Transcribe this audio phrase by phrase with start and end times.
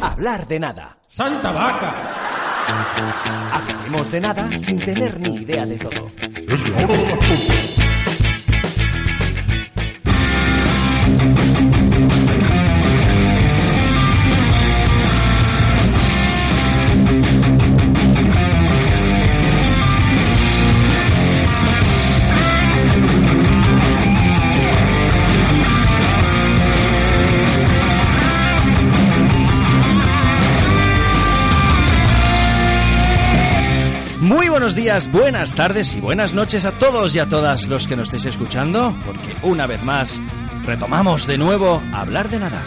[0.00, 0.96] Hablar de nada.
[1.08, 1.94] ¡Santa vaca!
[3.52, 6.06] Hablaremos de nada sin tener ni idea de todo.
[34.68, 38.08] Buenos días, buenas tardes y buenas noches a todos y a todas los que nos
[38.08, 40.20] estéis escuchando, porque una vez más
[40.66, 42.62] retomamos de nuevo hablar de nada.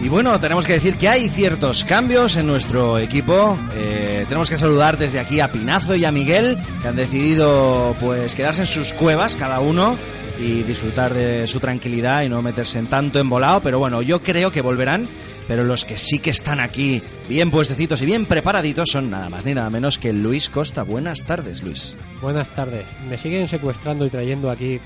[0.00, 3.58] Y bueno, tenemos que decir que hay ciertos cambios en nuestro equipo.
[3.74, 8.36] Eh, tenemos que saludar desde aquí a Pinazo y a Miguel, que han decidido pues
[8.36, 9.96] quedarse en sus cuevas cada uno
[10.38, 13.58] y disfrutar de su tranquilidad y no meterse en tanto embolado.
[13.62, 15.08] Pero bueno, yo creo que volverán.
[15.48, 19.44] Pero los que sí que están aquí, bien puestecitos y bien preparaditos, son nada más
[19.44, 20.82] ni nada menos que Luis Costa.
[20.82, 21.96] Buenas tardes, Luis.
[22.20, 22.84] Buenas tardes.
[23.08, 24.80] Me siguen secuestrando y trayendo aquí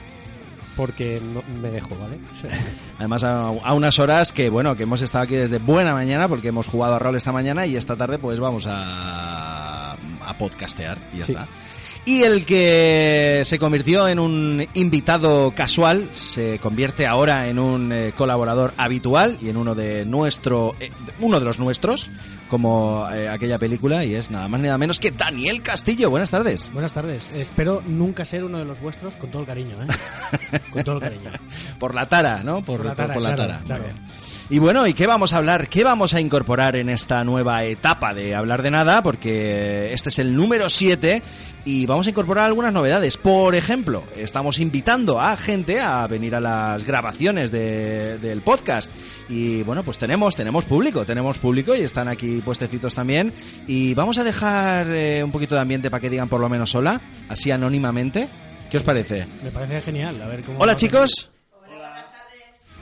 [0.77, 2.19] porque no me dejo, ¿vale?
[2.99, 6.49] Además, a, a unas horas que, bueno, que hemos estado aquí desde buena mañana porque
[6.49, 11.19] hemos jugado a rol esta mañana y esta tarde pues vamos a, a podcastear y
[11.19, 11.33] ya Sí.
[11.33, 11.47] está.
[12.07, 18.13] Y el que se convirtió en un invitado casual se convierte ahora en un eh,
[18.17, 20.91] colaborador habitual y en uno de nuestro eh,
[21.21, 22.11] uno de los nuestros,
[22.49, 26.09] como eh, aquella película y es nada más ni nada menos que Daniel Castillo.
[26.11, 26.73] Buenas tardes.
[26.73, 27.31] Buenas tardes.
[27.35, 30.59] Espero nunca ser uno de los vuestros con todo el cariño, ¿eh?
[30.73, 31.31] Con todo el cariño.
[31.79, 32.63] Por la tara, ¿no?
[32.63, 33.65] Por, Por la por- tara, por la claro, tara.
[33.67, 33.83] claro.
[33.85, 34.11] Muy bien.
[34.53, 35.69] Y bueno, ¿y qué vamos a hablar?
[35.69, 39.01] ¿Qué vamos a incorporar en esta nueva etapa de hablar de nada?
[39.01, 41.23] Porque este es el número 7
[41.65, 43.17] y vamos a incorporar algunas novedades.
[43.17, 48.91] Por ejemplo, estamos invitando a gente a venir a las grabaciones de- del podcast.
[49.29, 53.33] Y bueno, pues tenemos, tenemos público, tenemos público y están aquí puestecitos también.
[53.67, 56.75] Y vamos a dejar eh, un poquito de ambiente para que digan por lo menos
[56.75, 58.29] hola, así anónimamente.
[58.71, 59.27] ¿Qué os parece?
[59.43, 60.21] Me parece genial.
[60.23, 60.59] A ver cómo.
[60.61, 61.30] Hola chicos.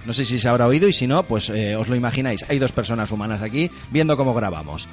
[0.09, 2.43] No sé si se habrá oído y si no, pues eh, os lo imagináis.
[2.49, 4.89] Hay dos personas humanas aquí viendo cómo grabamos.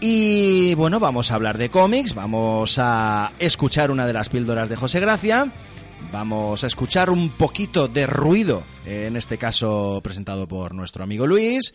[0.00, 4.74] Y bueno, vamos a hablar de cómics, vamos a escuchar una de las píldoras de
[4.74, 5.52] José Gracia,
[6.10, 11.72] vamos a escuchar un poquito de ruido, en este caso presentado por nuestro amigo Luis,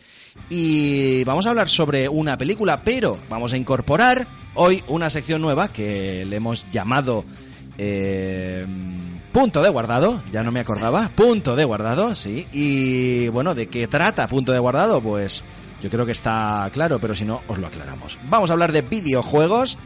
[0.50, 5.72] y vamos a hablar sobre una película, pero vamos a incorporar hoy una sección nueva
[5.72, 7.24] que le hemos llamado...
[7.78, 8.66] eh,
[9.32, 11.08] Punto de guardado, ya no me acordaba.
[11.08, 12.46] Punto de guardado, sí.
[12.52, 15.00] Y bueno, ¿de qué trata Punto de guardado?
[15.00, 15.42] Pues
[15.82, 18.18] yo creo que está claro, pero si no, os lo aclaramos.
[18.28, 19.78] Vamos a hablar de videojuegos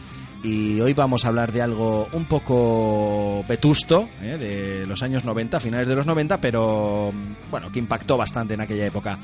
[0.43, 4.37] y hoy vamos a hablar de algo un poco vetusto, ¿eh?
[4.37, 7.13] de los años 90, finales de los 90, pero
[7.51, 9.19] bueno, que impactó bastante en aquella época.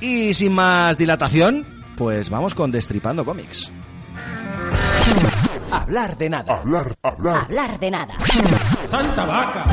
[0.00, 1.64] Y sin más dilatación,
[1.96, 3.70] pues vamos con Destripando Comics.
[5.74, 6.60] Hablar de nada.
[6.60, 8.14] Hablar de nada.
[8.88, 9.64] ¡Santa vaca!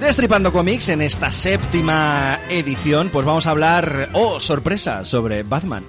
[0.00, 5.84] Destripando Comics en esta séptima edición, pues vamos a hablar, oh, sorpresa, sobre Batman.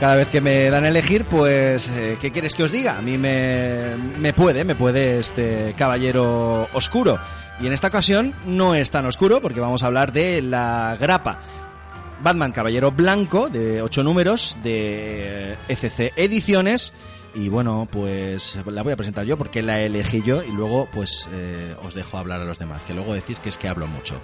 [0.00, 2.98] Cada vez que me dan a elegir, pues, eh, ¿qué quieres que os diga?
[2.98, 7.18] A mí me, puede, me puede este caballero oscuro.
[7.60, 11.40] Y en esta ocasión no es tan oscuro porque vamos a hablar de la grapa
[12.22, 16.92] Batman Caballero Blanco de 8 números de ECC Ediciones.
[17.34, 21.28] Y bueno, pues la voy a presentar yo porque la elegí yo y luego pues
[21.32, 24.20] eh, os dejo hablar a los demás, que luego decís que es que hablo mucho.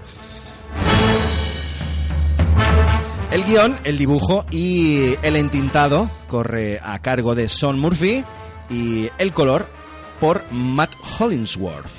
[3.31, 8.25] El guion, el dibujo y el entintado corre a cargo de Sean Murphy
[8.71, 9.67] y el color
[10.21, 11.91] por Matt Hollingsworth.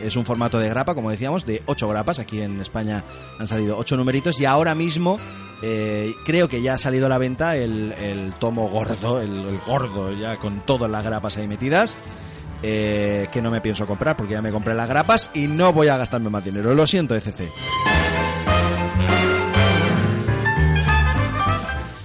[0.00, 2.18] Es un formato de grapa, como decíamos, de 8 grapas.
[2.20, 3.02] Aquí en España
[3.38, 5.18] han salido 8 numeritos y ahora mismo
[5.62, 10.12] eh, creo que ya ha salido a la venta el, tomo gordo, el, el gordo,
[10.12, 11.96] ya con todas las grapas ahí metidas.
[12.62, 15.88] eh, que no me pienso comprar porque ya me compré las grapas y no voy
[15.88, 16.74] a gastarme más dinero.
[16.74, 17.50] Lo siento, ECC.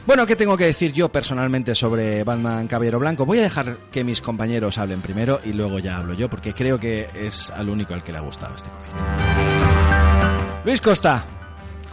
[0.09, 3.27] Bueno, ¿qué tengo que decir yo personalmente sobre Batman Caballero Blanco?
[3.27, 6.79] Voy a dejar que mis compañeros hablen primero y luego ya hablo yo, porque creo
[6.79, 10.65] que es al único al que le ha gustado este cómic.
[10.65, 11.23] Luis Costa,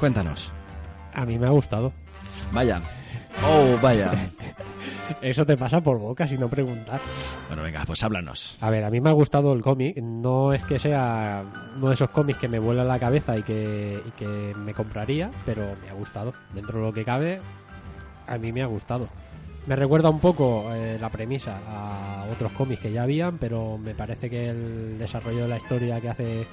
[0.00, 0.50] cuéntanos.
[1.12, 1.92] A mí me ha gustado.
[2.52, 2.80] Vaya.
[3.44, 4.10] Oh, vaya.
[5.20, 7.02] Eso te pasa por boca si no preguntar.
[7.48, 8.56] Bueno, venga, pues háblanos.
[8.62, 9.98] A ver, a mí me ha gustado el cómic.
[9.98, 11.44] No es que sea
[11.76, 15.30] uno de esos cómics que me vuela la cabeza y que, y que me compraría,
[15.44, 16.32] pero me ha gustado.
[16.54, 17.40] Dentro de lo que cabe,
[18.26, 19.08] a mí me ha gustado.
[19.66, 23.94] Me recuerda un poco eh, la premisa a otros cómics que ya habían, pero me
[23.94, 26.46] parece que el desarrollo de la historia que hace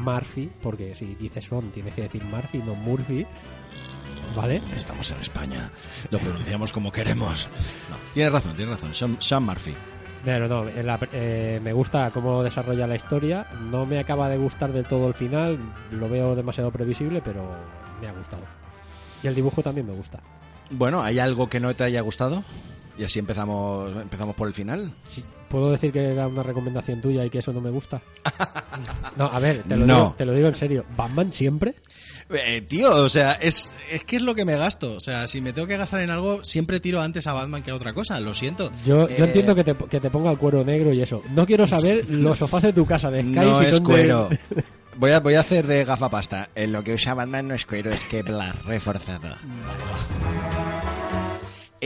[0.00, 3.26] Murphy, porque si dices son, tienes que decir Murphy, no Murphy,
[4.36, 4.60] ¿vale?
[4.74, 5.70] Estamos en España,
[6.10, 7.48] lo pronunciamos como queremos.
[7.90, 9.74] No, tienes razón, tienes razón, Sean, Sean Murphy.
[10.24, 13.46] No, en la- eh, me gusta cómo desarrolla la historia.
[13.70, 15.56] No me acaba de gustar del todo el final,
[15.92, 17.48] lo veo demasiado previsible, pero
[18.00, 18.42] me ha gustado.
[19.22, 20.18] Y el dibujo también me gusta.
[20.70, 22.42] Bueno, ¿hay algo que no te haya gustado?
[22.98, 24.90] Y así empezamos, empezamos por el final.
[25.06, 28.00] Sí, ¿Puedo decir que era una recomendación tuya y que eso no me gusta?
[29.16, 29.94] No, a ver, te lo, No.
[29.94, 30.84] digo, te lo digo en serio.
[30.96, 31.74] ¿Batman siempre?
[32.28, 34.94] Eh, tío, o sea, es, es que es lo que me gasto.
[34.94, 37.70] O sea, si me tengo que gastar en algo, siempre tiro antes a Batman que
[37.70, 38.20] a otra cosa.
[38.20, 38.70] Lo siento.
[38.84, 41.22] Yo, Eh, yo entiendo que te, que te ponga el cuero negro y eso.
[41.34, 43.84] No quiero saber los sofás de tu casa de Sky No si es son de-
[43.90, 44.28] cuero.
[44.98, 46.48] Voy a, voy a hacer de gafapasta.
[46.54, 49.36] En lo que usa Batman no es cuero, es Kevlar reforzado.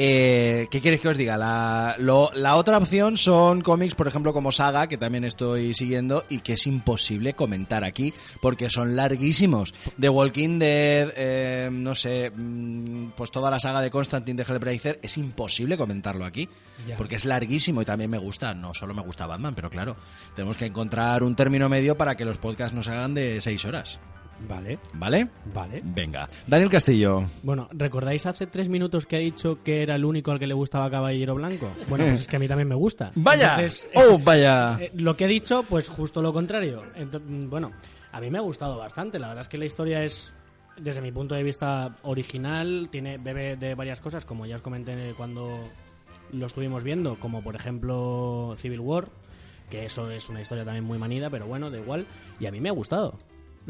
[0.02, 1.36] Eh, ¿Qué quieres que os diga?
[1.36, 6.24] La, lo- la otra opción son cómics, por ejemplo, como Saga, que también estoy siguiendo
[6.30, 9.74] y que es imposible comentar aquí porque son larguísimos.
[10.00, 15.00] The Walking Dead, eh, no sé, mm, pues toda la saga de Constantine de Hellblazer,
[15.02, 16.48] es imposible comentarlo aquí
[16.88, 16.96] Ya.
[16.96, 18.54] porque es larguísimo y también me gusta.
[18.54, 19.96] No solo me gusta Batman, pero claro,
[20.34, 23.66] tenemos que encontrar un término medio para que los podcasts no se hagan de seis
[23.66, 24.00] horas.
[24.48, 25.28] Vale, ¿Vale?
[25.54, 25.80] vale.
[25.84, 26.28] Venga.
[26.46, 27.22] Daniel Castillo.
[27.42, 30.54] Bueno, ¿recordáis hace tres minutos que ha dicho que era el único al que le
[30.54, 31.68] gustaba Caballero Blanco?
[31.88, 33.12] Bueno, pues es que a mí también me gusta.
[33.14, 33.54] Vaya.
[33.56, 34.76] Entonces, oh, vaya.
[34.80, 36.82] eh, lo que he dicho, pues justo lo contrario.
[36.96, 37.70] Ento- bueno,
[38.12, 39.18] a mí me ha gustado bastante.
[39.18, 40.32] La verdad es que la historia es,
[40.78, 42.88] desde mi punto de vista, original.
[42.90, 45.60] Tiene bebe de varias cosas, como ya os comenté cuando
[46.32, 49.08] lo estuvimos viendo, como por ejemplo Civil War,
[49.68, 52.06] que eso es una historia también muy manida, pero bueno, da igual.
[52.38, 53.16] Y a mí me ha gustado,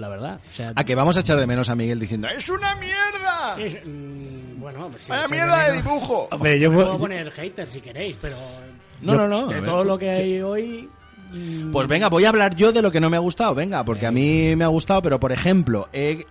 [0.00, 0.40] la verdad.
[0.50, 3.56] O sea, A que vamos a echar de menos a Miguel diciendo ¡Es una mierda!
[3.58, 6.28] es- mm, bueno, pues sí, ¡Vaya mierda de dibujo!
[6.32, 8.36] Hombre, yo, puedo poner hater si queréis, pero
[9.02, 9.46] No, no, no.
[9.46, 10.88] de todo lo que hay hoy...
[11.32, 13.84] mm, Pues venga, voy a hablar yo de lo que no me ha gustado, venga,
[13.84, 16.24] porque a mí me ha gustado, pero por ejemplo, eh,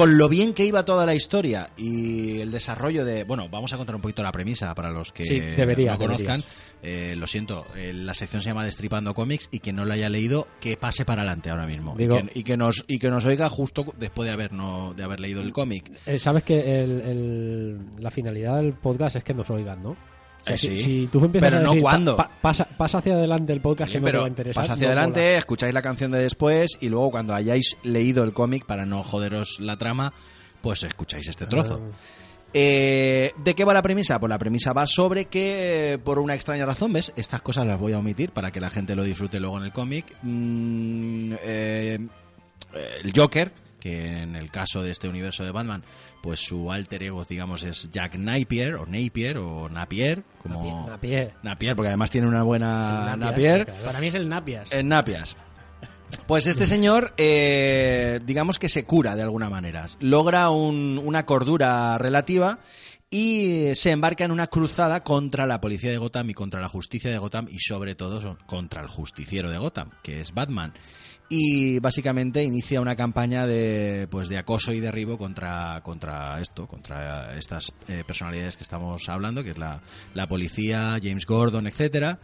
[0.00, 3.76] con lo bien que iba toda la historia y el desarrollo de, bueno, vamos a
[3.76, 6.42] contar un poquito la premisa para los que Sí, debería, no conozcan.
[6.82, 10.08] Eh, lo siento, eh, la sección se llama Destripando Cómics y quien no lo haya
[10.08, 11.94] leído, que pase para adelante ahora mismo.
[11.96, 14.94] Digo- y, que, y que nos y que nos oiga justo después de haber no,
[14.94, 15.90] de haber leído el cómic.
[16.06, 19.96] Eh, Sabes que el- el- la finalidad del podcast es que nos oigan, ¿no?
[20.42, 20.82] O sea, Eh, si, sí.
[20.82, 22.16] si tú empiezas Pero a no cuándo.
[22.16, 24.62] pa- pa- pasa, pasa hacia adelante el podcast Sí, que no te va a interesar.
[24.62, 25.38] pasa hacia no adelante, mola.
[25.38, 29.58] escucháis la canción de después y luego cuando hayáis leído el cómic, para no joderos
[29.60, 30.12] la trama,
[30.62, 31.80] pues escucháis este trozo.
[31.82, 31.96] Ah.
[32.52, 34.18] Eh, ¿De qué va la premisa?
[34.18, 37.12] Pues la premisa va sobre que, por una extraña razón, ¿ves?
[37.16, 39.72] Estas cosas las voy a omitir para que la gente lo disfrute luego en el
[39.72, 40.06] cómic.
[40.22, 41.98] Mm, eh,
[43.04, 45.82] el Joker, que en el caso de este universo de Batman,
[46.22, 50.86] pues su alter ego, digamos, es Jack Napier, o Napier, o Napier, como...
[50.88, 51.34] Napier.
[51.42, 53.64] Napier, porque además tiene una buena El Napier.
[53.64, 53.84] Claro.
[53.84, 54.70] Para mí es el Napias.
[54.72, 55.36] En Napias.
[56.26, 59.86] Pues este señor, eh, digamos que se cura de alguna manera.
[60.00, 62.58] Logra un- una cordura relativa
[63.08, 67.10] y se embarca en una cruzada contra la policía de Gotham y contra la justicia
[67.10, 70.72] de Gotham y sobre todo contra el justiciero de Gotham, que es Batman.
[71.32, 77.38] Y básicamente inicia una campaña de pues de acoso y derribo contra contra esto, contra
[77.38, 79.80] estas eh, personalidades que estamos hablando, que es la,
[80.12, 82.18] la policía, James Gordon, etcétera.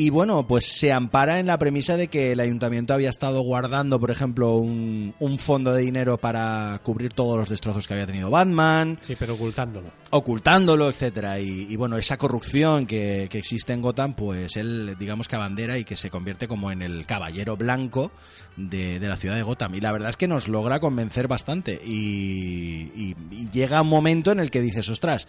[0.00, 3.98] Y bueno, pues se ampara en la premisa de que el ayuntamiento había estado guardando,
[3.98, 8.30] por ejemplo, un, un fondo de dinero para cubrir todos los destrozos que había tenido
[8.30, 9.90] Batman, Sí, pero ocultándolo.
[10.10, 11.40] ocultándolo, etcétera.
[11.40, 15.76] Y, y bueno, esa corrupción que, que existe en Gotham, pues él, digamos que abandera
[15.76, 18.12] y que se convierte como en el caballero blanco
[18.56, 19.74] de, de la ciudad de Gotham.
[19.74, 21.80] Y la verdad es que nos logra convencer bastante.
[21.84, 25.26] Y, y- y llega un momento en el que dices, ostras,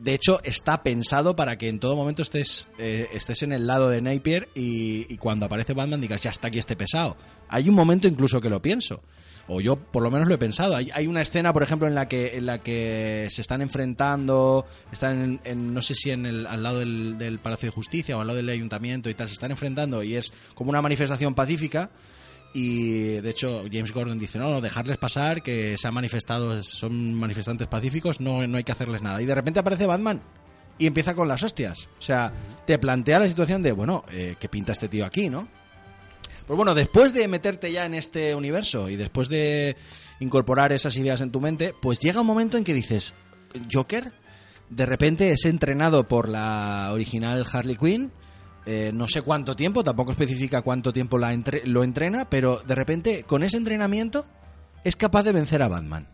[0.00, 3.88] de hecho está pensado para que en todo momento estés, eh, estés en el lado
[3.88, 7.16] de Napier y, cuando aparece Batman digas, ya está aquí este pesado.
[7.48, 9.02] Hay un momento incluso que lo pienso.
[9.46, 10.74] O yo por lo menos lo he pensado.
[10.74, 14.64] Hay, hay una escena, por ejemplo, en la que en la que se están enfrentando,
[14.90, 18.16] están en, en- no sé si en el, al lado del, del Palacio de Justicia
[18.16, 21.34] o al lado del Ayuntamiento y tal, se están enfrentando y es como una manifestación
[21.34, 21.90] pacífica.
[22.54, 27.12] Y de hecho James Gordon dice, no, no, dejarles pasar, que se han manifestado, son
[27.12, 29.20] manifestantes pacíficos, no, no hay que hacerles nada.
[29.20, 30.22] Y de repente aparece Batman
[30.78, 31.88] y empieza con las hostias.
[31.98, 32.32] O sea,
[32.64, 35.48] te plantea la situación de, bueno, eh, ¿qué pinta este tío aquí, no?
[36.46, 39.76] Pues bueno, después de meterte ya en este universo y después de
[40.20, 43.14] incorporar esas ideas en tu mente, pues llega un momento en que dices,
[43.72, 44.12] Joker,
[44.70, 48.12] de repente es entrenado por la original Harley Quinn,
[48.66, 52.74] eh, no sé cuánto tiempo, tampoco especifica cuánto tiempo la entre- lo entrena, pero de
[52.74, 54.24] repente con ese entrenamiento
[54.84, 56.08] es capaz de vencer a Batman.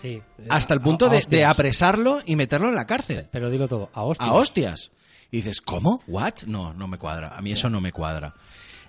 [0.00, 0.22] Sí.
[0.48, 3.28] Hasta el punto a de, apresarlo y meterlo en la cárcel.
[3.30, 4.28] Pero dilo todo, a hostias.
[4.28, 4.92] A hostias.
[5.30, 6.02] Y dices, ¿cómo?
[6.06, 6.42] ¿What?
[6.46, 7.36] No, no me cuadra.
[7.36, 8.34] A mí eso no me cuadra.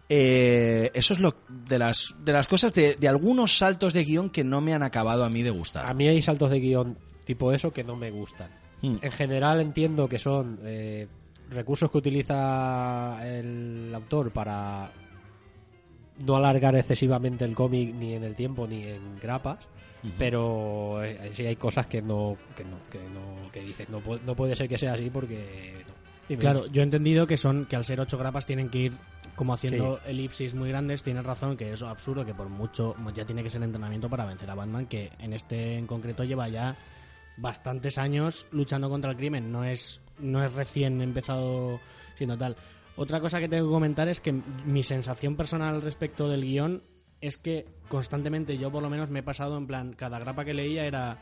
[0.10, 4.30] Eh, eso es lo de las, de las cosas, de, de algunos saltos de guion
[4.30, 5.86] que no me han acabado a mí de gustar.
[5.86, 8.50] A mí hay saltos de guion tipo eso que no me gustan.
[8.82, 8.98] Hmm.
[9.02, 11.08] En general entiendo que son eh,
[11.52, 14.92] recursos que utiliza el autor para
[16.26, 19.60] no alargar excesivamente el cómic ni en el tiempo ni en grapas.
[20.18, 24.36] Pero eh, sí hay cosas que no, que no, que no, que dices, no, no
[24.36, 25.94] puede ser que sea así porque no.
[26.28, 28.94] Dime, Claro, yo he entendido que son que al ser ocho grapas tienen que ir
[29.36, 31.04] como haciendo elipsis muy grandes.
[31.04, 34.50] Tienes razón que es absurdo que por mucho ya tiene que ser entrenamiento para vencer
[34.50, 36.76] a Batman, que en este en concreto lleva ya
[37.38, 39.52] bastantes años luchando contra el crimen.
[39.52, 41.80] No es no es recién empezado
[42.16, 42.56] siendo tal.
[42.96, 46.84] Otra cosa que tengo que comentar es que mi sensación personal respecto del guion
[47.20, 50.54] es que constantemente yo por lo menos me he pasado en plan cada grapa que
[50.54, 51.20] leía era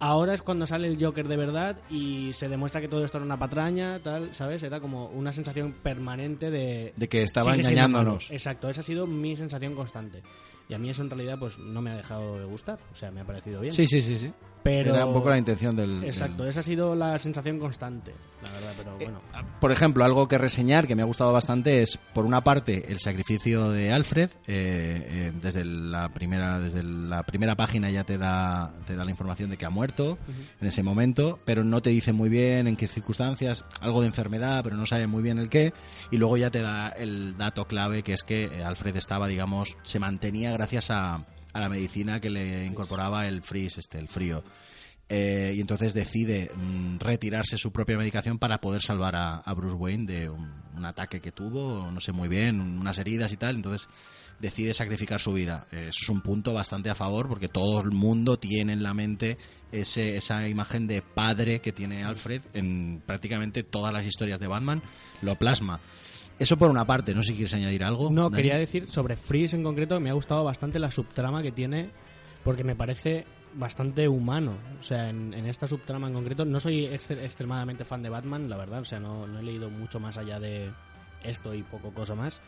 [0.00, 3.24] Ahora es cuando sale el Joker de verdad y se demuestra que todo esto era
[3.24, 4.62] una patraña, tal, ¿sabes?
[4.62, 6.92] Era como una sensación permanente de...
[6.94, 8.30] De que estaba engañándonos.
[8.30, 10.22] Exacto, esa ha sido mi sensación constante.
[10.68, 13.10] Y a mí eso en realidad pues no me ha dejado de gustar, o sea,
[13.10, 13.72] me ha parecido bien.
[13.72, 14.30] Sí, sí, sí, sí.
[14.62, 14.92] Pero...
[14.94, 16.04] Era un poco la intención del...
[16.04, 19.20] Exacto, del- esa ha sido la sensación constante, la verdad, pero bueno.
[19.60, 22.98] Por ejemplo, algo que reseñar que me ha gustado bastante es, por una parte, el
[22.98, 24.30] sacrificio de Alfred.
[24.46, 29.10] eh, eh, desde la primera, desde la primera página ya te da, te da la
[29.10, 30.18] información de que ha muerto
[30.60, 34.62] en ese momento, pero no te dice muy bien en qué circunstancias, algo de enfermedad,
[34.64, 35.72] pero no sabe muy bien el qué.
[36.10, 39.76] Y luego ya te da el dato clave que es que eh, Alfred estaba, digamos,
[39.82, 41.14] se mantenía gracias a,
[41.52, 44.42] a la medicina que le incorporaba el freeze, este, el frío.
[45.08, 49.76] Eh, y entonces decide mm, retirarse su propia medicación para poder salvar a, a Bruce
[49.76, 53.56] Wayne de un, un ataque que tuvo, no sé muy bien, unas heridas y tal.
[53.56, 53.88] Entonces
[54.38, 55.66] decide sacrificar su vida.
[55.72, 58.92] Eh, Eso es un punto bastante a favor porque todo el mundo tiene en la
[58.94, 59.38] mente
[59.72, 64.82] ese, esa imagen de padre que tiene Alfred en prácticamente todas las historias de Batman.
[65.22, 65.80] Lo plasma.
[66.38, 68.10] Eso por una parte, no sé si quieres añadir algo.
[68.10, 68.36] No, Dani.
[68.36, 71.90] quería decir sobre Freeze en concreto, me ha gustado bastante la subtrama que tiene,
[72.44, 74.56] porque me parece bastante humano.
[74.78, 78.48] O sea, en, en esta subtrama en concreto, no soy extre- extremadamente fan de Batman,
[78.48, 80.70] la verdad, o sea, no, no he leído mucho más allá de
[81.24, 82.40] esto y poco cosa más.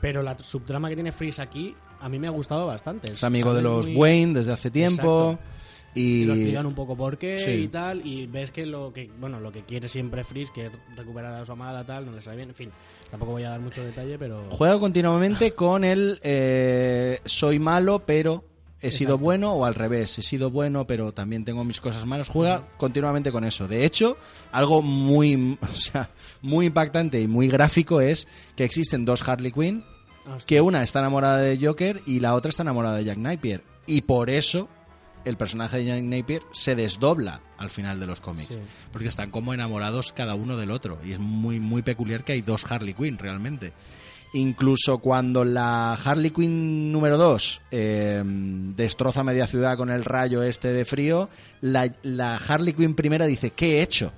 [0.00, 3.12] Pero la subtrama que tiene Freeze aquí, a mí me ha gustado bastante.
[3.12, 5.32] Es amigo de los muy- Wayne desde hace tiempo.
[5.32, 5.69] Exacto.
[5.94, 7.50] Y, y lo explican un poco por qué Sí.
[7.50, 10.72] y tal y ves que lo que bueno lo que quiere siempre Freeze que es
[10.96, 12.70] recuperar a su amada tal no le sale bien en fin
[13.10, 18.44] tampoco voy a dar mucho detalle pero Juega continuamente con el eh, soy malo, pero
[18.82, 22.28] he sido bueno, o al revés, he sido bueno, pero también tengo mis cosas malas.
[22.30, 23.68] Juega continuamente con eso.
[23.68, 24.16] De hecho,
[24.52, 26.08] algo muy, o sea,
[26.40, 29.84] muy impactante y muy gráfico es que existen dos Harley Quinn,
[30.26, 30.46] Hostia.
[30.46, 33.62] que una está enamorada de Joker y la otra está enamorada de Jack Napier.
[33.86, 34.68] Y por eso
[35.24, 38.48] el personaje de Jack Napier se desdobla al final de los cómics.
[38.54, 38.58] Sí.
[38.92, 40.98] Porque están como enamorados cada uno del otro.
[41.04, 43.72] Y es muy, muy peculiar que hay dos Harley Quinn realmente.
[44.32, 47.60] Incluso cuando la Harley Quinn número 2
[48.76, 51.28] destroza media ciudad con el rayo este de frío,
[51.60, 54.12] la, la Harley Quinn primera dice, ¿qué he hecho?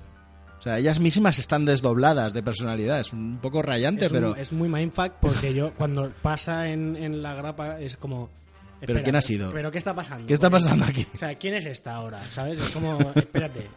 [0.59, 2.99] O sea, ellas mismas están desdobladas de personalidad.
[3.01, 4.35] Es un poco rayante, es, un- pero...
[4.35, 8.29] es muy mindfuck porque yo cuando pasa en, en la grapa es como
[8.85, 9.51] ¿Pero quién ha sido?
[9.51, 10.27] ¿Pero qué está pasando?
[10.27, 11.05] ¿Qué está pasando aquí?
[11.13, 12.21] O sea, ¿quién es esta ahora?
[12.31, 12.59] ¿Sabes?
[12.59, 13.67] Es como, espérate,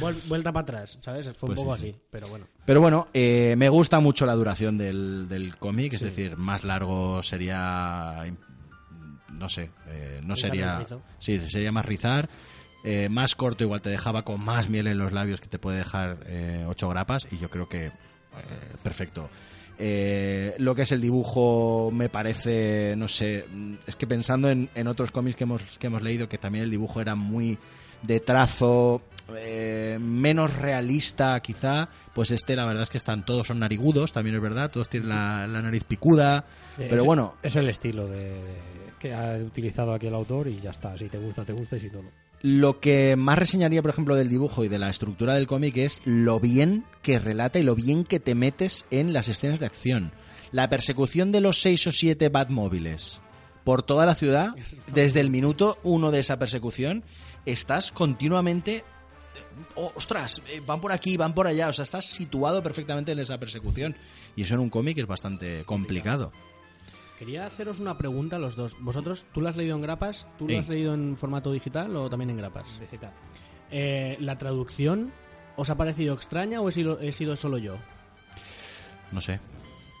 [0.00, 1.26] vuel- vuelta para atrás, ¿sabes?
[1.32, 2.46] Fue un Pues poco sí, así, pero bueno.
[2.64, 7.22] Pero bueno, eh, me gusta mucho la duración del, del cómic, es decir, más largo
[7.22, 8.16] sería,
[9.32, 10.84] no sé, eh, no sería,
[11.18, 12.28] sí, sería más rizar,
[12.84, 15.78] eh, más corto igual te dejaba con más miel en los labios que te puede
[15.78, 17.92] dejar eh, ocho grapas y yo creo que eh,
[18.82, 19.28] perfecto.
[19.84, 24.68] Eh, lo que es el dibujo me parece, no sé, mm, es que pensando en,
[24.76, 27.58] en otros cómics que hemos, que hemos leído, que también el dibujo era muy
[28.02, 29.02] de trazo,
[29.36, 34.36] eh, menos realista quizá, pues este la verdad es que están todos son narigudos, también
[34.36, 36.44] es verdad, todos tienen la, la nariz picuda,
[36.76, 38.40] pero Es- bueno, Es el estilo de,
[39.00, 40.96] que ha utilizado aquí el autor y ya está.
[40.96, 42.21] Si te gusta, te gusta y si no, no.
[42.42, 46.02] Lo que más reseñaría, por ejemplo, del dibujo y de la estructura del cómic es
[46.04, 50.12] lo bien que relata y lo bien que te metes en las escenas de acción.
[50.50, 53.20] La persecución de los seis o siete Batmóviles
[53.64, 54.56] por toda la ciudad,
[54.92, 57.04] desde el minuto uno de esa persecución,
[57.46, 58.84] estás continuamente...
[59.76, 63.20] oh, ostras, eh, van por aquí, van por allá, o sea, estás situado perfectamente en
[63.20, 63.96] esa persecución.
[64.34, 66.32] Y eso en un cómic es bastante complicado.
[67.18, 68.74] Quería haceros una pregunta a los dos.
[68.80, 70.26] ¿Vosotros, tú lo has leído en grapas?
[70.38, 70.54] ¿Tú Sí.
[70.54, 72.80] lo has leído en formato digital o también en grapas?
[72.80, 73.12] Digital.
[73.70, 75.12] Eh, ¿La traducción
[75.56, 77.76] os ha parecido extraña o he sido, he sido solo yo?
[79.12, 79.40] No sé,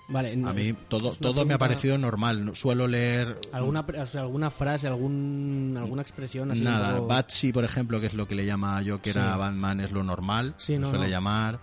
[0.08, 2.44] Vale, a mí todo, todo me ha parecido normal.
[2.44, 6.58] No- Suelo leer ¿Alguna, pre- o sea, alguna frase, algún, alguna expresión así?
[6.60, 9.32] un Nada, poco- Batsy, por ejemplo, que es lo que le llama yo que era
[9.34, 9.38] Sí.
[9.38, 10.54] Batman, es lo normal.
[10.58, 11.10] Sí, no, suele no.
[11.10, 11.60] llamar.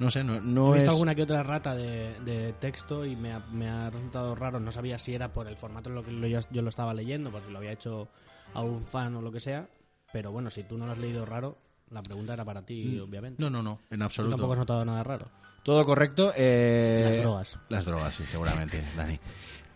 [0.00, 0.94] No sé, no, no He visto es.
[0.94, 4.58] alguna que otra rata de, de texto y me ha, me ha resultado raro.
[4.58, 6.92] No sabía si era por el formato en lo que lo- yo, yo lo estaba
[6.94, 8.08] leyendo, por si lo había hecho
[8.54, 9.68] a un fan o lo que sea.
[10.12, 11.56] Pero bueno, si tú no lo has leído raro,
[11.90, 13.40] la pregunta era para ti, obviamente.
[13.40, 13.44] Mm.
[13.44, 14.36] No, no, no, en Tú absoluto.
[14.36, 15.28] tampoco has notado nada raro.
[15.62, 16.32] Todo correcto.
[16.36, 17.58] eh, Las drogas.
[17.68, 19.18] Las drogas, sí, seguramente, Dani.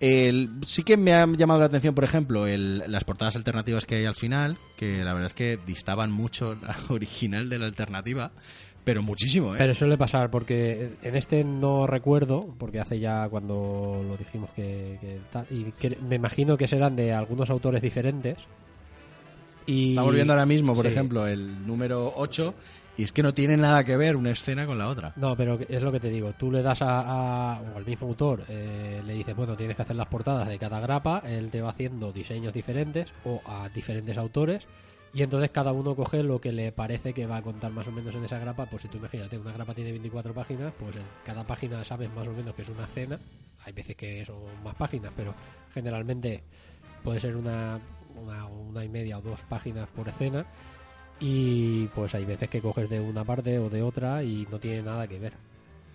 [0.00, 3.96] El- sí que me ha llamado la atención, por ejemplo, el- las portadas alternativas que
[3.96, 8.32] hay al final, que la verdad es que distaban mucho la original de la alternativa,
[8.84, 9.58] pero muchísimo, ¿eh?
[9.58, 14.98] Pero suele pasar porque en este no recuerdo, porque hace ya cuando lo dijimos que,
[15.00, 18.36] que tal, y que me imagino que serán de algunos autores diferentes.
[19.66, 20.90] Y Estamos viendo ahora mismo, por Sí.
[20.92, 22.54] ejemplo, el número 8,
[22.98, 25.14] y es que no tiene nada que ver una escena con la otra.
[25.16, 26.34] No, pero es lo que te digo.
[26.34, 29.82] Tú le das a, a- o al mismo autor, eh, le dices, bueno, tienes que
[29.82, 31.22] hacer las portadas de cada grapa.
[31.26, 34.66] Él te va haciendo diseños diferentes o a diferentes autores.
[35.14, 37.92] Y entonces cada uno coge lo que le parece que va a contar más o
[37.92, 38.66] menos en esa grapa.
[38.66, 42.26] Pues si tú imagínate, una grapa tiene 24 páginas, pues en cada página sabes más
[42.26, 43.20] o menos que es una escena.
[43.64, 45.32] Hay veces que son más páginas, pero
[45.72, 46.42] generalmente
[47.04, 47.78] puede ser una,
[48.20, 50.46] una, una y media o dos páginas por escena.
[51.20, 54.82] Y pues hay veces que coges de una parte o de otra y no tiene
[54.82, 55.34] nada que ver.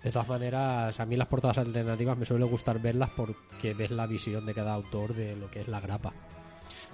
[0.02, 4.06] De todas maneras, a mí las portadas alternativas me suele gustar verlas porque ves la
[4.06, 6.14] visión de cada autor de lo que es la grapa.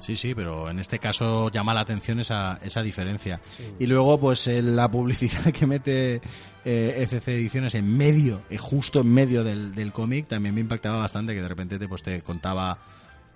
[0.01, 3.41] Sí, sí, pero en este caso llama la atención esa, esa diferencia.
[3.79, 6.21] Y luego, pues eh, la publicidad que mete
[6.65, 10.99] eh, FC Ediciones en medio, eh, justo en medio del, del cómic, también me impactaba
[10.99, 12.79] bastante, que de repente te, pues, te contaba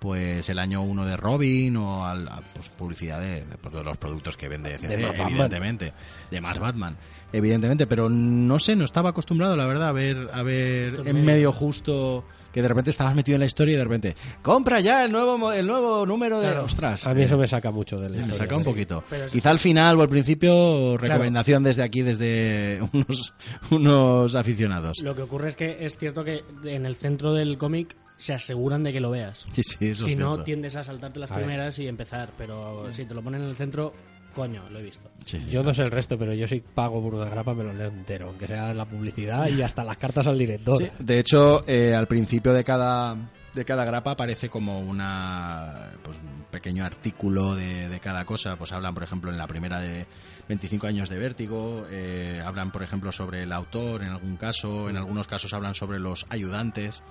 [0.01, 3.83] pues el año uno de Robin o al, a, pues, publicidad de, de, pues, de
[3.83, 5.29] los productos que vende FC, De más Batman.
[5.29, 5.93] evidentemente.
[6.31, 6.97] De más Batman,
[7.31, 7.85] evidentemente.
[7.85, 12.25] Pero no sé, no estaba acostumbrado, la verdad, a ver, a ver en medio justo
[12.51, 15.53] que de repente estabas metido en la historia y de repente compra ya el nuevo
[15.53, 18.63] el nuevo número de ostras A mí eso me saca mucho del me saca un
[18.63, 19.03] poquito.
[19.31, 23.35] Quizá al final o al principio, recomendación desde aquí, desde unos,
[23.69, 24.99] unos aficionados.
[25.03, 28.83] Lo que ocurre es que es cierto que en el centro del cómic se aseguran
[28.83, 29.43] de que lo veas.
[29.53, 30.43] Sí, sí, eso si es no, cierto.
[30.43, 31.45] tiendes a saltarte las A ver.
[31.45, 32.29] primeras y empezar.
[32.37, 33.93] Pero si te lo ponen en el centro,
[34.33, 35.09] coño, lo he visto.
[35.25, 35.49] Sí, sí.
[35.49, 37.87] Yo no sé el resto, pero yo si pago por una grapa me lo leo
[37.87, 40.77] entero, aunque sea la publicidad y hasta las cartas al director.
[40.77, 43.17] Sí, De hecho, eh, al principio de cada
[43.53, 48.55] de cada grapa aparece como una pues un pequeño artículo de, de cada cosa.
[48.55, 50.05] Pues hablan, por ejemplo, en la primera de
[50.47, 54.95] 25 años de vértigo, eh, hablan, por ejemplo, sobre el autor en algún caso, en
[54.97, 57.03] algunos casos hablan sobre los ayudantes.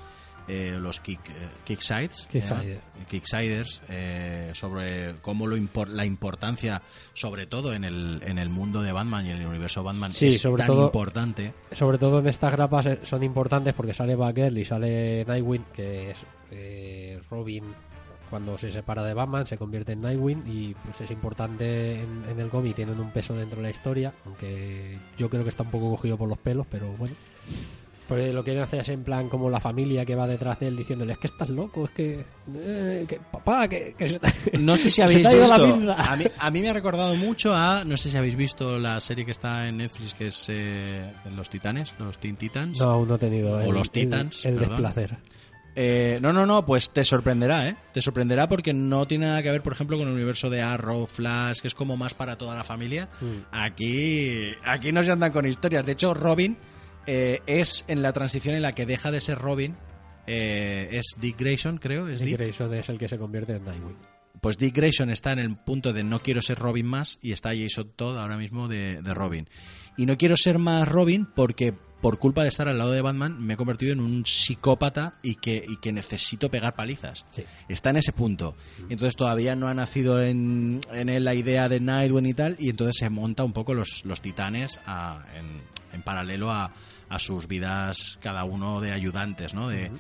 [0.51, 1.33] Eh, los kick, eh,
[1.65, 2.65] kicksides, Kicksiders.
[2.67, 6.83] eh, kicksiders, eh, sobre cómo lo impor- la importancia,
[7.15, 10.29] sobre todo en el, en el mundo de Batman y en el universo Batman, Sí,
[10.29, 11.55] es sobre tan todo- importante.
[11.71, 16.11] Sobre todo en estas grapas eh, son importantes porque sale Batgirl y sale Nightwing, que
[16.11, 16.19] es
[16.51, 17.65] eh, Robin
[18.29, 22.39] cuando se separa de Batman, se convierte en Nightwing y pues es importante en, en
[22.39, 25.71] el cómic, tienen un peso dentro de la historia, aunque yo creo que está un
[25.73, 27.15] poco cogido por los pelos, pero bueno.
[28.11, 30.77] Pues lo quieren hacer es en plan como la familia que va detrás de él
[30.77, 32.25] diciéndole, es que estás loco, es que...
[32.57, 35.65] eh, que papá, que, que se te- No sé si habéis visto.
[35.75, 35.95] pinza".
[35.95, 37.85] A mí, a mí me ha recordado mucho a.
[37.85, 41.49] No sé si habéis visto la serie que está en Netflix que es eh, Los
[41.49, 42.81] Titanes, los Teen Titans.
[42.81, 45.17] No, aún no he tenido O el, los Titans, el, el desplacer.
[45.77, 47.77] Eh, no, no, no, pues te sorprenderá, ¿eh?
[47.93, 51.07] Te sorprenderá porque no tiene nada que ver, por ejemplo, con el universo de Arrow,
[51.07, 53.09] Flash, que es como más para toda la familia.
[53.21, 53.27] Mm.
[53.53, 55.87] Aquí, aquí no se andan con historias.
[55.87, 56.59] De hecho, Robin
[57.07, 59.77] eh, es en la transición en la que deja de ser Robin.
[60.27, 62.09] eh, es Dick Grayson, creo.
[62.09, 62.39] Es Dick Dick.
[62.39, 63.97] Grayson es el que se convierte en Nightwing.
[64.41, 67.51] Pues Dick Grayson está en el punto de no quiero ser Robin más y está
[67.55, 69.49] Jason Todd ahora mismo de, de Robin.
[69.97, 73.39] Y no quiero ser más Robin porque por culpa de estar al lado de Batman,
[73.39, 77.27] me he convertido en un psicópata y que, y que necesito pegar palizas.
[77.33, 77.43] Sí.
[77.69, 78.57] Está en ese punto.
[78.89, 82.57] Y entonces todavía no ha nacido en, en él la idea de Nightwing y tal,
[82.59, 85.61] y entonces se monta un poco los, los titanes a- en,
[85.93, 86.73] en paralelo a,
[87.11, 89.69] a sus vidas, cada uno de ayudantes, ¿no?
[89.69, 89.91] De,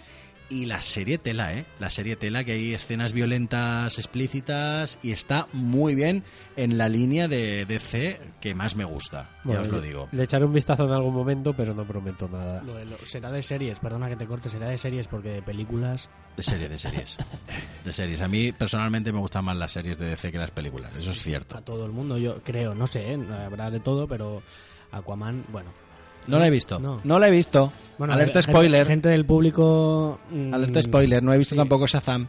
[0.52, 1.64] Y la serie tela, ¿eh?
[1.78, 6.24] La serie tela, que hay escenas violentas explícitas y está muy bien
[6.56, 10.08] en la línea de DC que más me gusta, Bueno, ya os lo digo.
[10.10, 12.62] Le echaré un vistazo en algún momento, pero no prometo nada.
[12.64, 15.42] Lo de lo- será de series, perdona que te corte, será de series porque de
[15.42, 16.10] películas.
[16.36, 17.16] De serie, de series.
[17.84, 18.20] De series.
[18.20, 21.18] A mí personalmente me gustan más las series de DC que las películas, eso es
[21.20, 21.56] cierto.
[21.56, 23.18] A todo el mundo, yo creo, no sé, ¿eh?
[23.44, 24.42] habrá de todo, pero
[24.92, 25.70] Aquaman, bueno.
[26.26, 26.78] No la he visto.
[26.78, 27.00] No.
[27.04, 27.72] No, la he visto.
[27.98, 28.86] bueno Alerta gente- spoiler.
[28.86, 30.20] Gente del público.
[30.30, 31.22] mm, Alerta spoiler.
[31.22, 31.58] No he visto sí.
[31.58, 32.28] tampoco Shazam.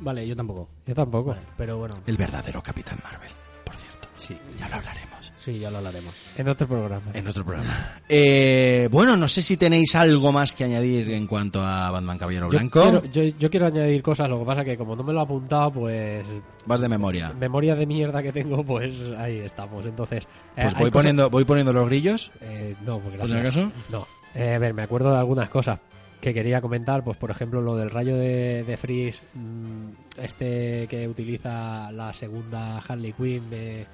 [0.00, 0.68] Vale, yo tampoco.
[0.86, 1.30] Yo tampoco.
[1.30, 3.30] Vale, pero bueno, El verdadero Capitán Marvel,
[3.64, 4.08] por cierto.
[4.12, 4.36] Sí.
[4.58, 5.07] Ya lo hablaremos.
[5.38, 6.14] Sí, ya lo hablaremos.
[6.36, 7.10] En otro programa.
[7.14, 8.00] En otro programa.
[8.08, 12.46] Eh, bueno, no sé si tenéis algo más que añadir en cuanto a Batman Caballero
[12.46, 12.82] Yo Blanco.
[12.82, 15.22] quiero, yo, yo quiero añadir cosas, lo que pasa que como no me lo he
[15.22, 16.26] apuntado, pues
[16.66, 17.32] Vas de memoria.
[17.38, 19.86] memoria de mierda que tengo, pues ahí estamos.
[19.86, 20.24] Entonces,
[20.56, 22.30] eh, Pues voy cosas- poniendo, voy poniendo los grillos.
[22.40, 23.70] Eh, no, porque ¿Por acaso?
[23.90, 24.06] No.
[24.34, 25.80] Eh, a ver, me acuerdo de algunas cosas
[26.20, 29.88] que quería comentar, pues por ejemplo lo del rayo de, de Freeze, mm,
[30.20, 33.86] este que utiliza la segunda Harley Quinn, me,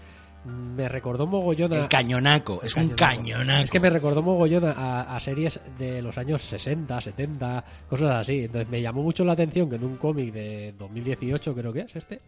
[0.44, 1.78] me recordó mogollón a...
[1.78, 2.60] El cañonaco.
[2.62, 3.64] Es un cañonaco.
[3.64, 8.44] Es que me recordó mogollón a, a series de los años 60, 70, cosas así.
[8.44, 11.96] Entonces me llamó mucho la atención que en un cómic de 2018, creo que es
[11.96, 12.20] este,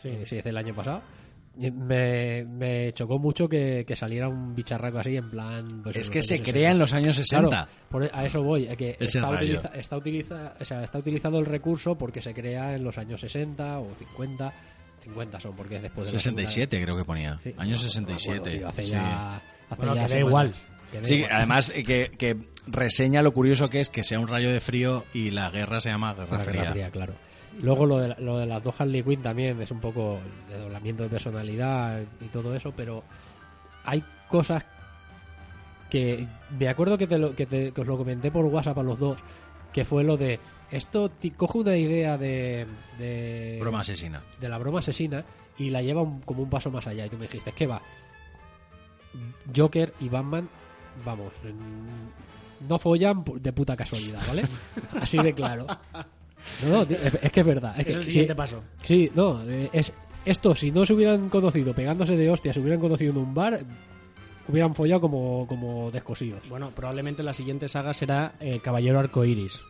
[0.00, 1.02] sí, sí es del año pasado,
[1.56, 5.80] me, me chocó mucho que, que saliera un bicharraco así en plan...
[5.82, 6.78] pues, Es que se años crea en 60.
[6.78, 7.48] los años 60.
[7.48, 10.84] Claro, por- e, a eso voy, eh, que Ese está, utiliza- está, utiliza- o sea,
[10.84, 14.52] está utilizado el recurso porque se crea en los años 60 o 50,
[15.00, 17.38] 50 son porque es después de la Segunda 67 creo que ponía.
[17.42, 18.58] Sí, Años no, no me acuerdo, 67.
[18.58, 18.90] tío, hace sí.
[18.92, 19.42] ya, hace
[19.76, 20.54] Bueno, ya que da igual.
[20.92, 21.32] que Sí, igual.
[21.32, 22.36] además eh, que, que
[22.66, 25.90] reseña lo curioso que es que sea un rayo de frío y la guerra se
[25.90, 26.60] llama Guerra La Fría.
[26.60, 27.14] Guerra Fría, claro.
[27.62, 31.02] Luego lo de, lo de las dos Harley Quinn también es un poco de doblamiento
[31.02, 33.02] de personalidad y todo eso, pero
[33.84, 34.64] hay cosas
[35.90, 36.26] que
[36.58, 38.98] me acuerdo que, te lo, que, te- que os lo comenté por WhatsApp a los
[38.98, 39.18] dos,
[39.72, 40.38] que fue lo de
[40.70, 42.66] esto coge una idea de,
[42.98, 44.22] de Broma asesina.
[44.40, 45.24] de la broma asesina
[45.58, 47.82] y la lleva un- como un paso más allá y tú me dijiste que va
[49.54, 50.48] Joker y Batman
[51.04, 51.32] vamos
[52.68, 54.42] no follan de puta casualidad ¿vale?
[55.00, 55.66] así de claro
[56.64, 58.62] no, no, es, es que es verdad es, Es que, el sí, siguiente paso.
[58.82, 59.92] sí, no eh, es
[60.24, 63.60] esto si no se hubieran conocido pegándose de hostias se hubieran conocido en un bar
[64.48, 69.60] hubieran follado como, como descosidos Bueno, probablemente la siguiente saga será eh, Caballero Arcoiris.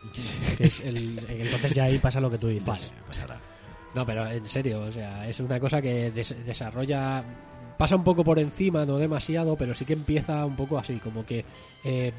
[0.57, 2.65] Que es el, entonces ya ahí pasa lo que tú dices.
[2.65, 2.83] Vale,
[3.93, 7.23] No, pero en serio, o sea, es una cosa que des- desarrolla.
[7.77, 11.25] Pasa un poco por encima, no demasiado, pero sí que empieza un poco así, como
[11.25, 11.43] que
[11.83, 12.13] eh,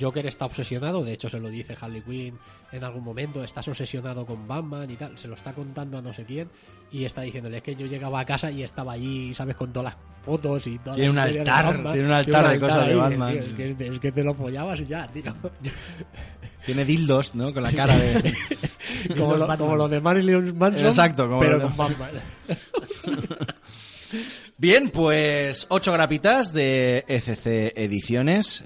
[0.00, 2.38] Joker está obsesionado, de hecho se lo dice Harley Quinn
[2.72, 6.12] en algún momento, estás obsesionado con Batman y tal, se lo está contando a no
[6.12, 6.48] sé quién
[6.92, 9.56] y está diciéndole, es que yo llegaba a casa y estaba allí, ¿sabes?
[9.56, 11.92] Con todas las fotos y todas Tiene las un de altar, Batman.
[11.92, 13.32] tiene un altar de cosas de Batman.
[13.32, 15.32] tío, es, que, es que te lo follabas ya, tío.
[16.66, 17.54] Tiene dildos, ¿no?
[17.54, 18.34] Con la cara de...
[19.16, 22.10] como, lo, como lo de Marilyn Manson, Exacto, como pero lo de- con Batman.
[24.60, 28.64] Bien, pues ocho grapitas de ECC Ediciones.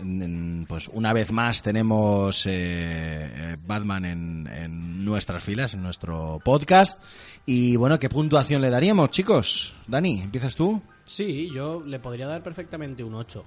[0.67, 6.99] Pues una vez más tenemos eh, eh, Batman en, en nuestras filas, en nuestro podcast.
[7.45, 9.75] Y bueno, ¿qué puntuación le daríamos, chicos?
[9.87, 10.81] Dani, ¿empiezas tú?
[11.05, 13.45] Sí, yo le podría dar perfectamente un 8.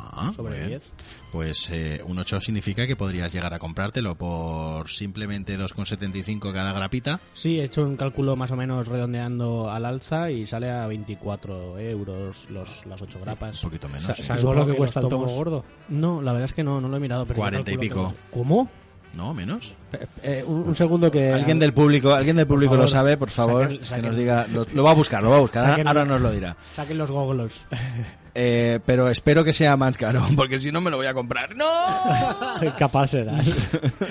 [0.00, 0.68] Ah, Sobre muy bien.
[0.80, 0.92] 10.
[1.32, 7.20] Pues eh, un 8 significa que podrías llegar a comprártelo por simplemente 2,75 cada grapita.
[7.34, 11.78] Sí, he hecho un cálculo más o menos redondeando al alza y sale a 24
[11.78, 13.62] euros los, las 8 grapas.
[13.62, 14.02] Un poquito menos.
[14.04, 14.22] Sa- sí.
[14.22, 15.64] ¿Sabes Supongo lo que que cuesta el los tomo tomos- gordo?
[15.88, 17.24] No, la verdad es que no, no lo he mirado.
[17.24, 18.14] Pero yo 40 y pico.
[18.32, 18.70] ¿Cómo?
[19.14, 19.32] ¿No?
[19.32, 19.72] ¿Menos?
[19.92, 21.32] Eh, eh, un, un segundo que...
[21.32, 24.16] Alguien del público, alguien del público favor, lo sabe, por favor, saquen- saquen- que nos
[24.16, 26.56] diga, lo, lo va a buscar, lo va a buscar, Saquen- ahora nos lo dirá.
[26.72, 27.66] Saquen los goglos.
[28.34, 31.56] Eh, pero espero que sea más caro, porque si no me lo voy a comprar.
[31.56, 31.64] ¡No!
[32.78, 33.46] Capaz serás.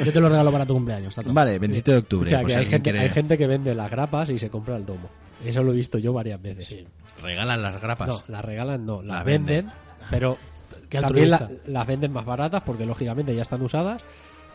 [0.03, 1.15] Yo te lo regalo para tu cumpleaños.
[1.15, 1.31] Tato.
[1.33, 2.27] Vale, 27 de octubre.
[2.27, 4.39] o sea, por que si hay gente, quiere- hay gente que vende las grapas y
[4.39, 5.09] se compra el tomo.
[5.45, 6.65] Eso lo he visto yo varias veces.
[6.67, 6.87] Sí.
[7.21, 8.07] Regalan las grapas.
[8.07, 9.75] No, las regalan no, las Las venden, venden.
[10.09, 10.37] pero
[10.89, 14.01] también la- las venden más baratas porque lógicamente ya están usadas,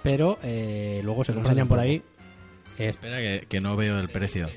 [0.03, 2.03] pero eh, luego se lo enseñan por ahí.
[2.79, 4.49] Es- Espera que, que no veo el precio.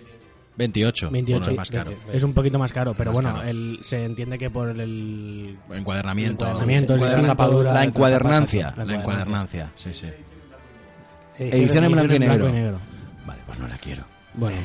[0.57, 1.09] 28.
[1.11, 1.39] 28.
[1.39, 1.91] Bueno, es más caro.
[2.13, 3.47] Es un poquito más caro, pero Más bueno, caro.
[3.49, 5.57] el, se entiende que por el...
[5.71, 6.45] Encuadernamiento.
[6.45, 8.73] El encuadernamiento, el tapadura, la encuadernancia.
[8.77, 10.07] La encuadernancia, sí, sí.
[10.07, 12.49] eh, Edición en blanco y blanco negro.
[12.49, 12.77] y negro.
[13.25, 14.03] Vale, pues no la quiero.
[14.37, 14.57] Bueno,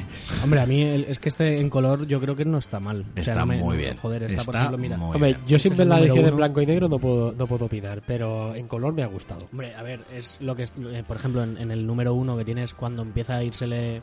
[0.43, 3.03] hombre, a mí el- es que este en color yo creo que no está mal.
[3.03, 3.97] O sea, Está no me- muy bien.
[3.99, 4.97] Joder, esta, por Está ejemplo, mira.
[4.97, 5.41] muy Hombre, bien.
[5.47, 7.47] yo Este sin es ver el la edición en blanco y negro no puedo, no
[7.47, 9.47] puedo opinar, pero en color me ha gustado.
[9.53, 12.37] Hombre, a ver, es lo que es, eh, por ejemplo, en, en el número uno
[12.37, 14.03] que tienes cuando empieza a írsele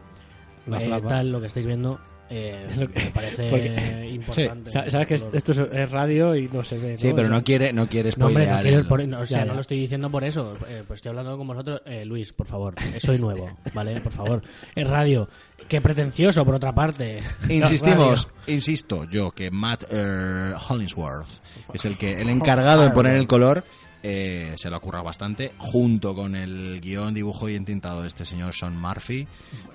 [0.68, 2.00] La eh, tal, lo que estáis viendo,
[2.30, 4.70] eh, me parece Porque- importante.
[4.70, 6.98] Sa- Sabes que es- esto es, es radio y no se ve.
[6.98, 9.40] Sí, pero no quiere, no quiere No, hombre, spoilear no el- por- no, o sea,
[9.40, 9.56] Ya, no ya.
[9.56, 10.56] lo estoy diciendo por eso.
[10.68, 11.82] eh, pues estoy hablando con vosotros.
[11.86, 14.00] Eh, Luis, por favor, eh, soy nuevo, ¿vale?
[14.02, 14.42] Por favor.
[14.76, 15.30] Es radio.
[15.68, 17.20] Qué pretencioso, por otra parte.
[17.50, 21.28] Insistimos, insisto yo que Matt eh, Hollingsworth
[21.74, 23.64] es el que el encargado de poner el color
[24.10, 25.52] eh, se lo ha currado bastante.
[25.58, 29.28] Junto con el guion, dibujo y entintado de este señor Sean Murphy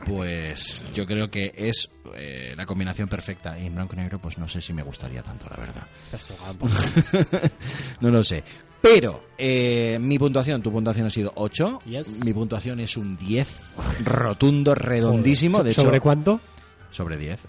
[0.07, 3.59] pues yo creo que es eh, la combinación perfecta.
[3.59, 5.87] Y en blanco y negro pues no sé si me gustaría tanto la verdad.
[8.01, 8.43] No lo sé.
[8.81, 12.25] Pero eh, mi puntuación, tu puntuación ha sido 8 Yes.
[12.25, 13.47] mi puntuación es un 10
[14.05, 15.63] rotundo, redondísimo.
[15.63, 16.41] De hecho, ¿Sobre cuánto?
[16.93, 17.47] Sobre 10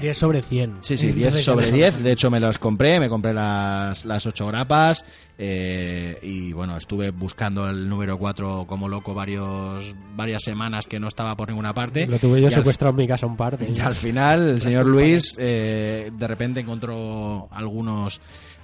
[0.00, 0.78] 10 sobre 100.
[0.80, 1.98] Sí, sí, 10 Entonces, sobre ya 10.
[1.98, 5.04] no- De hecho, me los compré, me compré las, las 8 grapas.
[5.36, 11.08] eh, y bueno, estuve buscando el número 4 como loco varios, varias semanas que no
[11.08, 12.06] estaba por ninguna parte.
[12.06, 14.48] Lo tuve yo Y al- secuestrado en mi casa un par de Y al final,
[14.50, 18.20] el señor Luis eh, de repente encontró algunos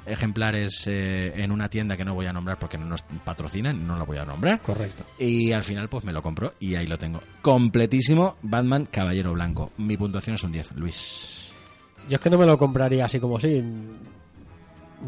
[0.07, 3.97] ejemplares eh, en una tienda que no voy a nombrar porque no nos patrocinan, no
[3.97, 4.61] lo voy a nombrar.
[4.63, 5.05] Correcto.
[5.19, 7.21] Y al final pues me lo compró y ahí lo tengo.
[7.43, 9.71] Completísimo Batman Caballero Blanco.
[9.79, 11.53] Mi puntuación es un 10, Luis.
[12.09, 13.63] Yo es que no me lo compraría así como así.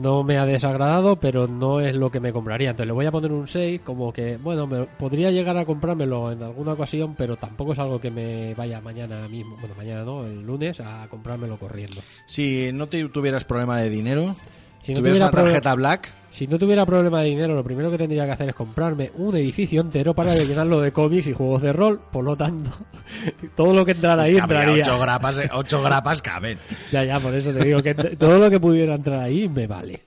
[0.00, 2.70] No me ha desagradado, pero no es lo que me compraría.
[2.70, 6.32] Entonces le voy a poner un 6, como que, bueno, me- podría llegar a comprármelo
[6.32, 10.24] en alguna ocasión, pero tampoco es algo que me vaya mañana mismo, bueno, mañana no,
[10.24, 12.00] el lunes, a comprármelo corriendo.
[12.24, 14.34] Si no te tuvieras problema de dinero,
[14.82, 17.90] Si no tuvieras tuviera una tarjeta black, Si no tuviera problema de dinero, lo primero
[17.90, 21.62] que tendría que hacer es comprarme un edificio entero para llenarlo de cómics y juegos
[21.62, 22.00] de rol.
[22.10, 22.70] Por lo tanto,
[23.56, 24.82] todo lo que entrara ahí entraría.
[24.82, 26.58] 8 grapas, eh, ocho grapas caben.
[26.90, 30.02] Ya, ya, por eso te digo que todo lo que pudiera entrar ahí me vale.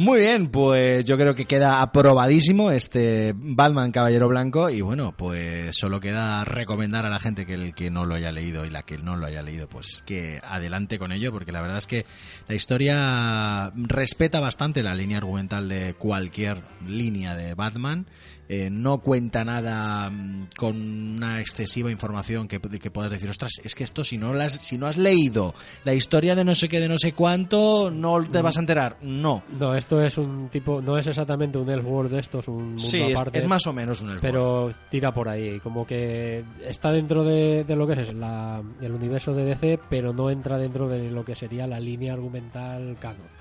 [0.00, 5.76] Muy bien, pues yo creo que queda aprobadísimo este Batman Caballero Blanco y bueno, pues
[5.76, 8.82] solo queda recomendar a la gente que el que no lo haya leído y la
[8.82, 12.06] que no lo haya leído, pues que adelante con ello, porque la verdad es que
[12.48, 18.06] la historia respeta bastante la línea argumental de cualquier línea de Batman.
[18.52, 20.74] Eh, no cuenta nada mm, con
[21.16, 24.76] una excesiva información que, que puedas decir, ostras, es que esto si no, las, si
[24.76, 28.42] no has leído la historia de no sé qué, de no sé cuánto, no te
[28.42, 28.96] vas a enterar.
[29.02, 29.44] No.
[29.56, 33.00] No, esto es un tipo, no es exactamente un Elseworld de estos, un mundo Sí,
[33.00, 33.38] es, aparte.
[33.38, 34.20] es más o menos un Elseworld.
[34.20, 38.90] pero tira por ahí, como que está dentro de, de lo que es la- el
[38.92, 43.39] universo de DC, pero no entra dentro de lo que sería la línea argumental canon.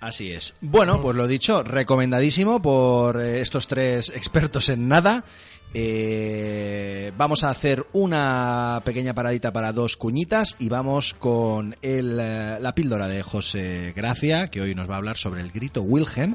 [0.00, 0.54] Así es.
[0.62, 5.24] Bueno, pues lo dicho, recomendadísimo por eh, estos tres expertos en nada.
[5.72, 12.56] Eh, vamos a hacer una pequeña paradita para dos cuñitas y vamos con el, eh,
[12.60, 16.34] la píldora de José Gracia, que hoy nos va a hablar sobre el grito Wilhelm.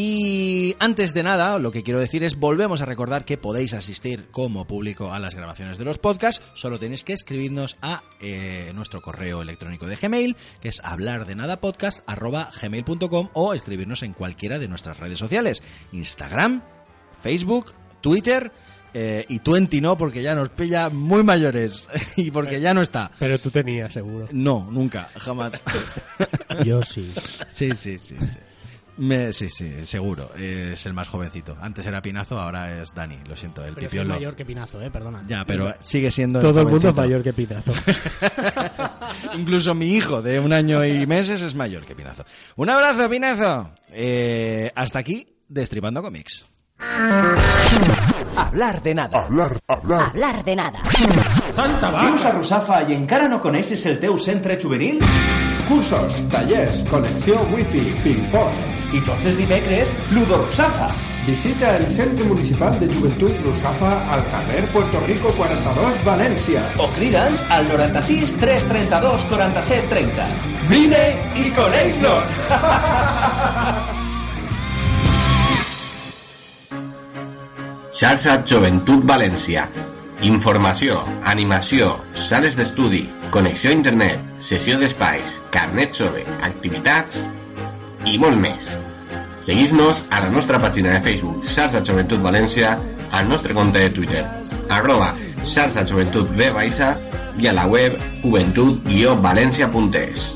[0.00, 4.28] Y antes de nada, lo que quiero decir es volvemos a recordar que podéis asistir
[4.30, 6.40] como público a las grabaciones de los podcasts.
[6.54, 13.54] Solo tenéis que escribirnos a eh, nuestro correo electrónico de Gmail, que es hablardenadapodcast@gmail.com o
[13.54, 16.62] escribirnos en cualquiera de nuestras redes sociales, Instagram,
[17.20, 18.52] Facebook, Twitter.
[18.94, 23.10] eh, y Twenty no, porque ya nos pilla muy mayores y porque ya no está.
[23.18, 24.28] Pero tú tenías, seguro.
[24.30, 25.60] No, nunca, jamás.
[26.64, 27.12] Yo sí.
[27.48, 28.14] Sí, sí, sí.
[28.16, 28.38] sí.
[28.98, 30.30] Me- sí, sí, seguro.
[30.36, 31.56] Es el más jovencito.
[31.60, 33.18] Antes era Pinazo, ahora es Dani.
[33.28, 34.14] Lo siento, el Pero pipiolo.
[34.14, 35.22] mayor que Pinazo, eh, perdona.
[35.26, 37.72] Ya, pero sigue siendo Todo el mundo es mayor que Pinazo.
[39.36, 42.24] Incluso mi hijo de un año y meses es mayor que Pinazo.
[42.56, 43.70] Un abrazo, Pinazo.
[43.90, 46.44] Eh, hasta aquí, Destripando Comics.
[48.36, 49.26] Hablar de nada.
[49.66, 50.80] Hablar de nada.
[51.54, 52.00] Santa.
[52.02, 55.00] Vius a Rusafa i encara no coneixes el teu centre juvenil?
[55.68, 58.54] Cursos, tallers, connexió wifi, ping-pong.
[58.96, 60.88] I tots els dimecres, Ludo Rusafa.
[61.26, 66.62] Visita el Centre Municipal de Joventut Rusafa al carrer Puerto Rico 42, València.
[66.80, 70.24] O crida'ns al 96 332 47 30.
[70.72, 71.04] Vine
[71.36, 72.32] i coneix-nos!
[78.00, 79.68] Xarxa Joventut València.
[80.26, 80.96] Informació,
[81.30, 87.20] animació, sales d'estudi, connexió a internet, sessió d'espais, carnet jove, activitats
[88.10, 88.72] i molt més.
[89.46, 92.74] Seguís-nos a la nostra pàgina de Facebook Xarxa Joventut València,
[93.14, 94.24] al nostre compte de Twitter,
[94.74, 95.12] arroba
[95.46, 96.96] xarxa joventut B baixa
[97.38, 100.26] i a la web joventut-valència.es.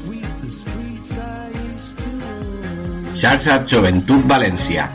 [3.23, 4.87] Xarxa Joventut València.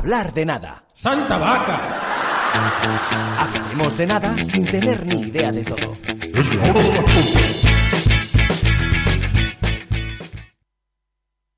[0.00, 0.82] Hablar de nada.
[0.94, 1.78] ¡Santa vaca!
[3.38, 5.92] Hablaremos de nada sin tener ni idea de todo.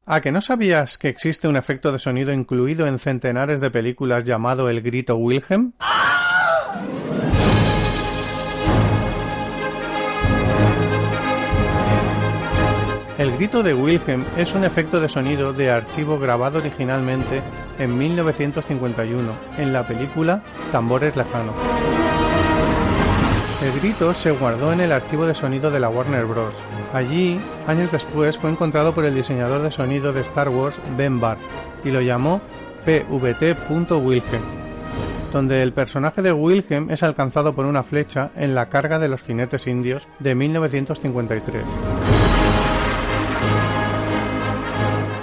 [0.05, 4.25] ¿A que no sabías que existe un efecto de sonido incluido en centenares de películas
[4.25, 5.75] llamado el grito Wilhelm?
[13.23, 17.41] El grito de Wilhelm es un efecto de sonido de archivo grabado originalmente
[17.79, 21.55] en 1951 en la película Tambores Lejanos.
[23.63, 26.53] El grito se guardó en el archivo de sonido de la Warner Bros.
[26.93, 31.39] Allí, años después, fue encontrado por el diseñador de sonido de Star Wars, Ben Barr,
[31.85, 32.41] y lo llamó
[32.85, 34.43] PVT.Wilhelm,
[35.33, 39.23] donde el personaje de Wilhelm es alcanzado por una flecha en la carga de los
[39.23, 41.63] jinetes indios de 1953.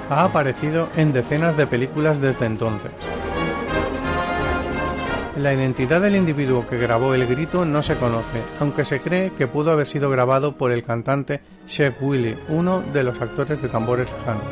[0.10, 2.92] Ha aparecido en decenas de películas desde entonces.
[5.38, 9.48] La identidad del individuo que grabó el grito no se conoce, aunque se cree que
[9.48, 14.08] pudo haber sido grabado por el cantante Chef Willy, uno de los actores de tambores
[14.12, 14.44] lejanos.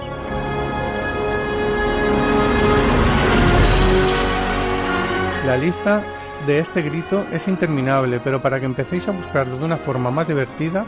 [5.46, 6.04] La lista
[6.46, 10.28] de este grito es interminable, pero para que empecéis a buscarlo de una forma más
[10.28, 10.86] divertida,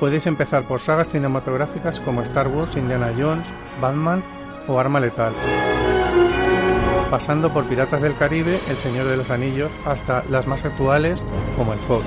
[0.00, 3.46] podéis empezar por sagas cinematográficas como Star Wars, Indiana Jones,
[3.80, 4.24] Batman
[4.66, 5.34] o Arma Letal
[7.10, 11.20] pasando por Piratas del Caribe, El Señor de los Anillos, hasta las más actuales
[11.56, 12.02] como el Fog.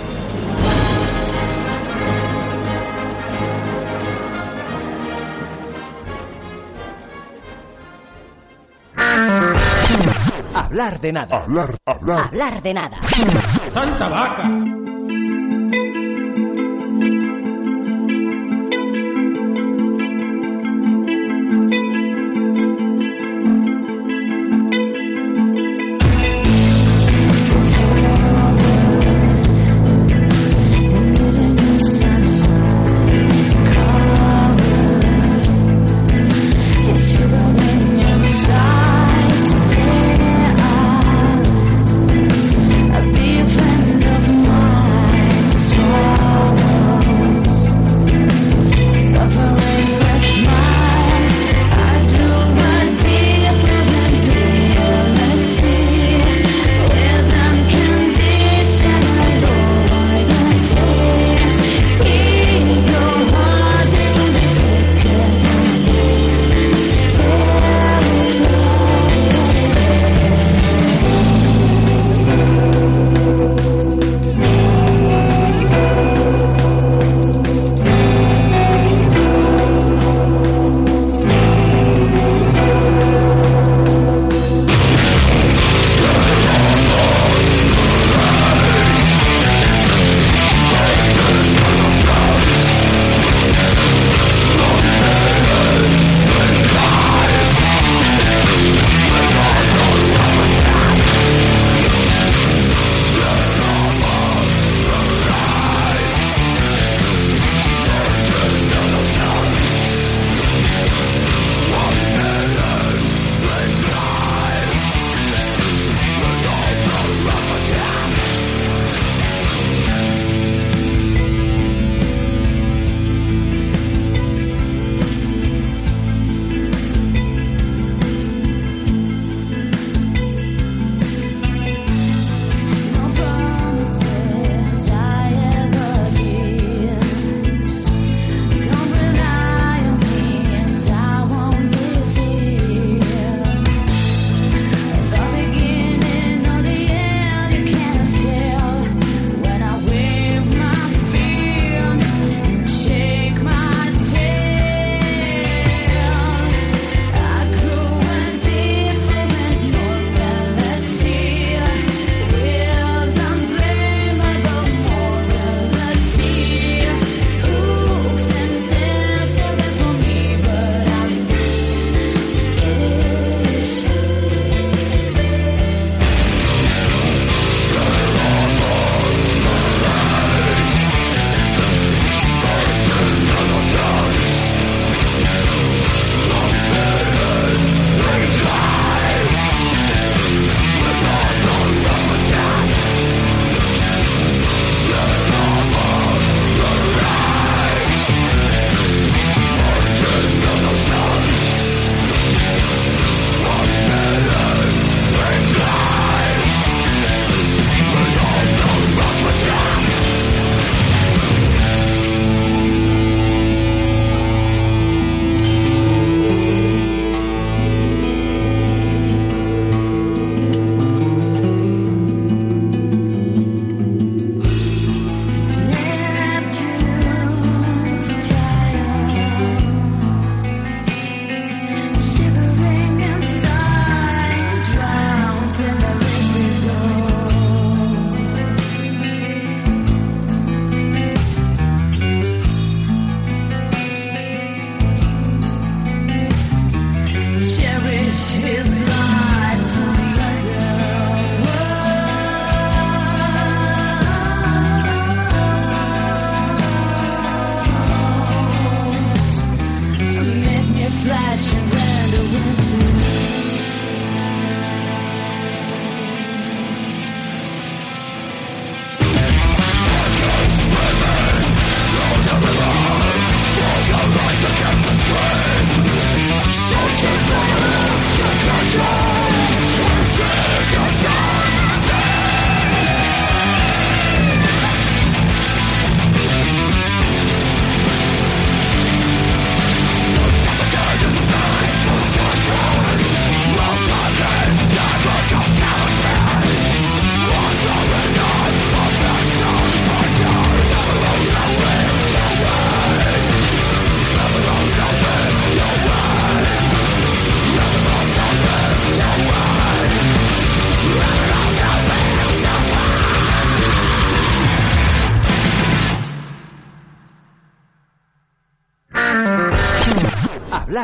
[10.56, 11.38] Hablar de nada.
[11.44, 12.26] Hablar, hablar.
[12.26, 12.98] Hablar de nada.
[13.72, 14.83] ¡Santa vaca!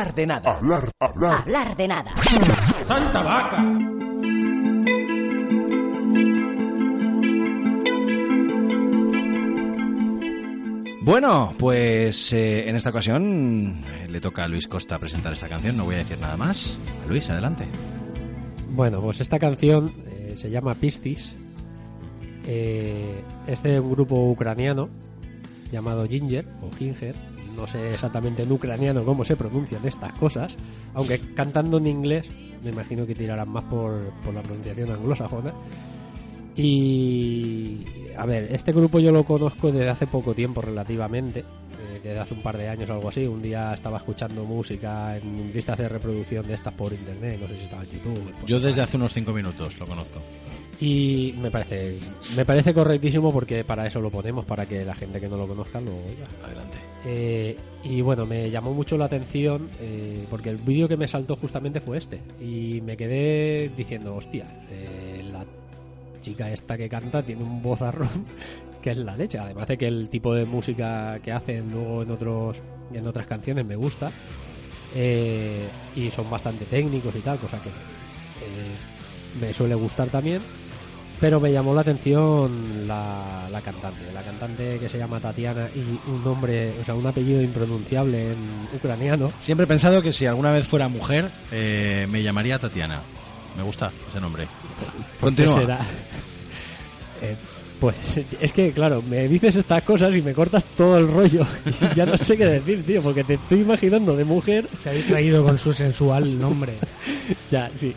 [0.00, 0.50] Hablar de nada.
[0.56, 1.40] Hablar, hablar.
[1.42, 2.14] Hablar de nada.
[2.86, 3.62] ¡Santa vaca!
[11.02, 15.76] Bueno, pues eh, en esta ocasión eh, le toca a Luis Costa presentar esta canción,
[15.76, 16.80] no voy a decir nada más.
[17.06, 17.66] Luis, adelante.
[18.70, 21.36] Bueno, pues esta canción eh, se llama Piscis.
[22.46, 24.88] Eh, es de un grupo ucraniano
[25.70, 27.14] llamado Ginger o Ginger.
[27.60, 30.56] No sé exactamente en ucraniano cómo se pronuncian estas cosas,
[30.94, 32.26] aunque cantando en inglés
[32.64, 35.52] me imagino que tirarán más por, por la pronunciación anglosajona.
[36.56, 37.84] Y
[38.16, 42.34] a ver, este grupo yo lo conozco desde hace poco tiempo relativamente, eh, desde hace
[42.34, 43.26] un par de años o algo así.
[43.26, 47.56] Un día estaba escuchando música en listas de reproducción de estas por internet, no sé
[47.56, 48.34] si estaba en YouTube.
[48.46, 50.20] Yo desde hace unos cinco minutos lo conozco.
[50.80, 51.98] Y me parece
[52.36, 55.46] me parece correctísimo porque para eso lo ponemos, para que la gente que no lo
[55.46, 56.26] conozca lo oiga.
[56.44, 56.78] Adelante.
[57.04, 61.36] Eh, y bueno, me llamó mucho la atención eh, porque el vídeo que me saltó
[61.36, 62.20] justamente fue este.
[62.40, 65.44] Y me quedé diciendo, hostia, eh, la
[66.22, 68.26] chica esta que canta tiene un vozarrón
[68.82, 69.38] que es la leche.
[69.38, 72.56] Además de que el tipo de música que hacen luego en otros
[72.92, 74.10] en otras canciones me gusta.
[74.94, 80.40] Eh, y son bastante técnicos y tal, cosa que eh, me suele gustar también.
[81.20, 85.80] Pero me llamó la atención la, la cantante, la cantante que se llama Tatiana y
[86.10, 88.38] un nombre, o sea, un apellido impronunciable en
[88.74, 89.30] ucraniano.
[89.40, 93.00] Siempre he pensado que si alguna vez fuera mujer, eh, me llamaría Tatiana.
[93.56, 94.46] Me gusta ese nombre.
[95.20, 95.60] ¿Por qué Continúa.
[95.60, 95.80] será?
[97.20, 97.36] Eh,
[97.80, 97.96] pues
[98.40, 101.46] es que, claro, me dices estas cosas y me cortas todo el rollo.
[101.92, 104.66] Y ya no sé qué decir, tío, porque te estoy imaginando de mujer.
[104.82, 106.74] Te habéis traído con su sensual nombre.
[107.50, 107.94] ya, sí.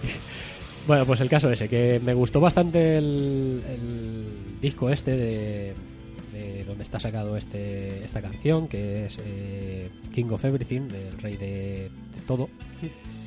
[0.85, 5.73] Bueno, pues el caso ese, que me gustó bastante el, el disco este de,
[6.33, 11.37] de donde está sacado este esta canción, que es eh, King of Everything, del rey
[11.37, 11.89] de,
[12.27, 12.49] todo.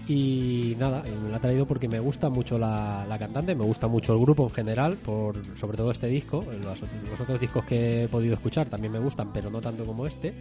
[0.08, 3.64] Y nada, eh, me la ha traído porque me gusta mucho la, la cantante, me
[3.64, 6.44] gusta mucho el grupo en general, por sobre todo este disco.
[6.62, 9.84] Los, ot- los otros discos que he podido escuchar también me gustan, pero no tanto
[9.86, 10.32] como este.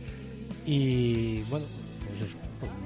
[0.66, 1.66] Y bueno,
[2.20, 2.38] pues eso,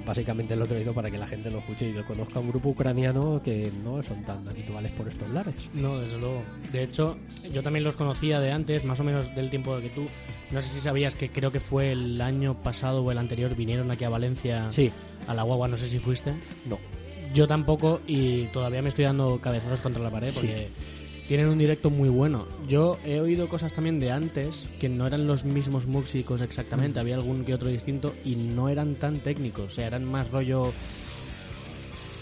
[0.09, 2.69] básicamente lo he traído para que la gente lo escuche y lo conozca un grupo
[2.69, 5.53] ucraniano que no son tan habituales por estos lares.
[5.75, 6.41] No, desde luego.
[6.71, 7.17] De hecho,
[7.53, 10.07] yo también los conocía de antes, más o menos del tiempo que tú.
[10.51, 13.91] No sé si sabías que creo que fue el año pasado o el anterior vinieron
[13.91, 14.91] aquí a Valencia Sí.
[15.27, 16.33] a la guagua, no sé si fuiste.
[16.65, 16.79] No.
[17.35, 20.69] Yo tampoco y todavía me estoy dando cabezazos contra la pared porque
[21.29, 22.47] tienen un directo muy bueno.
[22.67, 27.13] Yo he oído cosas también de antes que no eran los mismos músicos exactamente, había
[27.13, 30.73] algún que otro distinto y no eran tan técnicos, o sea, eran más rollo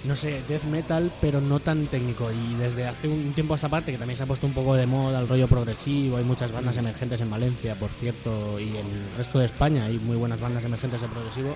[0.03, 2.29] no sé, death metal, pero no tan técnico.
[2.31, 4.75] Y desde hace un tiempo a esta parte, que también se ha puesto un poco
[4.75, 8.85] de moda el rollo progresivo, hay muchas bandas emergentes en Valencia, por cierto, y en
[8.85, 11.55] el resto de España hay muy buenas bandas emergentes de progresivo.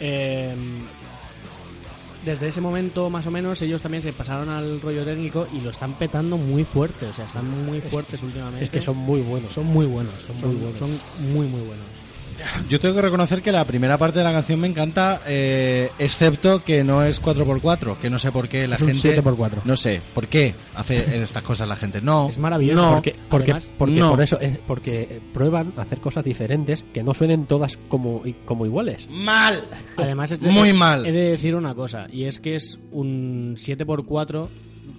[0.00, 0.54] Eh,
[2.26, 5.70] desde ese momento, más o menos, ellos también se pasaron al rollo técnico y lo
[5.70, 7.06] están petando muy fuerte.
[7.06, 8.64] O sea, están muy fuertes últimamente.
[8.64, 9.52] Es que son muy buenos.
[9.52, 10.12] Son muy buenos.
[10.26, 10.78] Son, Son muy buenos.
[10.78, 10.90] Son
[11.32, 11.86] muy, muy buenos.
[12.68, 16.62] Yo tengo que reconocer que la primera parte de la canción me encanta, eh, excepto
[16.62, 19.22] que no es 4x4, que no sé por qué la Es gente...
[19.22, 19.62] 7x4.
[19.64, 22.00] No sé, ¿por qué hace estas cosas la gente?
[22.00, 22.28] No.
[22.28, 24.10] Es maravilloso No, porque porque, además, porque no.
[24.10, 29.08] por eso es porque prueban hacer cosas diferentes que no suenen todas como como iguales.
[29.10, 29.62] Mal.
[29.96, 31.06] Además, es- Muy mal.
[31.06, 34.48] He de decir una cosa, y es que es un 7x4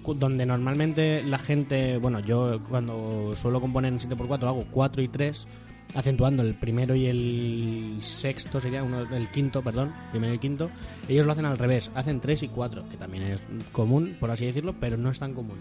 [0.02, 5.08] cu- donde normalmente la gente, bueno, yo cuando suelo componer en 7x4 hago 4 y
[5.08, 5.46] 3,
[5.94, 10.70] acentuando el primero y el sexto, sería uno, el quinto, perdón, primero y quinto.
[11.08, 13.40] Ellos lo hacen al revés, hacen 3 y 4, que también es
[13.72, 15.58] común, por así decirlo, pero no es tan común.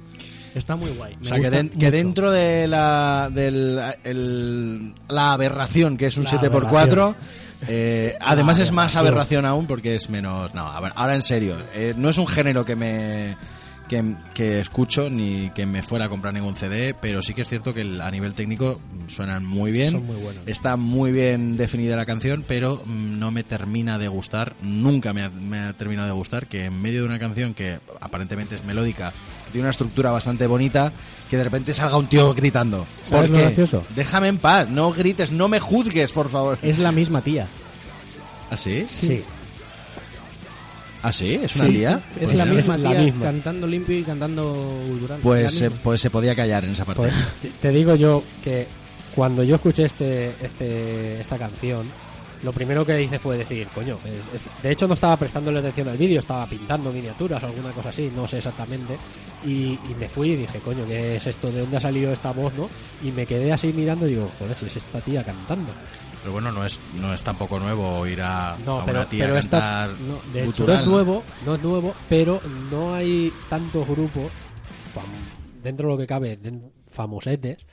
[0.54, 1.18] Está muy guay.
[1.22, 7.16] o sea, que, que, dentro de la, del, el, la aberración que es un 7x4,
[7.68, 10.54] eh, además es más aberración aún porque es menos...
[10.54, 13.38] No, a ver, ahora en serio, eh, no es un género que me
[13.88, 17.74] que, escucho ni que me fuera a comprar ningún CD, pero sí que es cierto
[17.74, 20.04] que a nivel técnico suenan muy bien.
[20.46, 25.24] Está muy bien definida la canción, pero mm, no me termina de gustar, nunca me
[25.24, 29.14] ha, terminado de gustar que en medio de una canción que aparentemente es melódica,
[29.52, 30.92] tiene una estructura bastante bonita,
[31.30, 32.86] que de repente salga un tío gritando.
[33.10, 33.84] ¿Sabes lo gracioso?
[33.96, 36.58] Déjame en paz, no grites, no me juzgues, por favor.
[36.62, 37.48] Es la misma tía.
[38.50, 38.86] ¿Ah, sí?
[38.88, 39.24] Sí.
[41.02, 41.40] ¿Ah, sí?
[41.42, 42.02] ¿Es una tía?
[42.20, 45.20] Es pues la misma tía, cantando limpio y cantando cultural.
[45.22, 47.04] Pues, se, pues se podía callar en esa parte.
[47.04, 47.14] Pues,
[47.62, 48.68] te digo yo que
[49.16, 51.88] cuando yo escuché este, este, esta canción,
[52.44, 53.98] lo primero que hice fue decir, coño,
[54.62, 58.12] de hecho no estaba prestándole atención al vídeo, estaba pintando miniaturas o alguna cosa así,
[58.16, 58.96] no sé exactamente,
[59.44, 61.52] y, y, me fui y dije, coño, ¿qué es esto?
[61.52, 62.70] ¿De dónde ha salido esta voz, no?
[63.04, 65.72] Y me quedé así mirando y digo, joder, si es esta tía cantando.
[66.28, 70.20] Pero bueno, no es no es tampoco nuevo ir a, una tía a cantar no,
[70.34, 74.30] de hecho, no es nuevo, no es nuevo, pero no hay tantos grupos
[75.64, 76.38] dentro de lo que cabe,
[76.90, 77.66] famosetes,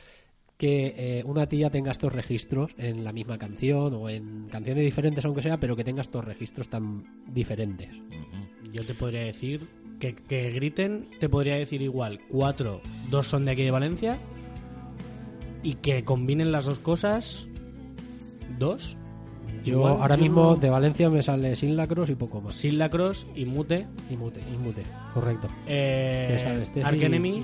[0.57, 5.25] que eh, una tía tenga estos registros en la misma canción o en canciones diferentes
[5.25, 7.89] aunque sea, pero que tenga estos registros tan diferentes.
[8.71, 9.67] Yo te podría decir
[9.99, 14.17] que, que griten, te podría decir igual, cuatro, dos son de aquí de Valencia
[15.65, 17.49] y que combinen las dos cosas
[18.59, 18.97] dos.
[19.65, 22.55] Yo ahora mismo de Valencia me sale Sin Lacros y poco más.
[22.55, 23.87] Sin Lacros y Mute.
[24.11, 24.83] Y Mute, y Mute,
[25.15, 25.49] correcto.
[25.67, 26.37] Eh,
[26.77, 27.43] Enemy,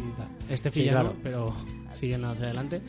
[0.50, 1.14] este claro.
[1.22, 1.54] pero
[1.92, 2.82] siguen hacia adelante.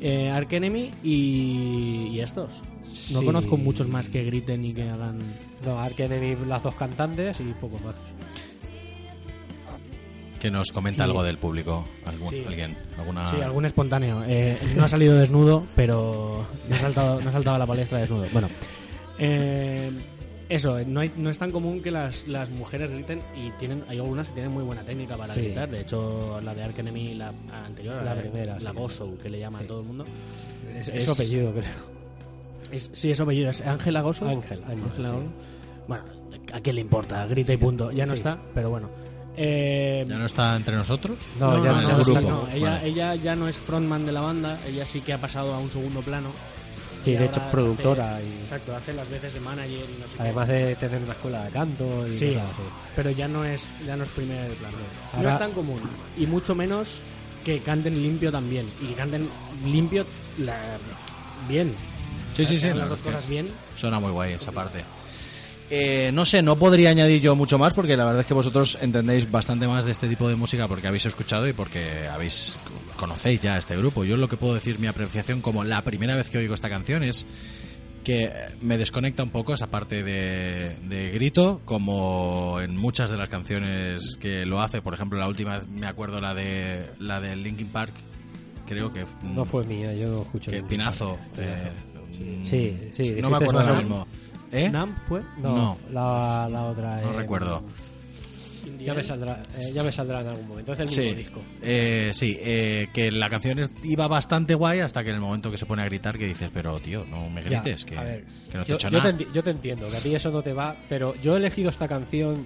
[0.00, 2.62] Eh, Enemy y, estos.
[3.10, 5.18] No conozco muchos más que griten y que hagan.
[5.64, 7.94] No, Ark Enemy, las dos cantantes y poco más
[10.38, 11.84] que nos comenta algo del público.
[12.04, 12.76] ¿Alguien?
[12.98, 13.28] Alguna...
[13.28, 14.22] Sí, algún espontáneo.
[14.26, 17.98] Eh, no ha salido desnudo, pero no ha saltado, no ha saltado a la palestra
[17.98, 18.26] desnudo.
[18.32, 18.48] Bueno,
[19.18, 19.90] eh,
[20.48, 23.98] eso, no, hay, no es tan común que las, las mujeres griten y tienen hay
[23.98, 25.68] algunas que tienen muy buena técnica para gritar.
[25.68, 27.32] De hecho, la de Ark Enemy, la
[27.64, 30.04] anterior, la, primera, la Gosso, que le llama a todo el mundo.
[30.74, 31.96] Es, su apellido, creo.
[32.70, 33.50] Es, sí, es apellido.
[33.50, 34.28] ¿Es Ángela Gosso?
[34.28, 35.14] Ángel, Ángela
[35.88, 36.04] Bueno,
[36.52, 37.26] ¿a qué le importa?
[37.26, 37.90] Grita y punto.
[37.90, 38.88] Ya no está, pero bueno.
[39.36, 41.18] Eh, ¿Ya no está entre nosotros?
[41.38, 45.12] No, ya no, Ella, ella ya no es frontman de la banda, ella sí que
[45.12, 46.30] ha pasado a un segundo plano.
[47.06, 48.20] Sí, de hecho es productora.
[48.20, 48.40] y...
[48.40, 49.84] Exacto, hace las veces de manager.
[50.18, 52.08] Además de tener una escuela de canto.
[52.08, 52.36] Y sí,
[52.96, 54.76] pero ya no es ya no es primer plano.
[55.22, 55.80] No es tan común.
[56.16, 57.02] Y mucho menos
[57.44, 58.66] que canten limpio también.
[58.82, 59.28] Y que canten
[59.64, 60.04] limpio
[61.48, 61.74] bien.
[62.34, 62.70] Sí, sí, sí.
[62.74, 63.50] Las dos cosas bien.
[63.76, 64.82] Suena muy guay esa parte.
[65.68, 68.78] Eh, no sé, no podría añadir yo mucho más porque la verdad es que vosotros
[68.80, 72.56] entendéis bastante más de este tipo de música porque habéis escuchado y porque habéis
[72.96, 74.04] conocéis ya este grupo.
[74.04, 77.02] Yo lo que puedo decir mi apreciación como la primera vez que oigo esta canción
[77.02, 77.26] es
[78.04, 84.16] que me desconecta un poco esa parte de, grito, como en muchas de las canciones
[84.20, 84.80] que lo hace.
[84.80, 87.92] Por ejemplo, la última me acuerdo la de la de Linkin Park,
[88.64, 90.52] creo que no fue mía, yo no escucho.
[90.52, 91.18] Que Pinazo.
[91.36, 91.72] Eh,
[92.44, 94.06] sí, sí, no me acuerdo ahora mismo.
[94.52, 94.72] ¿Eh?
[95.06, 95.22] fue?
[95.38, 97.00] No, La, la, otra.
[97.00, 97.62] No recuerdo.
[98.80, 100.72] Ya me, saldrá, eh, ya me saldrá en algún momento.
[100.72, 101.42] Es el mismo disco.
[101.62, 105.58] Eh, sí, eh, que la canción iba bastante guay hasta que en el momento que
[105.58, 108.24] se pone a gritar que dices, pero tío, no me grites, que, no te
[108.64, 109.16] yo, he hecho nada.
[109.32, 111.86] yo te entiendo, que a ti eso no te va, pero yo he elegido esta
[111.86, 112.44] canción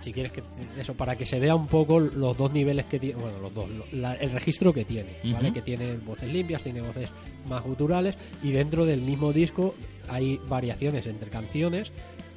[0.00, 0.42] si quieres que
[0.78, 3.70] eso para que se vea un poco los dos niveles que tiene bueno los dos
[3.90, 7.08] el registro que tiene vale que tiene voces limpias tiene voces
[7.48, 9.74] más guturales y dentro del mismo disco
[10.08, 11.90] hay variaciones entre canciones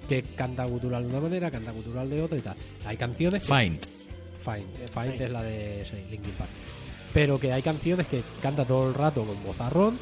[0.07, 2.55] que canta gutural de una manera canta gutural de otra y tal
[2.85, 3.79] hay canciones Find
[4.39, 6.49] Find, eh, Find es la de Linkin Park
[7.13, 9.97] pero que hay canciones que canta todo el rato con vozarrón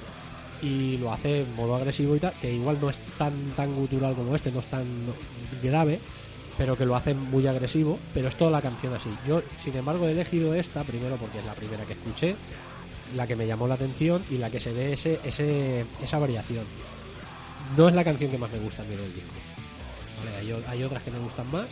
[0.61, 4.15] y lo hace en modo agresivo y tal, que igual no es tan tan gutural
[4.15, 4.85] como este, no es tan
[5.61, 5.99] grave,
[6.57, 9.09] pero que lo hacen muy agresivo, pero es toda la canción así.
[9.27, 12.35] Yo, sin embargo, he elegido esta primero porque es la primera que escuché,
[13.15, 16.65] la que me llamó la atención y la que se ve ese, ese, esa variación.
[17.77, 19.29] No es la canción que más me gusta a mí del disco.
[20.37, 21.67] hay, hay otras que me gustan más,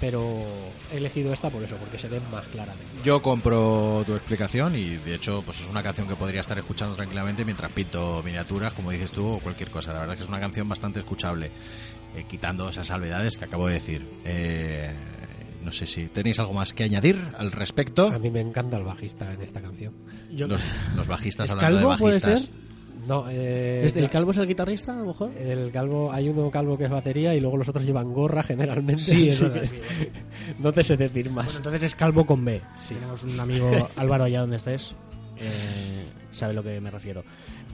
[0.00, 0.44] pero
[0.92, 2.84] he elegido esta por eso, porque se ve más claramente.
[3.04, 6.94] Yo compro tu explicación y de hecho pues es una canción que podría estar escuchando
[6.94, 9.92] tranquilamente mientras pinto miniaturas, como dices tú, o cualquier cosa.
[9.92, 11.50] La verdad es que es una canción bastante escuchable,
[12.14, 14.08] eh, quitando esas salvedades que acabo de decir.
[14.24, 14.92] Eh,
[15.64, 18.06] no sé si tenéis algo más que añadir al respecto.
[18.06, 19.94] A mí me encanta el bajista en esta canción.
[20.30, 22.22] Los, bajistas hablando de bajistas.
[22.22, 22.48] Puede ser?
[23.06, 25.30] No, eh, ¿El calvo es el guitarrista, a lo mejor?
[25.38, 29.02] El calvo, hay uno calvo que es batería y luego los otros llevan gorra generalmente.
[29.02, 29.42] Sí, es
[30.58, 31.46] no te sé decir más.
[31.46, 32.60] Bueno, entonces es calvo con B.
[32.88, 34.94] Tenemos un amigo, Álvaro, allá donde estés,
[35.38, 37.22] eh, sabe lo que me refiero.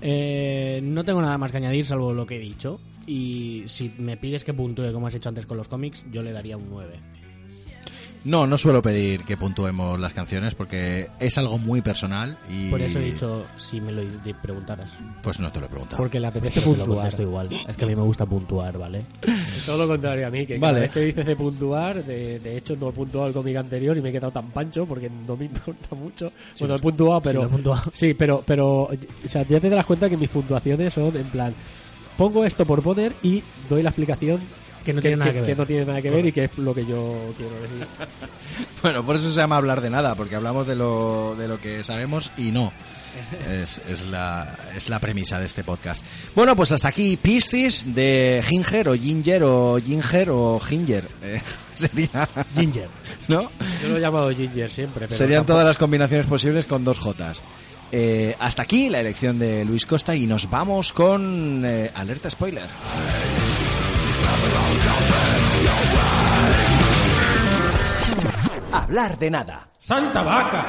[0.02, 2.78] Eh, no tengo nada más que añadir salvo lo que he dicho.
[3.06, 6.32] Y si me pides que puntúe como has hecho antes con los cómics, yo le
[6.32, 7.00] daría un 9.
[8.24, 12.70] No, no suelo pedir que puntuemos las canciones porque es algo muy personal y...
[12.70, 14.02] Por eso he dicho, si me lo
[14.40, 14.96] preguntaras.
[15.22, 15.96] Pues no te lo he preguntado.
[15.96, 16.88] Porque le apetece puntuar.
[16.88, 17.48] contesto igual.
[17.68, 19.04] Es que a mí me gusta puntuar, ¿vale?
[19.66, 20.72] Todo lo contrario a mí, que Vale.
[20.74, 23.96] cada vez que dices de puntuar, de, de hecho no he puntuado el cómic anterior
[23.96, 26.32] y me he quedado tan pancho porque no me importa mucho.
[26.60, 27.40] bueno, he puntuado, sí, pero...
[27.40, 27.82] lo he puntuado.
[27.92, 31.54] Sí, pero, pero, o sea, ya te das cuenta que mis puntuaciones son en plan,
[32.16, 34.40] pongo esto por poner y doy la explicación
[34.84, 35.58] Que no tiene nada que ver.
[35.58, 37.86] no tiene nada que ver y que es lo que yo quiero decir.
[38.82, 41.82] Bueno, por eso se llama hablar de nada, porque hablamos de lo, de lo que
[41.84, 42.72] sabemos y no.
[43.62, 46.02] Es, es, la, es la premisa de este podcast.
[46.34, 51.06] Bueno, pues hasta aquí Piscis de Ginger o Ginger o Ginger o Ginger.
[51.22, 51.40] Eh,
[51.74, 52.88] sería, Ginger.
[53.28, 53.50] ¿no?
[53.82, 56.98] Yo lo he llamado Ginger siempre, pero Serían tampoco- todas las combinaciones posibles con dos
[56.98, 57.40] Jotas.
[57.94, 62.66] Eh, hasta aquí la elección de Luis Costa y nos vamos con eh, alerta spoiler.
[68.72, 69.68] Hablar de nada.
[69.80, 70.64] ¡Santa vaca!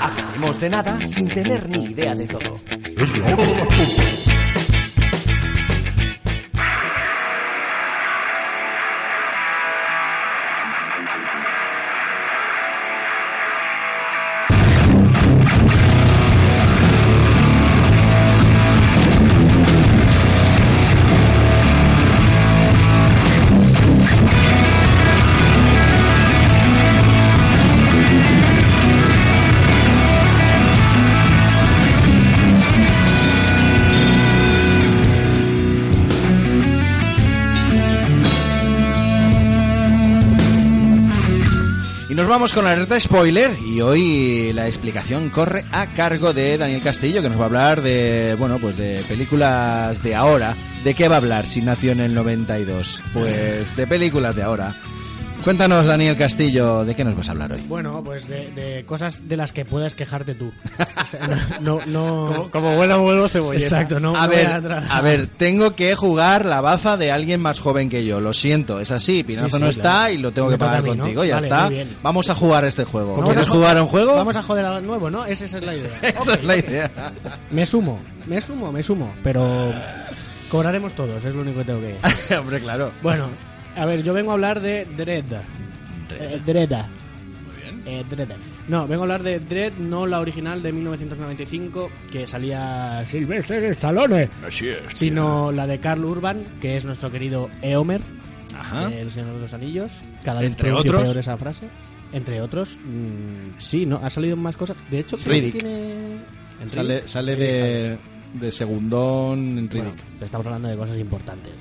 [0.00, 2.56] Hablaremos de nada sin tener ni idea de todo.
[42.20, 46.82] Nos vamos con la alerta spoiler y hoy la explicación corre a cargo de Daniel
[46.82, 50.54] Castillo que nos va a hablar de, bueno, pues de películas de ahora.
[50.84, 53.02] ¿De qué va a hablar si nació en el 92?
[53.14, 54.74] Pues de películas de ahora.
[55.44, 57.60] Cuéntanos, Daniel Castillo, ¿de qué nos vas a hablar hoy?
[57.66, 60.52] Bueno, pues de, de cosas de las que puedas quejarte tú.
[61.00, 61.26] O sea,
[61.60, 63.64] no, no, no- Como, como buena vuelo cebolleta.
[63.64, 67.10] Exacto, no, a no voy ver, a a ver, tengo que jugar la baza de
[67.10, 68.20] alguien más joven que yo.
[68.20, 69.24] Lo siento, es así.
[69.24, 70.12] Pinazo Sí, sí, no está claro.
[70.12, 70.96] y lo tengo Me que pagar mí, ¿no?
[70.98, 71.24] contigo.
[71.24, 71.46] Ya Vale,
[71.82, 71.96] está.
[72.02, 73.12] Vamos a jugar este juego.
[73.12, 74.14] Vamos ¿Quieres jugar a un juego?
[74.16, 75.24] Vamos a joder al nuevo, ¿no?
[75.24, 75.90] Esa es la idea.
[76.02, 76.90] Esa Ok, es la idea.
[77.50, 79.10] Me sumo, me sumo, me sumo.
[79.24, 79.72] Pero
[80.50, 82.92] cobraremos todos, es lo único que tengo que Hombre, claro.
[83.02, 83.26] Bueno,
[83.82, 85.24] a ver, yo vengo a hablar de Dread.
[86.18, 86.70] Eh, Dread.
[86.70, 87.82] Muy bien.
[87.86, 88.28] Eh, Dread.
[88.68, 94.28] No, vengo a hablar de Dread, no la original de 1995, que salía Sylvester Stallone,
[94.46, 94.80] Así es.
[94.94, 98.00] sino la de Carl Urban, que es nuestro querido Eomer,
[98.54, 98.88] Ajá.
[98.92, 99.92] El Señor de los Anillos.
[100.24, 101.02] Cada vez Entre otros.
[101.02, 101.66] peor esa frase.
[102.12, 104.76] Entre otros, mm, sí, no, ha salido más cosas.
[104.90, 105.52] De hecho, creo que Riddick.
[105.62, 105.94] tiene...
[106.60, 107.00] ¿En Sale,
[107.34, 107.98] Riddick de,
[108.34, 110.22] de segundón en Bueno, Riddick.
[110.22, 111.52] estamos hablando de cosas importantes.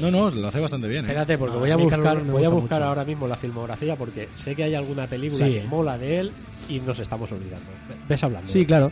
[0.00, 1.04] No, No, lo hace bastante bien.
[1.04, 1.08] ¿eh?
[1.08, 2.88] Espérate, porque No, voy a a buscar, voy a buscar mucho.
[2.88, 5.52] ahora mismo la filmografía porque sé que hay alguna película Sí.
[5.54, 6.32] que mola de él
[6.68, 7.66] y nos estamos olvidando.
[8.08, 8.46] Ves hablando.
[8.50, 8.90] Sí, claro.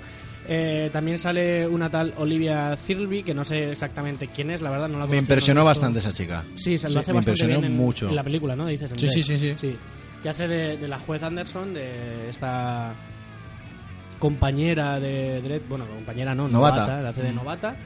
[0.48, 4.88] Eh, también sale una tal Olivia Thirlby, que no sé exactamente quién es, la verdad
[4.88, 6.44] no la Me impresionó bastante esa chica.
[6.54, 8.08] Sí, se lo Sí, hace me bastante impresionó bien en, mucho.
[8.08, 8.66] en la película, ¿no?
[8.66, 8.90] Dices.
[8.96, 9.38] Sí, sí, Dread.
[9.38, 9.76] sí, sí.
[10.22, 12.92] Que hace de, de la juez Anderson, de esta
[14.18, 16.76] compañera de Dredd, bueno, compañera no, Novata.
[16.82, 17.76] novata, la hace de novata.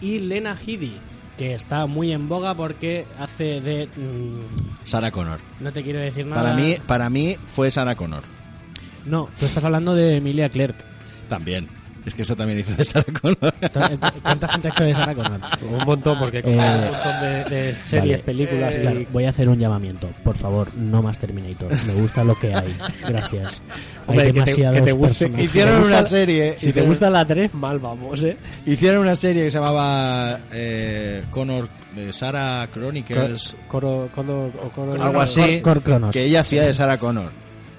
[0.00, 0.92] Y Lena Headey,
[1.38, 3.86] que está muy en boga porque hace de...
[3.96, 5.38] mm, Sarah Connor.
[5.60, 6.42] no te quiero decir nada.
[6.42, 8.24] Para mí, para mí fue Sarah Connor.
[9.06, 10.74] No, tú estás hablando de Emilia Clark.
[11.28, 11.68] También.
[12.08, 13.54] Es que eso también hizo de Sarah Connor.
[14.22, 15.40] ¿Cuánta gente ha hecho de Sarah Connor?
[15.70, 18.18] Un montón, porque como Eh, hay un montón de, de series, Vale.
[18.24, 18.80] películas y...
[18.80, 20.08] Claro, voy a hacer un llamamiento.
[20.24, 21.70] Por favor, no más Terminator.
[21.86, 22.76] Me gusta lo que hay.
[23.06, 23.62] Gracias.
[24.06, 25.14] Hombre, hay que te, demasiados que te guste.
[25.28, 25.44] personajes.
[25.44, 28.36] Hicieron si te una gusta- serie, Si te gusta la 3, mal vamos, ¿eh?
[28.66, 35.00] Hicieron una serie que se llamaba eh, Connor, eh, Sarah Chronicles, Coro, Connor- o Connor-
[35.00, 37.30] algo así, Cor- Cor que ella hacía de Sarah Connor.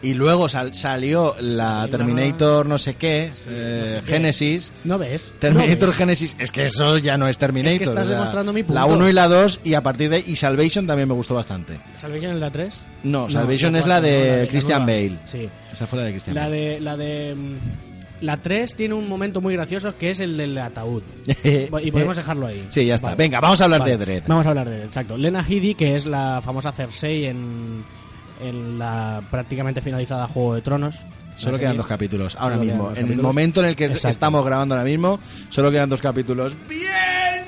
[0.01, 4.05] Y luego sal- salió la Y Terminator no sé qué, Sí, eh, no sé qué.
[4.05, 4.71] Genesis.
[4.85, 5.33] ¿No ves?
[5.39, 5.95] Terminator ¿No ves?
[5.97, 7.73] Genesis, es que eso ya no es Terminator.
[7.73, 8.95] Es que estás o sea, demostrando mi La punto.
[8.99, 11.79] 1 y la 2 y a partir de ahí, y Salvation también me gustó bastante.
[11.95, 12.75] ¿Salvation es la 3?
[13.03, 15.19] No, Salvation es la de Christian Bale.
[15.25, 15.49] Sí.
[15.73, 16.55] Esa fue la de Christian La Bale.
[16.57, 16.79] de...
[16.79, 17.35] La de...
[17.35, 17.55] mm,
[18.21, 21.03] La 3 tiene un momento muy gracioso que es el del ataúd.
[21.43, 22.65] y podemos dejarlo ahí.
[22.69, 23.07] Sí, ya está.
[23.07, 23.17] Vale.
[23.17, 23.97] Venga, vamos a hablar Vale.
[23.97, 24.23] de Dredd.
[24.27, 25.17] Vamos a hablar de exacto.
[25.17, 27.83] Lena Headey, que es la famosa Cersei en,
[28.39, 30.95] en la prácticamente finalizada Juego de Tronos.
[31.35, 32.35] Solo quedan dos capítulos.
[32.37, 34.09] Ahora Solo mismo, en el momento en el que Exacto.
[34.09, 35.19] estamos grabando ahora mismo,
[35.49, 36.57] solo quedan dos capítulos.
[36.67, 36.81] ¡Bien!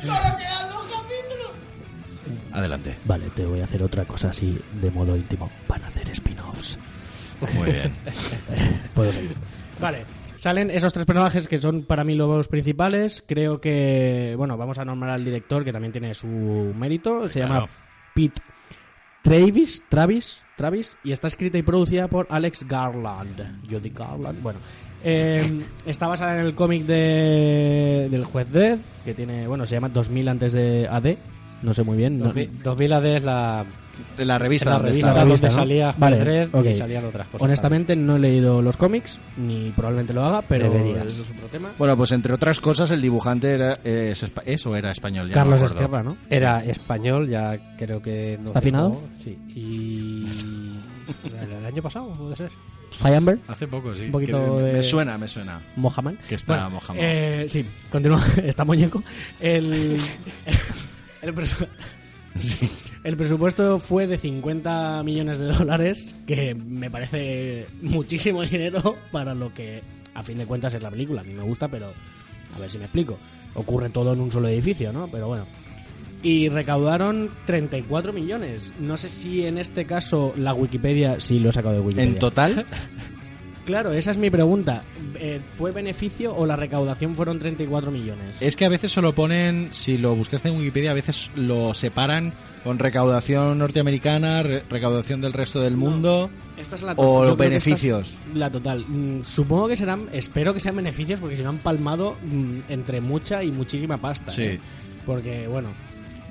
[0.02, 1.52] ¡Solo quedan dos capítulos!
[2.54, 2.96] Adelante.
[3.04, 5.50] Vale, te voy a hacer otra cosa así de modo íntimo.
[5.68, 6.80] Van a hacer spin-offs.
[7.54, 7.92] Muy bien.
[8.94, 9.36] Puedo seguir.
[9.80, 10.06] Vale.
[10.38, 13.24] Salen esos tres personajes que son para mí los principales.
[13.28, 17.28] Creo que, bueno, vamos a nombrar al director que también tiene su mérito.
[17.30, 17.68] Se llama.
[18.16, 18.42] Pete
[19.22, 23.61] Travis, Travis, Travis, y está escrita y producida por Alex Garland.
[23.69, 24.41] Judy Garland.
[24.41, 24.59] Bueno,
[25.03, 29.89] eh, está basada en el cómic de, del juez Dredd, que tiene, bueno, se llama
[29.89, 31.15] 2000 antes de AD.
[31.61, 32.17] No sé muy bien.
[32.19, 33.65] no- 2000, 2000 AD es la,
[34.18, 34.70] De la revista.
[34.70, 35.30] la donde revista estaba.
[35.30, 35.54] donde ¿no?
[35.54, 36.66] salía Vale, ok.
[36.66, 37.41] y salían otras cosas.
[37.41, 41.06] Honestamente no he leído los cómics, ni probablemente lo haga, pero Deberías.
[41.08, 41.70] eso es otro tema.
[41.78, 45.28] Bueno, pues entre otras cosas, el dibujante era, es, espa- es o era español.
[45.30, 45.66] Ya Carlos no.
[45.68, 46.18] Esquerra, ¿no?
[46.30, 49.02] Era español, ya creo que no ¿Está afinado?
[49.24, 49.38] Sí.
[49.56, 50.26] Y
[51.60, 52.52] el año pasado puede ser.
[52.91, 54.04] Fireamber, Hace poco, sí.
[54.08, 55.62] un poquito Que me, de me suena, me suena.
[55.78, 56.16] Mohamed.
[56.28, 56.99] Que está Bueno, Mohamed.
[57.02, 58.22] eh, sí, continúa.
[58.43, 59.02] está muñeco.
[59.39, 59.97] El,
[61.22, 61.34] el,
[63.03, 69.53] el presupuesto fue de 50 millones de dólares, que me parece muchísimo dinero para lo
[69.53, 69.82] que
[70.13, 71.21] a fin de cuentas es la película.
[71.21, 71.91] A mí me gusta, pero
[72.55, 73.17] a ver si me explico.
[73.53, 75.07] Ocurre todo en un solo edificio, ¿no?
[75.07, 75.45] Pero bueno.
[76.23, 78.73] Y recaudaron 34 millones.
[78.79, 82.11] No sé si en este caso la Wikipedia, sí lo he sacado de Wikipedia.
[82.11, 82.65] En total,
[83.72, 84.84] Claro, esa es mi pregunta.
[85.15, 88.41] Eh, ¿Fue beneficio o la recaudación fueron 34 millones?
[88.41, 92.34] Es que a veces solo ponen, si lo buscaste en Wikipedia, a veces lo separan
[92.65, 98.17] con recaudación norteamericana, re- recaudación del resto del mundo Esta es la o beneficios.
[98.30, 98.84] es La total.
[98.88, 102.99] Mm, Supongo que serán, espero que sean beneficios porque si no han palmado mm, entre
[102.99, 104.32] mucha y muchísima pasta.
[104.32, 104.43] Sí.
[104.43, 104.59] ¿eh?
[105.05, 105.69] Porque, bueno,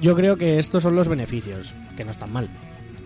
[0.03, 2.51] yo creo que estos son los beneficios, que no están mal.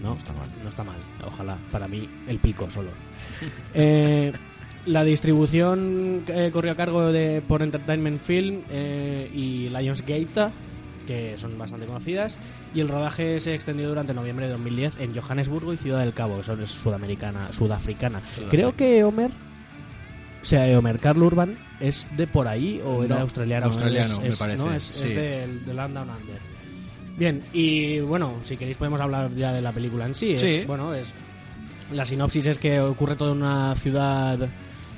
[0.04, 0.48] No, está mal.
[0.62, 0.96] No está mal.
[1.26, 2.90] Ojalá, para mí, el pico solo.
[3.74, 4.32] Eh,
[4.86, 10.52] la distribución eh, corrió a cargo de por Entertainment Film eh, y Lionsgate,
[11.06, 12.38] que son bastante conocidas,
[12.74, 16.40] y el rodaje se extendió durante noviembre de 2010 en Johannesburgo y Ciudad del Cabo,
[16.40, 18.20] eso es sudamericana, sudafricana.
[18.50, 23.22] Creo que Homer, o sea, Homer Carl Urban es de por ahí o era No,
[23.22, 23.66] australiano.
[23.66, 24.72] australiano, Es- me es- parece, ¿no?
[24.74, 25.06] Es, sí.
[25.06, 26.38] es del, del Land Down Under.
[27.16, 30.32] Bien, y bueno, si queréis podemos hablar ya de la película en sí.
[30.32, 30.64] Es, Sí.
[30.66, 31.06] Bueno, es
[31.92, 34.38] la sinopsis es que ocurre todo en una ciudad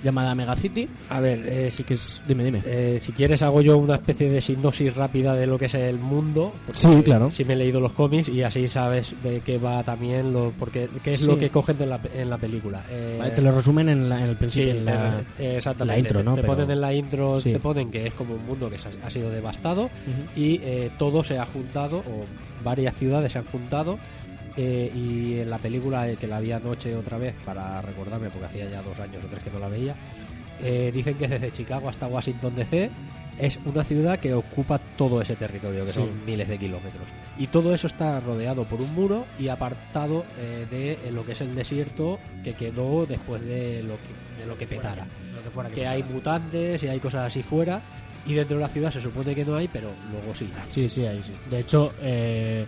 [0.07, 0.89] llamada Megacity.
[1.11, 2.23] A ver, eh, sí que es.
[2.27, 2.63] Dime, dime.
[2.65, 5.99] Eh, si quieres hago yo una especie de sinopsis rápida de lo que es el
[5.99, 6.55] mundo.
[6.73, 7.31] Sí, claro.
[7.31, 10.89] Sí me he leído los cómics y así sabes de qué va también, lo, porque
[11.05, 11.27] qué es Sí.
[11.27, 12.83] lo que cogen de la, en la película.
[12.91, 14.71] Eh, Vale, te lo resumen en, la- en el Sí, principio.
[14.71, 15.87] en la, eh, exactamente.
[15.95, 16.35] la intro, ¿no?
[16.35, 17.53] Te Pero- ponen en la intro, Sí.
[17.53, 19.91] te ponen que es como un mundo que ha, sido devastado
[20.35, 22.25] y eh, todo se ha juntado, o
[22.65, 23.99] varias ciudades se han juntado.
[24.57, 28.47] Eh, y en la película, eh, que la vi anoche otra vez para recordarme, porque
[28.47, 29.95] hacía ya dos años o tres que no la veía,
[30.63, 32.91] eh, dicen que desde Chicago hasta Washington DC
[33.39, 36.01] es una ciudad que ocupa todo ese territorio, que Sí.
[36.01, 37.07] son miles de kilómetros.
[37.39, 41.33] Y todo eso está rodeado por un muro y apartado eh, de eh, lo que
[41.33, 45.07] es el desierto que quedó después de lo que, de lo que petara.
[45.35, 47.79] lo que fuera que que hay mutantes y hay cosas así fuera.
[48.27, 50.49] Y dentro de la ciudad se supone que no hay, pero luego sí.
[50.57, 50.73] hay.
[50.73, 51.33] Sí, sí, ahí sí.
[51.51, 52.65] De hecho, eh,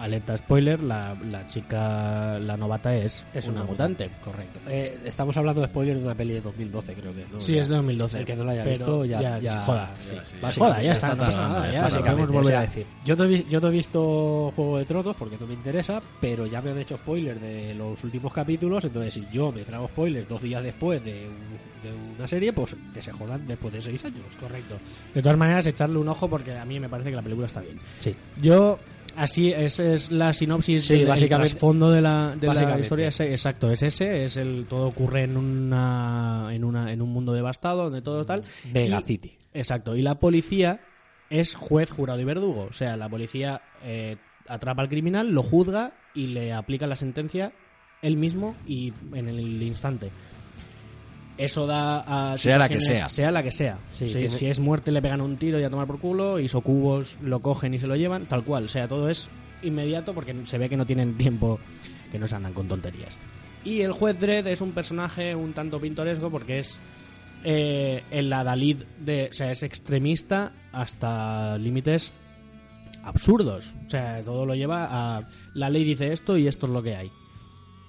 [0.00, 4.10] alerta spoiler, la, la chica, la novata es, Es una, una mutante.
[4.24, 4.58] Correcto.
[4.68, 7.24] Eh, estamos hablando de spoiler de una peli de 2012, creo que.
[7.32, 7.40] ¿no?
[7.40, 7.60] Sí, Ya.
[7.62, 8.18] es de 2012.
[8.20, 9.20] El que no la haya visto ya.
[9.20, 9.90] ya, ya- joda.
[10.08, 10.60] sí, Ya, sí.
[10.60, 12.86] Joda, ya está, no pasa nada, ya, queremos volver O sea, a decir.
[13.04, 16.00] Yo no, he, vi- yo no he visto Juego de Tronos porque no me interesa,
[16.20, 18.84] pero ya me han hecho spoiler de los últimos capítulos.
[18.84, 22.76] Entonces, si yo me trago spoilers dos días después de, un- de una serie, pues
[22.92, 24.24] que se jodan después de seis años.
[24.38, 24.76] Correcto.
[25.14, 27.60] De todas maneras, echarle un ojo porque a mí me parece que la película está
[27.60, 27.78] bien.
[28.00, 28.14] Sí.
[28.42, 28.78] Yo,
[29.16, 33.08] así, esa es la sinopsis Sí, básicamente- fondo de la, de la historia.
[33.08, 34.24] es- exacto, es ese.
[34.24, 38.42] Es el todo ocurre en una, en una en un mundo devastado donde todo tal.
[38.72, 39.36] Mega Y- City.
[39.52, 39.96] Exacto.
[39.96, 40.80] Y la policía
[41.28, 42.66] es juez, jurado y verdugo.
[42.70, 44.16] O sea, la policía eh,
[44.48, 47.52] atrapa al criminal, lo juzga y le aplica la sentencia
[48.02, 50.10] él mismo y en el instante.
[51.40, 53.08] Eso da a Sea la que sea.
[53.08, 53.78] sea la que sea.
[53.92, 56.38] Sí, si, tiene- si es muerte le pegan un tiro y a tomar por culo,
[56.38, 58.66] y socubos lo cogen y se lo llevan, tal cual.
[58.66, 59.28] O sea, todo es
[59.62, 61.58] inmediato porque se ve que no tienen tiempo,
[62.12, 63.16] que no se andan con tonterías.
[63.64, 66.78] Y el juez Dredd es un personaje un tanto pintoresco porque es
[67.44, 69.28] eh, el adalid de...
[69.30, 72.12] O sea, es extremista hasta límites
[73.02, 73.72] absurdos.
[73.86, 75.28] O sea, todo lo lleva a...
[75.54, 77.10] La ley dice esto y esto es lo que hay.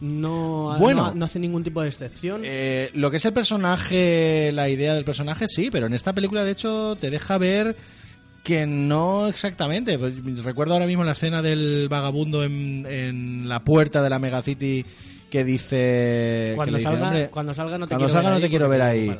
[0.01, 1.07] No, Bueno.
[1.09, 2.41] no, no hace ningún tipo de excepción.
[2.43, 6.43] Eh, lo que es el personaje, la idea del personaje, sí, pero en esta película,
[6.43, 7.75] de hecho, te deja ver
[8.43, 9.99] que no exactamente.
[9.99, 14.83] Pues, Recuerdo ahora mismo la escena del vagabundo en, en la puerta de la Megacity
[15.29, 15.75] que dice...
[16.49, 18.49] que Cuando dice, salga- "Hombre, cuando salga no te cuando quiero salga ver no te
[18.49, 19.17] quiero ver ahí.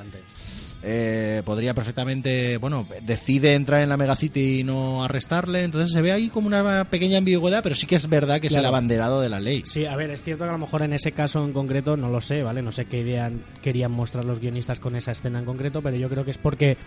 [0.81, 1.37] Pongo pa'lante".
[1.37, 6.11] eh, podría perfectamente, bueno, decide entrar en la Megacity y no arrestarle, entonces se ve
[6.11, 9.29] ahí como una pequeña ambigüedad, pero sí que es verdad que es el abanderado de
[9.29, 9.61] la ley.
[9.65, 12.09] Sí, a ver, es cierto que a lo mejor en ese caso en concreto, no
[12.09, 12.61] lo sé, ¿vale?
[12.61, 16.09] No sé qué idea querían mostrar los guionistas con esa escena en concreto, pero yo
[16.09, 16.77] creo que es porque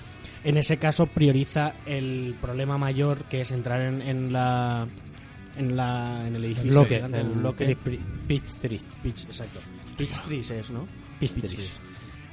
[0.45, 4.87] en ese caso prioriza el problema mayor que es entrar en, en la...
[5.57, 8.81] En, la, en el edificio bloque, el el bloque Pri- Peachtree.
[9.05, 9.61] Peach, exacto
[9.97, 10.85] Peach Trees es, ¿no?
[11.21, 11.71] Peach Trees.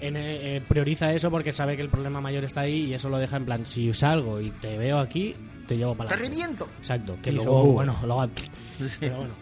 [0.02, 3.08] En, eh, eh, prioriza eso porque sabe que el problema mayor está ahí y eso
[3.10, 5.36] lo deja en plan si salgo y te veo aquí
[5.68, 6.68] te llevo para ¡Te reviento!
[6.80, 8.28] Exacto que Y luego luego- bueno luego
[9.00, 9.34] pero bueno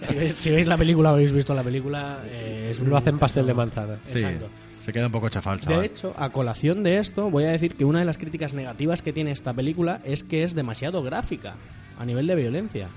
[0.00, 2.96] si veis, si veis la película o habéis visto la película eh, es un Lo
[2.96, 3.98] hacen pastel de manzana.
[4.08, 4.48] Sí, Exacto.
[4.80, 7.84] se queda un poco chafal, De hecho, a colación de esto, voy a decir que
[7.84, 11.54] una de las críticas negativas que tiene esta película es que es demasiado gráfica
[11.98, 12.88] a nivel de violencia.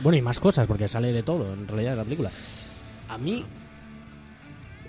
[0.00, 2.30] Bueno, y más cosas, porque sale de todo en realidad de la película.
[3.08, 3.44] A mí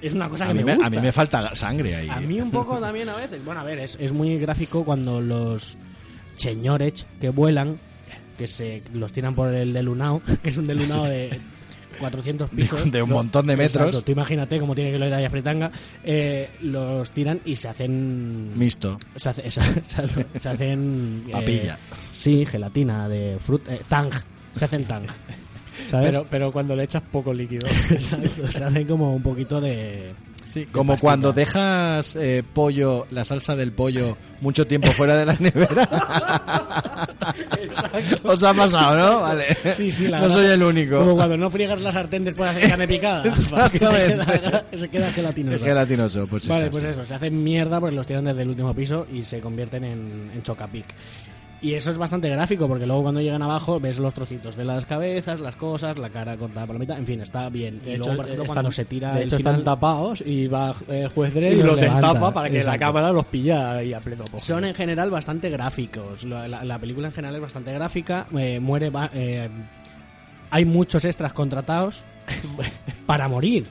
[0.01, 0.87] es una cosa a, que me me, gusta.
[0.87, 2.09] a mí me falta sangre ahí.
[2.09, 3.43] A mí un poco también a veces.
[3.43, 5.77] Bueno, a ver, es, es muy gráfico cuando los
[6.35, 7.77] señores que vuelan,
[8.37, 11.39] que se los tiran por el delunao, que es un delunao de
[11.99, 12.91] 400 pisos.
[12.91, 13.75] de un Lo- montón de metros.
[13.75, 15.71] Exacto, tú imagínate cómo tiene que lo ir a Fritanga.
[16.03, 18.51] eh, los tiran y se hacen...
[18.57, 18.97] Mixto.
[19.15, 21.23] Se, hace- se hace- se hacen...
[21.27, 21.77] eh, Papilla.
[22.13, 23.73] sí, gelatina de fruta...
[23.73, 24.11] eh, tang.
[24.53, 25.05] Se hacen tang.
[25.87, 26.11] ¿Sabes?
[26.11, 27.67] Pero, pero cuando le echas poco líquido.
[27.89, 30.13] Exacto, se hacen como un poquito de...
[30.71, 31.07] Como pastita.
[31.07, 35.89] cuando dejas eh, pollo, la salsa del pollo, mucho tiempo fuera de la nevera.
[38.23, 39.21] Os ha pasado, ¿no?
[39.21, 39.45] Vale.
[39.75, 40.99] Sí, sí, la no soy el único.
[40.99, 43.23] Como cuando no friegas la sartén después de hacer carne picada.
[43.23, 45.55] que se queda, que se queda gelatinoso.
[45.55, 46.89] Es gelatinoso, pues Vale, pues sí.
[46.89, 50.31] eso, se hacen mierda porque los tiran desde el último piso y se convierten en,
[50.33, 50.85] en chocapic.
[51.65, 54.85] Y eso es bastante gráfico porque luego cuando llegan abajo ves los trocitos de las
[54.85, 57.81] cabezas, las cosas, la cara cortada por la mitad, en fin, está bien.
[57.83, 59.65] De y hecho, luego, por ejemplo, están- cuando se tira de el hecho, final- están
[59.65, 62.79] tapados y va el juez Dredd Y y, los destapa para que exacto.
[62.79, 64.39] la cámara los pilla ahí a pleno pojo.
[64.39, 66.23] Son en general bastante gráficos.
[66.23, 68.27] La, la- la película en general es bastante gráfica.
[68.37, 68.91] eh, muere.
[69.13, 69.49] eh,
[70.51, 72.03] hay muchos extras contratados
[73.07, 73.65] para morir.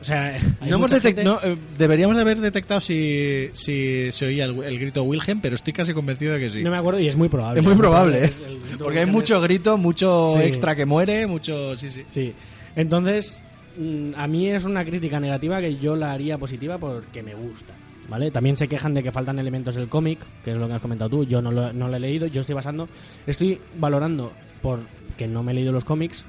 [0.00, 0.38] O sea,
[0.68, 4.78] No hemos gente- no, eh, deberíamos de haber detectado si, si se oía el, el
[4.78, 6.62] grito Wilhelm, pero estoy casi convencido de que sí.
[6.62, 7.60] No me acuerdo y es muy probable.
[7.60, 8.26] es muy probable, ¿eh?
[8.26, 10.40] Es el grito porque hay mucho es- grito, mucho Sí.
[10.42, 11.76] extra que muere, mucho...
[11.76, 12.04] Sí, sí.
[12.10, 12.32] Sí.
[12.76, 13.42] Entonces,
[13.76, 17.74] mm, a mí es una crítica negativa que yo la haría positiva porque me gusta.
[18.08, 18.30] ¿Vale?
[18.30, 21.10] También se quejan de que faltan elementos del cómic, que es lo que has comentado
[21.10, 21.24] tú.
[21.24, 22.88] Yo no lo, no lo he leído, yo estoy basando.
[23.26, 24.32] Estoy valorando,
[24.62, 24.80] por
[25.18, 26.24] que no me he leído los cómics,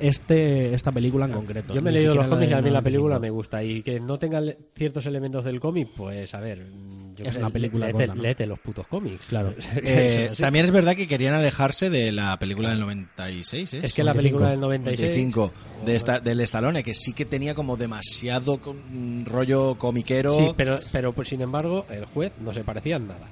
[0.00, 1.74] este esta película en concreto.
[1.74, 3.20] Yo me he leído los cómics y a mí la película 95.
[3.20, 3.62] me gusta.
[3.64, 4.40] Y que no tenga
[4.74, 6.64] ciertos elementos del cómic, pues a ver.
[6.64, 8.22] mm, yo Es una película léete, gorda, ¿no?
[8.22, 9.26] léete los putos cómics.
[9.26, 9.52] Claro.
[9.84, 10.40] Eh, sí.
[10.42, 13.80] también es verdad que querían alejarse de la película del 96, ¿eh?
[13.82, 15.52] Es que la película del 96 95
[15.84, 20.34] de esta, del Stallone, que sí que tenía como demasiado co- mm, rollo comiquero.
[20.34, 23.28] Sí, pero, pero pues, sin embargo, el juez no se parecía en nada.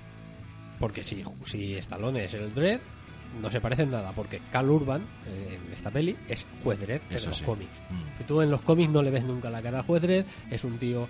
[0.78, 2.80] Porque si, si Stallone es el Dredd,
[3.41, 4.12] no se parece en nada.
[4.12, 7.45] Porque Cal Urban, eh, en esta peli, es juez Dredd en los sí.
[7.45, 7.70] cómics.
[7.91, 8.22] Mm.
[8.22, 10.24] Y tú en los cómics no le ves nunca la cara al juez Dredd.
[10.51, 11.07] Es un tío,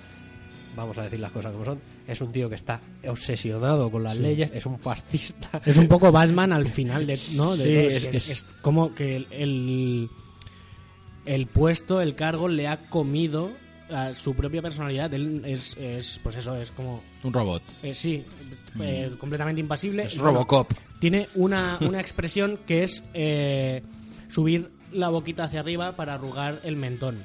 [0.77, 4.14] vamos a decir las cosas como son, es un tío que está obsesionado con las
[4.14, 4.21] Sí.
[4.21, 5.61] leyes, es un fascista.
[5.64, 7.57] Es un poco Batman al final de, ¿no?
[7.57, 7.81] De Sí, todo.
[7.87, 10.11] es Es, que- es- es como que el, el,
[11.27, 13.51] el puesto, el cargo le ha comido
[13.91, 15.12] a su propia personalidad.
[15.12, 17.03] Él es, es pues eso, es como...
[17.25, 17.62] Un robot.
[17.83, 18.25] eh, sí,
[18.81, 20.05] eh, completamente impasible.
[20.05, 20.73] Es Y bueno, Robocop.
[20.99, 23.83] tiene una, una expresión que es eh,
[24.29, 27.18] subir la boquita hacia arriba para arrugar el mentón.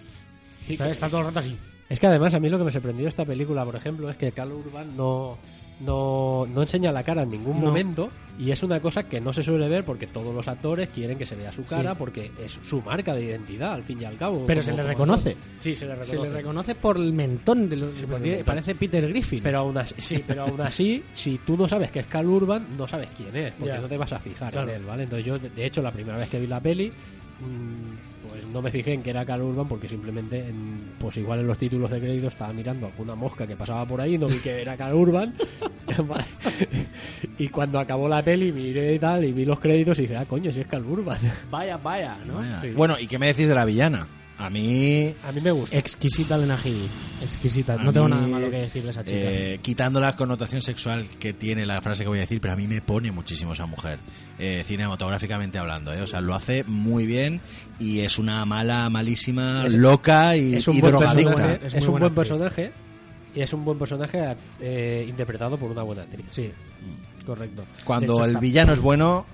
[0.77, 0.93] ¿Sabes?
[0.93, 1.55] Está todo el rato así.
[1.89, 4.17] Es que además a mí lo que me sorprendió de esta película, por ejemplo, es
[4.17, 5.37] que Cal Urban no,
[5.81, 7.67] no, no enseña la cara en ningún No.
[7.67, 8.09] momento
[8.39, 11.25] y es una cosa que no se suele ver porque todos los actores quieren que
[11.25, 11.95] se vea su cara Sí.
[11.99, 14.43] porque es su marca de identidad al fin y al cabo.
[14.45, 15.29] Pero como- se le reconoce.
[15.31, 15.43] actor.
[15.59, 16.17] Sí, se le reconoce.
[16.17, 17.69] Se le reconoce por el mentón.
[17.69, 17.91] De los,
[18.45, 19.41] parece- Peter Griffin.
[19.43, 22.65] Pero aún así, sí, pero aún así, si tú no sabes que es Cal Urban,
[22.77, 24.69] no sabes quién es, porque no te vas a fijar Claro.
[24.69, 25.03] en él, ¿vale?
[25.03, 28.04] Entonces yo, de- hecho, la primera vez que vi la peli, mm, pues
[28.55, 31.57] no me fijé en que era Cal Urban, porque simplemente, en- pues igual en los
[31.57, 34.77] títulos de crédito estaba mirando alguna mosca que pasaba por ahí, no vi que era
[34.77, 35.33] Cal Urban,
[37.37, 40.25] y cuando acabó la peli miré y tal, y vi los créditos y dije, ah,
[40.25, 41.17] coño, si es Cal Urban.
[41.51, 42.35] Vaya, vaya, ¿no?
[42.35, 42.61] Vaya.
[42.61, 42.69] Sí.
[42.71, 44.07] Bueno, ¿y qué me decís de la villana?
[44.37, 45.13] A mí...
[45.23, 45.77] A mí me gusta.
[45.77, 46.83] Exquisita Lena Headey.
[47.23, 47.73] Exquisita.
[47.75, 49.17] a No tengo mí, nada malo que decirle a esa chica.
[49.17, 52.57] eh, quitando la connotación sexual que tiene la frase que voy a decir, pero a
[52.57, 53.97] mí me pone muchísimo esa mujer,
[54.37, 55.93] eh, cinematográficamente hablando.
[55.93, 56.01] ¿eh?
[56.01, 57.39] O sea, lo hace muy bien
[57.79, 61.53] y es una mala, malísima, Es- loca y, es un y buen drogadicta.
[61.65, 62.15] Es es, un buen actriz.
[62.15, 62.71] personaje
[63.33, 66.25] y es un buen personaje eh, interpretado por una buena actriz.
[66.29, 66.51] Sí,
[67.25, 67.63] correcto.
[67.85, 69.25] Cuando hecho, el está- villano es bueno,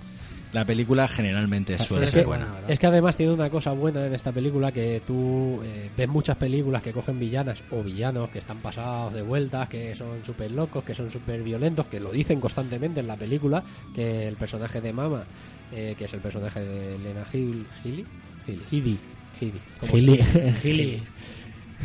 [0.53, 2.47] la película generalmente suele es ser que, buena.
[2.67, 6.35] Es que además tiene una cosa buena en esta película que tú eh, ves muchas
[6.37, 10.83] películas que cogen villanas o villanos que están pasados de vueltas, que son súper locos,
[10.83, 13.63] que son súper violentos, que lo dicen constantemente en la película,
[13.95, 15.23] que el personaje de Mama,
[15.71, 18.05] eh, que es el personaje de Lena Hill, Healy,
[18.47, 18.99] Headey.
[19.39, 20.23] Headey, ¿cómo Headey.
[20.23, 20.57] se llama?
[20.63, 21.03] Headey.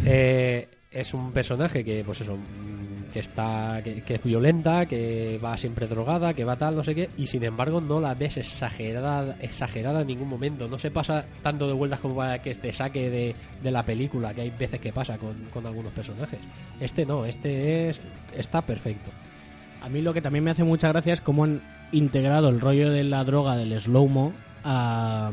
[0.05, 5.57] Eh, es un personaje que, pues eso, mm, que está, que, es violenta, que va
[5.57, 9.37] siempre drogada, que va tal, no sé qué, y sin embargo no la ves exagerada,
[9.41, 10.69] exagerada en ningún momento.
[10.69, 14.35] No se pasa tanto de vueltas como para que te saque de, de la película,
[14.35, 16.41] que hay veces que pasa con, con algunos personajes.
[16.81, 18.01] Este no, este es,
[18.35, 19.11] está perfecto.
[19.83, 22.91] A mí lo que también me hace mucha gracia es cómo han integrado el rollo
[22.91, 24.33] de la droga del slow-mo
[24.65, 25.31] a,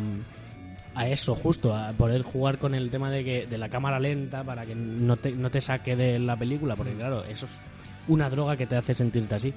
[0.95, 4.43] a eso, justo, a poder jugar con el tema de que de la cámara lenta
[4.43, 7.51] para que no te, no te saque de la película, porque claro, eso es
[8.07, 9.53] una droga que te hace sentirte así.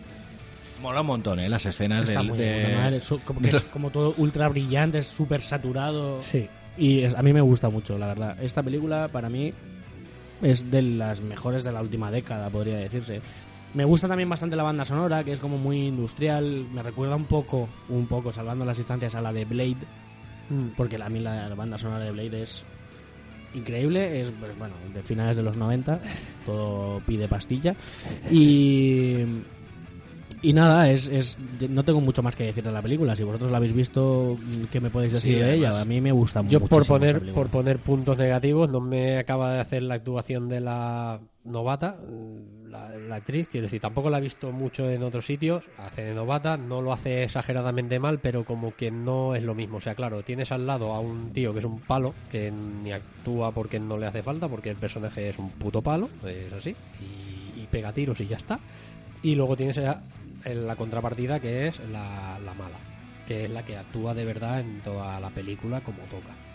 [0.83, 1.49] Mola un montón, ¿eh?
[1.49, 3.01] Las escenas Está del, muy de...
[3.25, 6.21] como que es como todo ultra brillante, es súper saturado.
[6.79, 8.37] Y es- a mí me gusta mucho, la verdad.
[8.43, 9.53] Esta película para mí
[10.43, 13.21] es de las mejores de la última década, podría decirse.
[13.75, 16.67] Me gusta también bastante la banda sonora, que es como muy industrial.
[16.73, 19.77] Me recuerda un poco, un poco, salvando las distancias, a la de Blade.
[20.77, 22.65] Porque a mí la, la banda sonora de Blade es
[23.55, 24.21] increíble.
[24.21, 26.01] Es, pues, bueno, de finales de los 90.
[26.45, 27.75] Todo pide pastilla.
[28.31, 29.25] Y...
[30.43, 31.37] Y nada, es, es
[31.69, 33.17] no tengo mucho más que decir de la película.
[33.17, 34.37] Si vosotros la habéis visto,
[34.71, 35.81] ¿qué me podéis decir Sí, de ella?
[35.81, 36.61] A mí me gusta mucho.
[36.61, 40.61] Yo por poner por poner puntos negativos no me acaba de hacer la actuación de
[40.61, 42.56] la novata, mm,
[43.09, 46.57] la, actriz, quiero decir, tampoco la he visto mucho en otros sitios, hace de novata,
[46.57, 50.23] no lo hace exageradamente mal, pero como que no es lo mismo, o sea, claro,
[50.23, 53.97] tienes al lado a un tío que es un palo, que ni actúa porque no
[53.97, 58.21] le hace falta, porque el personaje es un puto palo, es así, y, pega tiros
[58.21, 58.61] y ya está,
[59.23, 62.79] y luego tienes la contrapartida que es la, la mala,
[63.27, 66.46] que es la que actúa de verdad en toda la película como toca.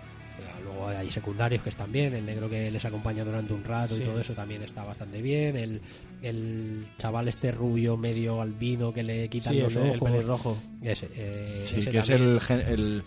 [0.71, 4.01] Luego hay secundarios que están bien, el negro que les acompaña durante un rato Sí.
[4.01, 5.81] y todo eso también está bastante bien, el,
[6.21, 10.09] el chaval este rubio medio albino que le quitan Sí, los el- el ojos.
[10.11, 10.57] pelirrojo.
[10.81, 13.03] Ese, eh, Sí, ese que es el, el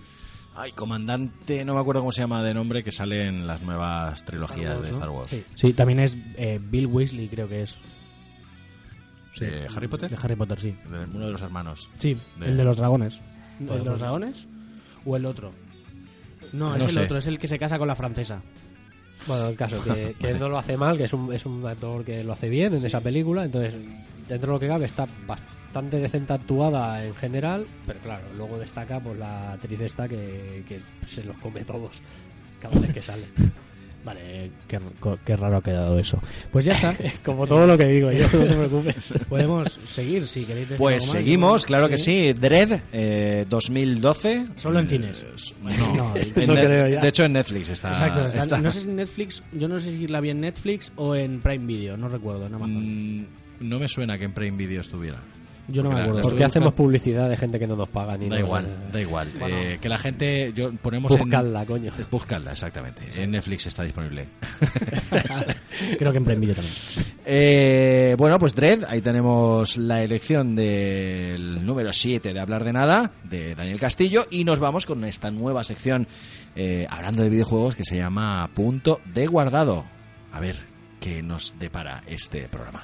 [0.56, 4.24] ay, comandante, no me acuerdo cómo se llama de nombre, que sale en las nuevas
[4.24, 5.36] trilogías de Star Wars.
[5.54, 7.76] Sí, también es eh, Bill Weasley, creo que es.
[9.40, 10.10] ¿De Harry Potter?
[10.10, 10.74] De Harry Potter, sí.
[10.88, 11.88] De uno de los hermanos.
[11.98, 13.20] Sí, De- el de los dragones.
[13.58, 14.46] ¿El de los dragones?
[15.04, 15.52] ¿O el otro?
[16.54, 18.40] No, No es el otro, es el que se casa con la francesa.
[19.26, 22.04] Bueno, el caso que, que no lo hace mal, que es un, es un actor
[22.04, 23.74] que lo hace bien en esa película, entonces
[24.28, 29.00] dentro de lo que cabe está bastante decente actuada en general, pero claro, luego destaca
[29.00, 32.00] pues la actriz esta que, que se los come todos
[32.60, 33.24] cada vez que sale.
[34.04, 34.78] Vale, qué,
[35.24, 36.20] qué raro ha quedado eso.
[36.52, 36.94] Pues ya está.
[37.24, 39.14] Como todo lo que digo yo, no te preocupes.
[39.30, 41.22] Podemos seguir si queréis decir Pues algo más.
[41.22, 42.32] seguimos, claro que sí.
[42.34, 44.44] Dread, eh, 2012.
[44.56, 45.24] Solo en cines.
[45.62, 47.00] No, No, en creo ya.
[47.00, 47.88] De hecho, en Netflix está.
[47.92, 50.40] Exacto, está- está- no sé si en Netflix, yo no sé si la vi en
[50.42, 53.18] Netflix o en Prime Video, no recuerdo, en Amazon.
[53.20, 53.26] Mm,
[53.60, 55.18] no me suena que en Prime Video estuviera.
[55.68, 56.22] Yo no me acuerdo.
[56.22, 59.30] ¿Por qué hacemos publicidad de gente que no nos paga ni Da igual, da igual.
[59.38, 59.56] Bueno.
[59.56, 61.66] Eh, que la gente, yo ponemos Buscadla, en...
[61.66, 61.92] coño.
[62.10, 63.02] Buscadla, exactamente.
[63.16, 64.26] En Netflix está disponible.
[65.98, 66.74] Creo que en Video también.
[67.24, 73.12] Eh, bueno, pues Dread, ahí tenemos la elección del número 7 de Hablar de Nada,
[73.24, 76.06] de Daniel Castillo, y nos vamos con esta nueva sección
[76.56, 79.84] eh, hablando de videojuegos que se llama Punto de Guardado.
[80.32, 80.56] A ver
[81.00, 82.82] qué nos depara este programa.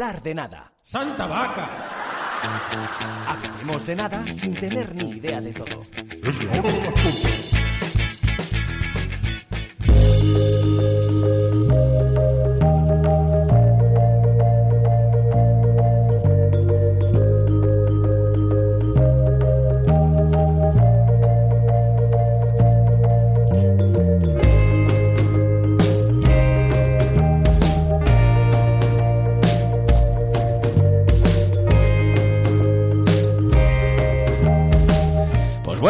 [0.00, 0.72] Hablar de nada.
[0.82, 1.68] ¡Santa vaca!
[3.26, 5.82] Hablaremos de nada sin tener ni idea de todo.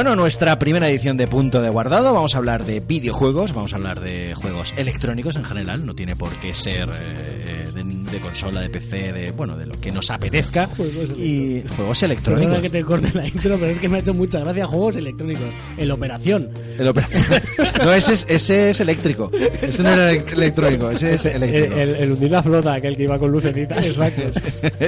[0.02, 2.14] Bueno, nuestra primera edición de Punto de Guardado.
[2.14, 5.84] Vamos a hablar de videojuegos, vamos a hablar de juegos electrónicos en general.
[5.84, 9.78] No tiene por qué ser eh, de, de consola, de PC, de bueno, de lo
[9.78, 10.70] que nos apetezca.
[11.18, 12.46] Y juegos electrónicos.
[12.46, 14.96] Perdona que te corte la intro, pero es que me ha hecho mucha gracia juegos
[14.96, 15.44] electrónicos.
[15.76, 16.48] El Operación.
[16.78, 17.08] El opera-
[17.84, 19.30] no, ese es, ese es eléctrico.
[19.60, 21.76] Ese no era electrónico, ese es El, eléctrico.
[21.78, 23.86] el, el hundir la flota, aquel que iba con lucecitas.
[23.86, 24.22] Exacto.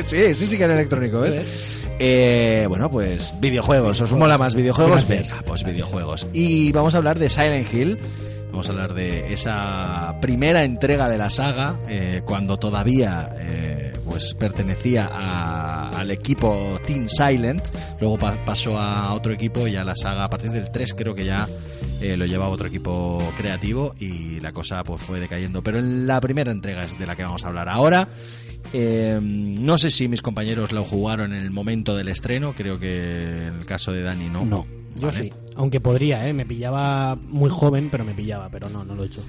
[0.06, 1.82] sí, ese sí que era electrónico, ¿ves?
[1.98, 4.00] Eh, bueno, pues videojuegos.
[4.00, 6.26] ¿Os mola más videojuegos Pues pues videojuegos.
[6.32, 7.98] Y vamos a hablar de Silent Hill.
[8.50, 14.34] Vamos a hablar de esa primera entrega de la saga, eh, cuando todavía eh, pues
[14.34, 17.62] pertenecía a- al equipo Team Silent.
[18.00, 21.14] Luego pa- pasó a otro equipo y a la saga a partir del 3 creo
[21.14, 21.48] que ya
[22.02, 25.62] eh, lo llevaba otro equipo creativo y la cosa pues fue decayendo.
[25.62, 28.08] Pero en la primera entrega es de la que vamos a hablar ahora.
[28.72, 33.46] Eh, no sé si mis compañeros lo jugaron en el momento del estreno, creo que
[33.46, 34.44] en el caso de Dani no.
[34.44, 34.66] No.
[34.94, 35.18] Yo Vale.
[35.24, 35.32] sí.
[35.56, 36.34] Aunque podría, ¿eh?
[36.34, 38.50] Me pillaba muy joven, pero me pillaba.
[38.50, 39.22] Pero no, no lo he hecho.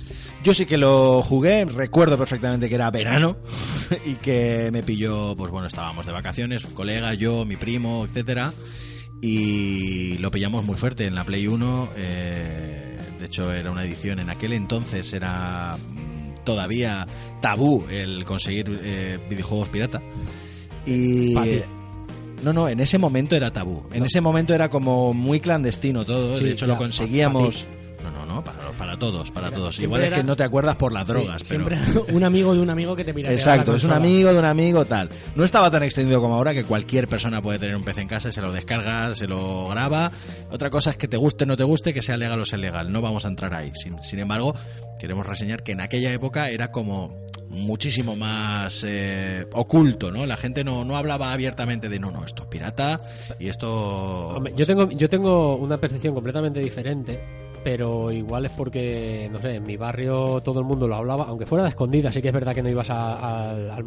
[0.44, 3.38] Yo sí que lo jugué, recuerdo perfectamente que era verano
[4.06, 8.54] y que me pilló, pues bueno, estábamos de vacaciones, un colega, yo, mi primo, etcétera,
[9.22, 11.90] y lo pillamos muy fuerte en la Play 1.
[11.96, 16.13] eh, de hecho, era una edición en aquel entonces era mm,
[16.44, 17.08] todavía
[17.42, 20.02] tabú el conseguir eh, videojuegos pirata.
[20.86, 21.64] Y Fácil.
[22.44, 23.84] no, no, en ese momento era tabú.
[23.94, 26.36] En ese momento era como muy clandestino todo.
[26.36, 27.68] Sí, de hecho, ya, lo conseguíamos.
[28.46, 29.80] No, para, para todos, para Mira, todos.
[29.80, 31.68] Igual es que no te acuerdas por las drogas, Sí, pero.
[31.70, 34.40] Siempre un amigo de un amigo que te pirateaba Exacto, la es un amigo de
[34.40, 35.10] un amigo, tal.
[35.36, 38.32] No estaba tan extendido como ahora que cualquier persona puede tener un PC en casa,
[38.32, 40.12] se lo descarga, se lo graba.
[40.52, 42.58] Otra cosa es que te guste o no te guste, que sea legal o sea
[42.58, 42.92] legal.
[42.92, 43.72] No vamos a entrar ahí.
[43.76, 44.56] Sin, sin embargo,
[45.00, 47.24] queremos reseñar que en aquella época era como
[47.54, 50.26] muchísimo más eh, oculto, ¿no?
[50.26, 53.02] La gente no, no hablaba abiertamente de no, no, esto es pirata
[53.40, 54.30] y esto...
[54.30, 57.22] Hombre, yo tengo yo tengo una percepción completamente diferente,
[57.64, 61.46] pero igual es porque, no sé, en mi barrio todo el mundo lo hablaba, aunque
[61.46, 63.82] fuera de escondida, sí que es verdad que no ibas a, a- a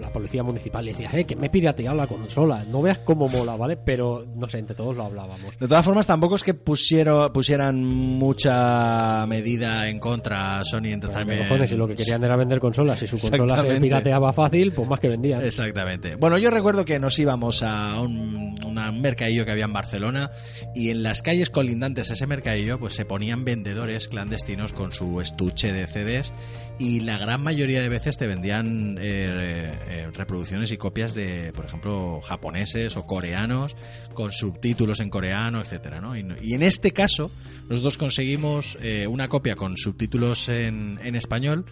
[0.00, 3.28] la policía municipal y decías, eh, que me he pirateado la consola, no veas cómo
[3.28, 3.76] mola, ¿vale?
[3.76, 5.58] Pero, no sé, entre todos lo hablábamos.
[5.58, 10.92] De todas formas, tampoco es que pusieron, pusieran mucha medida en contra a Sony ¿Qué
[10.92, 11.42] Entertainment.
[11.42, 11.70] cojones?
[11.70, 15.00] Si lo que querían era vender consolas, si su consola se pirateaba fácil, pues más
[15.00, 15.44] que vendían.
[15.44, 16.14] Exactamente.
[16.16, 20.30] Bueno, yo recuerdo que nos íbamos a un, un mercadillo que había en Barcelona
[20.74, 25.20] y en las calles colindantes a ese mercadillo pues se ponían vendedores clandestinos con su
[25.20, 26.32] estuche de CDs
[26.78, 31.66] y la gran mayoría de veces te vendían eh, eh, reproducciones y copias de, por
[31.66, 33.76] ejemplo, japoneses o coreanos
[34.14, 36.16] con subtítulos en coreano, etcétera, ¿no?
[36.16, 37.30] Y, en este caso
[37.68, 41.66] nosotros conseguimos eh, una copia con subtítulos en, en español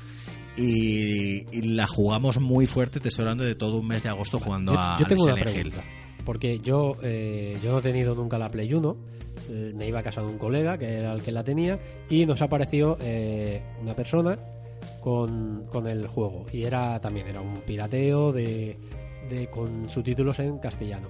[0.54, 4.38] y, y la jugamos muy fuerte, te estoy hablando de todo un mes de agosto
[4.38, 5.44] jugando Yo, a yo tengo una Hill.
[5.44, 5.82] pregunta.
[6.26, 9.17] Porque yo, eh, yo no he tenido nunca la Play 1.
[9.48, 11.78] Eh, me iba a casa de un colega que era el que la tenía.
[12.08, 14.38] Y nos apareció eh, una persona
[15.00, 16.46] con, con el juego.
[16.52, 18.76] Y era también era un pirateo de,
[19.30, 21.08] de con subtítulos en castellano.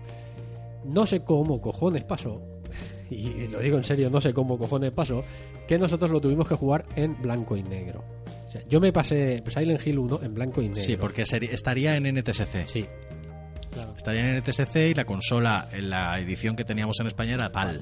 [0.85, 2.41] No sé cómo cojones pasó.
[3.11, 5.23] Y lo digo en serio, no sé cómo cojones pasó.
[5.67, 8.05] Que nosotros lo tuvimos que jugar en blanco y negro.
[8.47, 10.83] O sea, yo me pasé Silent Hill 1 en blanco y negro.
[10.83, 12.67] Sí, porque seri- estaría en NTSC.
[12.67, 12.85] Sí.
[13.97, 17.81] Estaría en NTSC y la consola, en la edición que teníamos en España era PAL.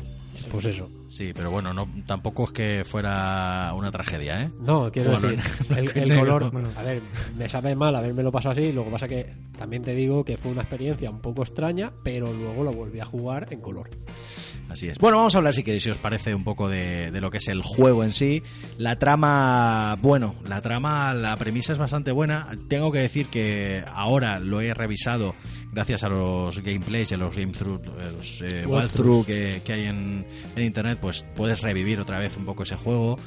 [0.50, 0.88] Pues eso.
[1.08, 4.50] Sí, pero bueno, no tampoco es que fuera una tragedia, ¿eh?
[4.60, 5.40] No, quiero decir,
[5.76, 7.02] el, el color, bueno, a ver,
[7.36, 10.62] me sabe mal habérmelo pasado así, luego pasa que también te digo que fue una
[10.62, 13.90] experiencia un poco extraña, pero luego lo volví a jugar en color.
[14.68, 14.98] Así es.
[14.98, 17.38] Bueno, vamos a hablar, si queréis, si os parece, un poco de, de lo que
[17.38, 18.42] es el juego en sí.
[18.78, 22.48] La trama, bueno, la trama, la premisa es bastante buena.
[22.68, 25.34] Tengo que decir que ahora lo he revisado
[25.76, 27.80] gracias a los gameplays y a los game through,
[28.12, 32.44] los eh, walkthrough que, que hay en, en internet, pues puedes revivir otra vez un
[32.44, 33.18] poco ese juego.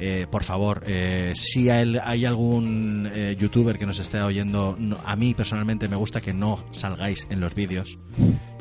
[0.00, 4.98] Eh, por favor, eh, si hay, hay algún eh, youtuber que nos esté oyendo, no-
[5.04, 7.98] a mí personalmente me gusta que no salgáis en los vídeos.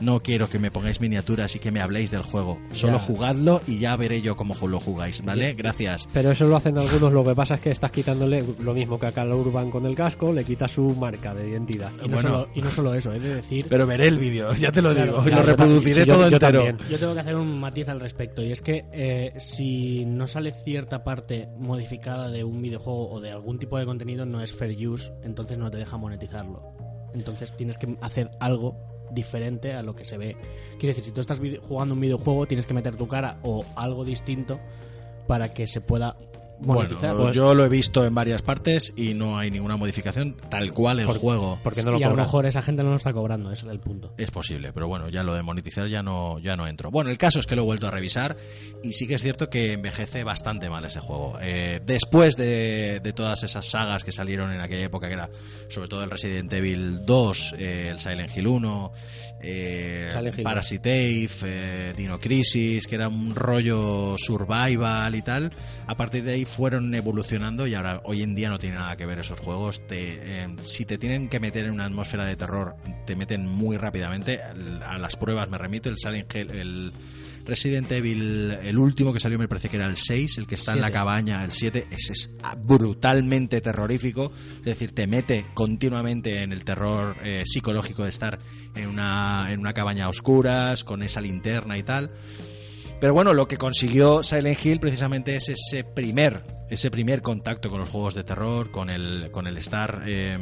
[0.02, 2.60] No quiero que me pongáis miniaturas y que me habléis del juego.
[2.72, 3.00] Solo Ya.
[3.00, 5.54] jugadlo y ya veré yo cómo lo jugáis, ¿vale?
[5.54, 6.08] Gracias.
[6.14, 9.08] Pero eso lo hacen algunos, lo que pasa es que estás quitándole lo mismo que
[9.08, 11.92] a Cal Urban con el casco, le quitas su marca de identidad.
[12.04, 13.66] Y no, solo, y no solo eso, es de decir...
[13.70, 16.36] Pero veré el vídeo, ya te lo Claro, digo, y lo reproduciré yo- todo yo
[16.36, 16.64] entero.
[16.66, 16.90] también.
[16.90, 20.52] Yo tengo que hacer un matiz al respecto y es que eh, si no sale
[20.52, 24.88] cierta parte modificada de un videojuego o de algún tipo de contenido no es fair
[24.88, 26.62] use, entonces no te deja monetizarlo.
[27.14, 28.76] Entonces tienes que hacer algo
[29.12, 30.36] diferente a lo que se ve.
[30.80, 34.06] Quiere decir, si tú estás jugando un videojuego tienes que meter tu cara o algo
[34.06, 34.60] distinto
[35.28, 36.18] para que se pueda
[36.60, 37.10] monetizar.
[37.12, 40.72] Bueno, Pues- yo lo he visto en varias partes y no hay ninguna modificación, tal
[40.74, 41.60] cual el Por- juego.
[41.64, 43.72] porque no lo y a lo mejor esa gente no lo está cobrando, ese es
[43.72, 44.14] el punto.
[44.18, 46.90] Es posible, pero bueno, ya lo de monetizar ya no, ya no entro.
[46.92, 48.38] Bueno, el caso es que lo he vuelto a revisar
[48.84, 51.38] y sí que es cierto que envejece bastante mal ese juego.
[51.42, 55.30] Eh, después de, de todas esas sagas que salieron en aquella época, que era
[55.70, 58.92] sobre todo el Resident Evil 2, eh, el Silent Hill 1,
[59.42, 65.52] eh, Silent Hill Parasite Eve, eh, Dino Crisis, que era un rollo survival y tal,
[65.86, 69.06] a partir de ahí fueron evolucionando y ahora hoy en día no tiene nada que
[69.06, 69.86] ver esos juegos.
[69.88, 72.76] Te, eh, si te tienen que meter en una atmósfera de terror,
[73.06, 74.42] te meten muy rápidamente.
[74.42, 76.94] A las pruebas me remito, el Silent Hill, el
[77.48, 80.74] Resident Evil, el último que salió me parece que era el 6, el que está
[80.74, 86.52] en la cabaña, el 7, ese es brutalmente terrorífico, es decir, te mete continuamente en
[86.52, 88.40] el terror eh, psicológico de estar
[88.76, 92.12] en una, en una cabaña a oscuras, con esa linterna y tal.
[93.00, 97.80] Pero bueno, lo que consiguió Silent Hill precisamente es ese primer, ese primer contacto con
[97.80, 100.36] los juegos de terror, con el, con el estar, eh,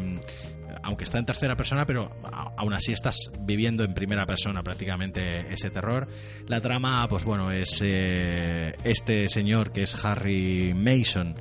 [0.81, 2.15] aunque está en tercera persona, pero
[2.57, 6.07] aún así estás viviendo en primera persona prácticamente ese terror.
[6.47, 11.35] La trama, pues bueno, es eh, este señor que es Harry Mason,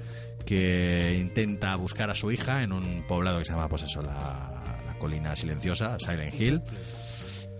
[0.44, 4.96] que intenta buscar a su hija en un poblado que se llama, pues eso, la
[4.98, 6.62] colina silenciosa, Silent Hill.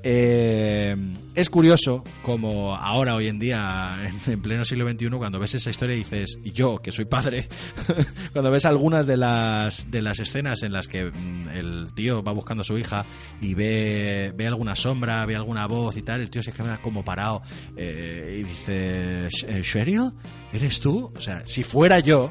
[0.07, 0.95] Eh,
[1.35, 5.71] es curioso como ahora, hoy en día, en, en pleno siglo XXI, cuando ves esa
[5.71, 7.49] historia dices, y yo, que soy padre,
[8.35, 12.33] cuando ves algunas de las, de las escenas en las que mm, el tío va
[12.33, 13.07] buscando a su hija
[13.41, 17.03] y ve, ve alguna sombra, ve alguna voz y tal, el tío se queda como
[17.03, 17.41] parado
[17.75, 20.13] eh, y dice, "Sh- eh, ¿Cheryl?
[20.53, 21.11] ¿Eres tú?
[21.17, 22.31] O sea, si fuera yo,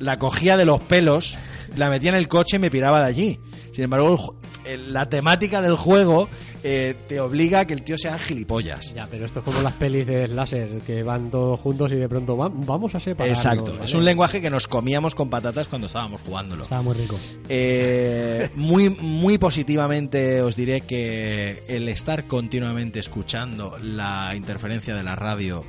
[0.00, 1.36] la cogía de los pelos,
[1.76, 3.38] la metía en el coche y me piraba de allí.
[3.76, 4.34] Sin embargo,
[4.64, 6.30] el la temática del juego
[6.64, 8.94] eh, te obliga a que el tío sea gilipollas.
[8.94, 12.08] Ya, pero esto es como las pelis de láser, que van todos juntos y de
[12.08, 13.38] pronto "Va- vamos a separarnos.
[13.38, 13.84] Exacto, ¿vale?
[13.84, 16.62] es un lenguaje que nos comíamos con patatas cuando estábamos jugándolo.
[16.62, 17.18] Estaba muy rico.
[17.50, 25.16] Eh, muy, muy positivamente os diré que el estar continuamente escuchando la interferencia de la
[25.16, 25.64] radio,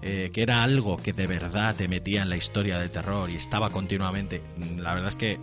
[0.00, 3.34] eh, que era algo que de verdad te metía en la historia del terror y
[3.34, 4.42] estaba continuamente,
[4.76, 5.38] la verdad es que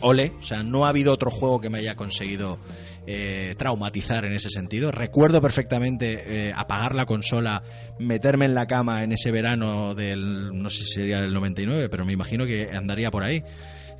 [0.00, 2.58] ole, o sea, no ha habido otro juego que me haya conseguido
[3.06, 4.90] eh, traumatizar en ese sentido.
[4.90, 7.62] Recuerdo perfectamente eh, apagar la consola,
[7.98, 12.04] meterme en la cama en ese verano del, no sé si sería del 99, pero
[12.04, 13.42] me imagino que andaría por ahí.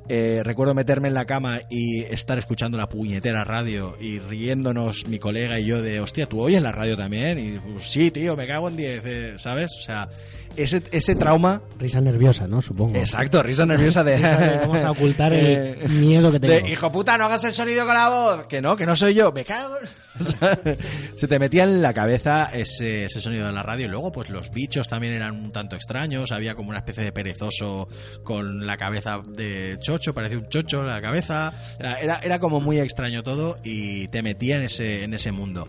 [0.09, 5.19] Eh, recuerdo meterme en la cama y estar escuchando la puñetera radio y riéndonos mi
[5.19, 7.39] colega y yo de, hostia, ¿tú oyes la radio también?
[7.39, 9.71] Y pues, sí, tío, me cago en 10, eh", ¿sabes?
[9.77, 10.09] O sea,
[10.55, 11.61] ese, ese trauma...
[11.79, 12.61] Risa nerviosa, ¿no?
[12.61, 12.97] Supongo.
[12.97, 14.19] Exacto, risa nerviosa de...
[14.61, 15.41] Vamos a ocultar el
[15.81, 16.53] Eh, miedo que tengo.
[16.53, 18.47] de, hijo puta, no hagas el sonido con la voz.
[18.47, 19.31] Que no, que no soy yo.
[19.31, 19.77] Me cago.
[19.77, 19.87] en-".
[20.19, 20.59] O sea,
[21.15, 23.85] Se te metía en la cabeza ese, ese sonido de la radio.
[23.85, 26.31] Y luego, pues los bichos también eran un tanto extraños.
[26.31, 27.87] Había como una especie de perezoso
[28.23, 30.13] con la cabeza de chocho.
[30.13, 31.53] Parecía un chocho en la cabeza.
[31.79, 33.57] Era, era como muy extraño todo.
[33.63, 35.67] Y te metía en ese, en ese mundo.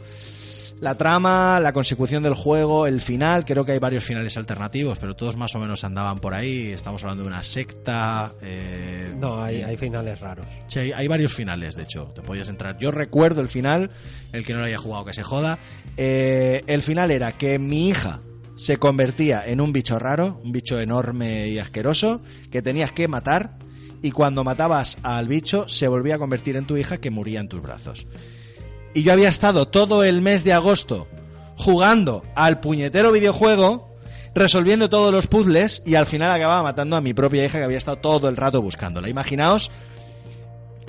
[0.83, 5.15] La trama, la consecución del juego, el final, creo que hay varios finales alternativos, pero
[5.15, 6.73] todos más o menos andaban por ahí.
[6.73, 8.35] Estamos hablando de una secta.
[8.43, 10.45] eh, No, hay, hay finales raros.
[10.67, 12.07] Sí, hay, hay varios finales, de hecho.
[12.13, 12.79] Te podías entrar.
[12.79, 13.93] Yo recuerdo el final,
[14.33, 15.61] el que no lo haya jugado que se joda.
[15.97, 18.21] Eh, el final era que mi hija
[18.57, 23.57] se convertía en un bicho raro, un bicho enorme y asqueroso, que tenías que matar.
[24.03, 27.47] Y cuando matabas al bicho, se volvía a convertir en tu hija que moría en
[27.47, 28.09] tus brazos.
[28.95, 31.09] Y yo había estado todo el mes de agosto
[31.57, 33.91] jugando al puñetero videojuego,
[34.35, 37.79] resolviendo todos los puzzles y al final acababa matando a mi propia hija que había
[37.79, 39.09] estado todo el rato buscándola.
[39.09, 39.71] Imaginaos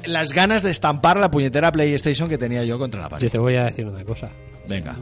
[0.05, 3.29] las ganas de estampar la puñetera PlayStation que tenía yo contra la Yo pared.
[3.31, 4.29] te voy a decir una cosa.
[4.67, 4.95] Venga.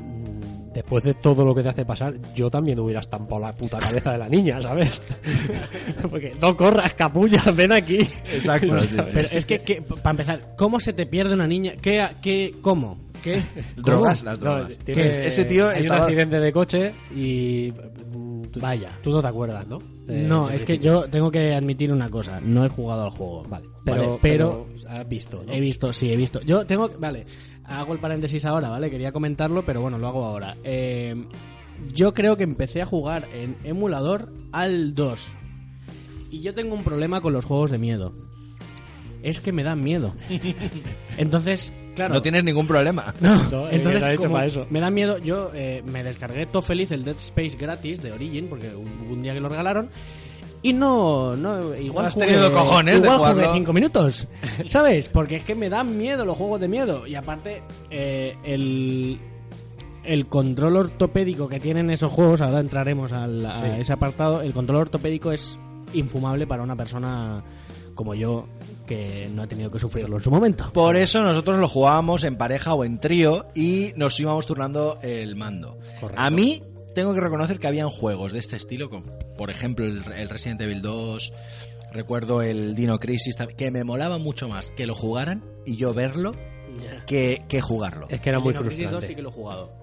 [0.73, 4.13] Después de todo lo que te hace pasar, yo también hubiera estampado la puta cabeza
[4.13, 5.01] de la niña, ¿sabes?
[6.09, 7.97] Porque no corras, capulla, ven aquí.
[8.33, 9.11] Exacto, sí, sí.
[9.13, 11.73] Pero es que, que, para empezar, ¿cómo se te pierde una niña?
[11.81, 12.05] ¿Qué?
[12.21, 12.97] qué ¿Cómo?
[13.21, 13.43] ¿Qué?
[13.75, 14.31] Drogas, ¿Cómo?
[14.31, 14.71] las No, drogas.
[14.87, 17.73] ese tío hay estaba- un accidente de coche y
[18.15, 18.97] mm, Vaya.
[19.03, 19.79] Tú no te acuerdas, ¿no?
[20.07, 22.39] De- No, es que yo tengo que admitir una cosa.
[22.41, 23.43] No he jugado al juego.
[23.47, 23.67] Vale.
[23.85, 25.53] Pero, Vale, pero, has visto, ¿no?
[25.53, 26.41] He visto, sí, he visto.
[26.41, 27.25] Yo tengo, vale,
[27.71, 28.89] hago el paréntesis ahora, ¿vale?
[28.89, 30.55] Quería comentarlo, pero bueno, lo hago ahora.
[30.63, 31.15] Eh,
[31.93, 35.33] yo creo que empecé a jugar en emulador al 2.
[36.31, 38.13] Y yo tengo un problema con los juegos de miedo.
[39.23, 40.13] Es que me dan miedo.
[41.17, 42.15] Entonces, claro.
[42.15, 43.13] No tienes ningún problema.
[43.19, 44.65] No, Entonces, hecho como para eso.
[44.69, 48.47] me da miedo, yo eh, me descargué todo feliz el Dead Space gratis de Origin,
[48.47, 49.89] porque hubo un día que lo regalaron.
[50.63, 53.41] Y no, no, igual has jugué- tenido cojones de igual jugarlo.
[53.43, 54.27] jugué cinco minutos,
[54.67, 55.09] ¿sabes?
[55.09, 57.07] Porque es que me dan miedo los juegos de miedo.
[57.07, 59.19] Y aparte, eh, el,
[60.03, 63.81] el control ortopédico que tienen esos juegos, ahora entraremos al, a Sí.
[63.81, 65.57] ese apartado, el control ortopédico es
[65.93, 67.43] infumable para una persona
[67.95, 68.45] como yo,
[68.87, 70.71] que no ha tenido que sufrirlo en su momento.
[70.73, 75.35] Por eso nosotros lo jugábamos en pareja o en trío y nos íbamos turnando el
[75.35, 75.77] mando.
[75.99, 76.21] Correcto.
[76.21, 76.63] A mí
[76.93, 80.61] tengo que reconocer que habían juegos de este estilo, como por ejemplo el, el Resident
[80.61, 81.33] Evil 2,
[81.91, 86.33] recuerdo el Dino Crisis, que me molaba mucho más que lo jugaran y yo verlo
[87.05, 88.07] que, que jugarlo.
[88.09, 89.07] Es que era muy Dino Crisis 2 frustrante.
[89.07, 89.80] sí que lo he jugado.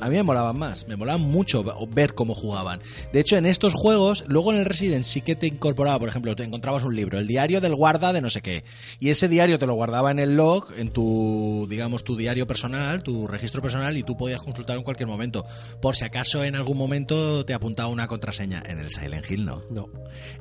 [0.00, 2.80] A mí me molaban más, me molaban mucho ver cómo jugaban.
[3.12, 6.36] De hecho, en estos juegos, luego en el Resident sí que te incorporaba, por ejemplo,
[6.36, 8.64] te encontrabas un libro, el diario del guarda de no sé qué,
[9.00, 13.02] y ese diario te lo guardaba en el log, en tu, digamos, tu diario personal,
[13.02, 15.44] tu registro personal, y tú podías consultar en cualquier momento,
[15.82, 18.62] por si acaso en algún momento te apuntaba una contraseña.
[18.66, 19.62] En el Silent Hill no.
[19.70, 19.88] No.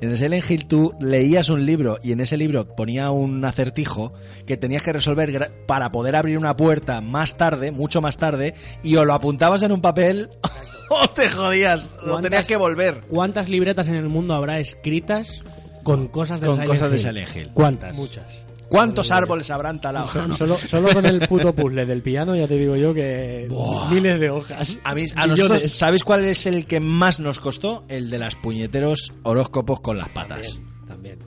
[0.02, 4.14] En el Silent Hill tú leías un libro y en ese libro ponía un acertijo
[4.46, 8.54] que tenías que resolver para poder abrir una puerta más tarde, mucho más tarde,
[8.84, 10.30] y o lo apuntabas en un papel
[10.90, 13.02] o te jodías, o tenías que volver.
[13.08, 15.44] ¿Cuántas libretas en el mundo habrá escritas
[15.84, 17.02] con cosas de Con Silent cosas de Hill?
[17.02, 17.50] Silent Hill.
[17.54, 17.96] ¿Cuántas?
[17.98, 18.26] Muchas.
[18.68, 20.08] ¿Cuántos árboles habrán talado?
[20.38, 23.48] Solo, solo con el puto puzzle del piano ya te digo yo que
[23.90, 24.76] miles de hojas.
[24.84, 25.40] A mí, a Millones.
[25.50, 27.84] nosotros, ¿sabéis cuál es el que más nos costó?
[27.88, 30.60] El de las puñeteros horóscopos con las patas.
[30.88, 31.18] También.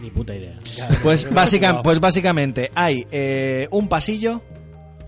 [0.00, 0.56] Ni puta idea.
[1.04, 4.42] Pues, básica- pues básicamente hay eh, un pasillo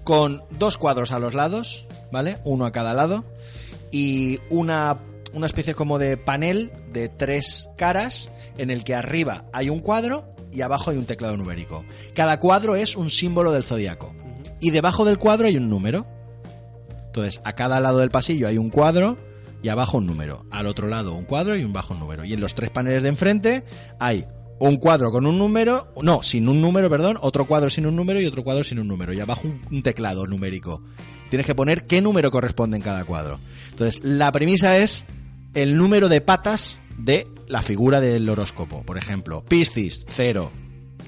[0.05, 2.39] con dos cuadros a los lados, ¿vale?
[2.45, 3.25] Uno a cada lado.
[3.91, 4.99] Y una,
[5.33, 10.35] una especie como de panel de tres caras en el que arriba hay un cuadro
[10.53, 11.85] y abajo hay un teclado numérico.
[12.15, 14.15] Cada cuadro es un símbolo del zodiaco.
[14.61, 16.07] Y debajo del cuadro hay un número.
[17.07, 19.17] Entonces, a cada lado del pasillo hay un cuadro
[19.63, 20.45] y abajo un número.
[20.51, 22.25] Al otro lado un cuadro y un bajo un número.
[22.25, 23.65] Y en los tres paneles de enfrente
[23.99, 24.27] hay
[24.59, 28.21] un cuadro con un número, no, sin un número, perdón, otro cuadro sin un número
[28.21, 29.13] y otro cuadro sin un número.
[29.13, 30.83] Y abajo un, un teclado numérico.
[31.31, 33.39] Tienes que poner qué número corresponde en cada cuadro.
[33.71, 35.05] Entonces, la premisa es
[35.55, 38.83] el número de patas de la figura del horóscopo.
[38.83, 40.51] Por ejemplo, Piscis, cero.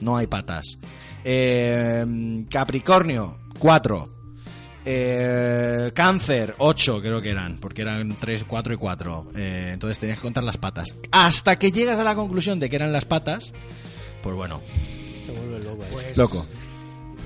[0.01, 0.79] No hay patas.
[1.25, 2.05] Eh,
[2.51, 4.09] Capricornio, 4.
[4.85, 9.29] Eh, cáncer, 8 creo que eran, porque eran 3, 4 y 4.
[9.37, 10.97] Eh, entonces tenías que contar las patas.
[11.13, 13.53] Hasta que llegas a la conclusión de que eran las patas,
[14.23, 14.61] pues bueno,
[15.27, 15.85] Se vuelve loco.
[16.01, 16.13] ¿eh?
[16.17, 16.47] loco.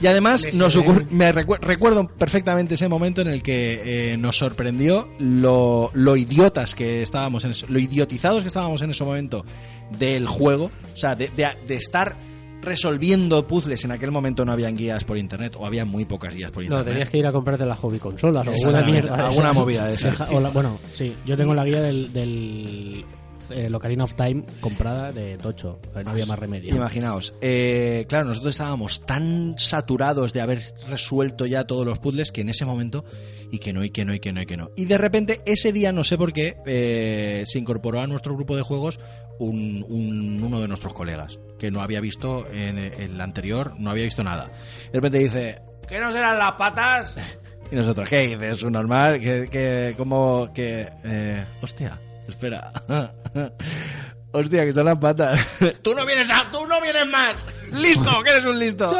[0.02, 0.76] Y además nos
[1.10, 6.74] me recu- recuerdo perfectamente ese momento en el que eh, nos sorprendió lo, lo idiotas
[6.74, 9.44] que estábamos en eso, lo idiotizados que estábamos en ese momento
[9.98, 12.16] del juego, o sea, de, de- de estar
[12.62, 16.50] resolviendo puzzles en aquel momento no habían guías por internet o había muy pocas guías
[16.50, 16.86] por No, internet.
[16.94, 19.16] tenías que ir a comprarte las hobby consolas o alguna mierda.
[19.16, 19.54] de alguna esas.
[19.54, 19.94] movida de
[20.36, 23.04] o la- bueno, sí, yo tengo la guía del, del
[23.50, 26.74] eh, Ocarina of Time comprada de Tocho, no había más remedio.
[26.74, 32.40] Imaginaos, eh, claro, nosotros estábamos tan saturados de haber resuelto ya todos los puzzles que
[32.42, 33.04] en ese momento,
[33.50, 34.70] y que no, y que no, y que no, y que no.
[34.76, 38.56] Y de repente, ese día, no sé por qué, eh, se incorporó a nuestro grupo
[38.56, 38.98] de juegos
[39.38, 44.04] un, un- uno de nuestros colegas, que no había visto en el anterior, no había
[44.04, 44.46] visto nada.
[44.92, 47.14] De repente dice, ¿qué no serán las patas?
[47.68, 48.62] Y nosotros, ¿qué dices?
[48.62, 49.18] ¿Un normal?
[49.18, 50.88] que que como que...
[51.02, 52.72] eh, hostia, espera.
[54.32, 55.58] Hostia, que son las patas.
[55.82, 56.50] tú no vienes a...
[56.50, 57.46] tú no vienes más.
[57.72, 58.90] Listo, que eres un listo.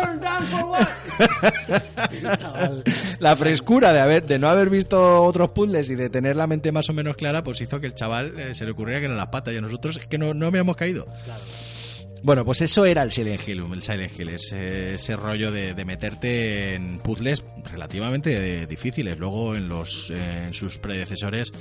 [3.19, 6.73] la frescura de haber de no haber visto otros puzzles y de tener la mente
[6.73, 9.19] más o menos clara, pues hizo que el chaval eh, se le ocurriera que eran
[9.19, 11.07] las patas y a nosotros es que no, no habíamos caído.
[12.23, 15.85] Bueno, pues eso era el Silent Hill, el Silent Hill, ese, ese rollo de, de
[15.85, 19.19] meterte en puzzles relativamente eh, difíciles.
[19.19, 21.53] Luego en los eh, en sus predecesores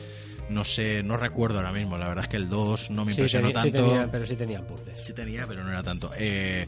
[0.49, 3.17] no sé, no recuerdo ahora mismo, la verdad es que el 2 no me Sí,
[3.17, 3.87] impresionó tenía- sí tanto.
[3.89, 4.97] tenía- pero sí tenían puzzles.
[5.05, 6.11] Sí tenía, pero no era tanto.
[6.17, 6.67] Eh,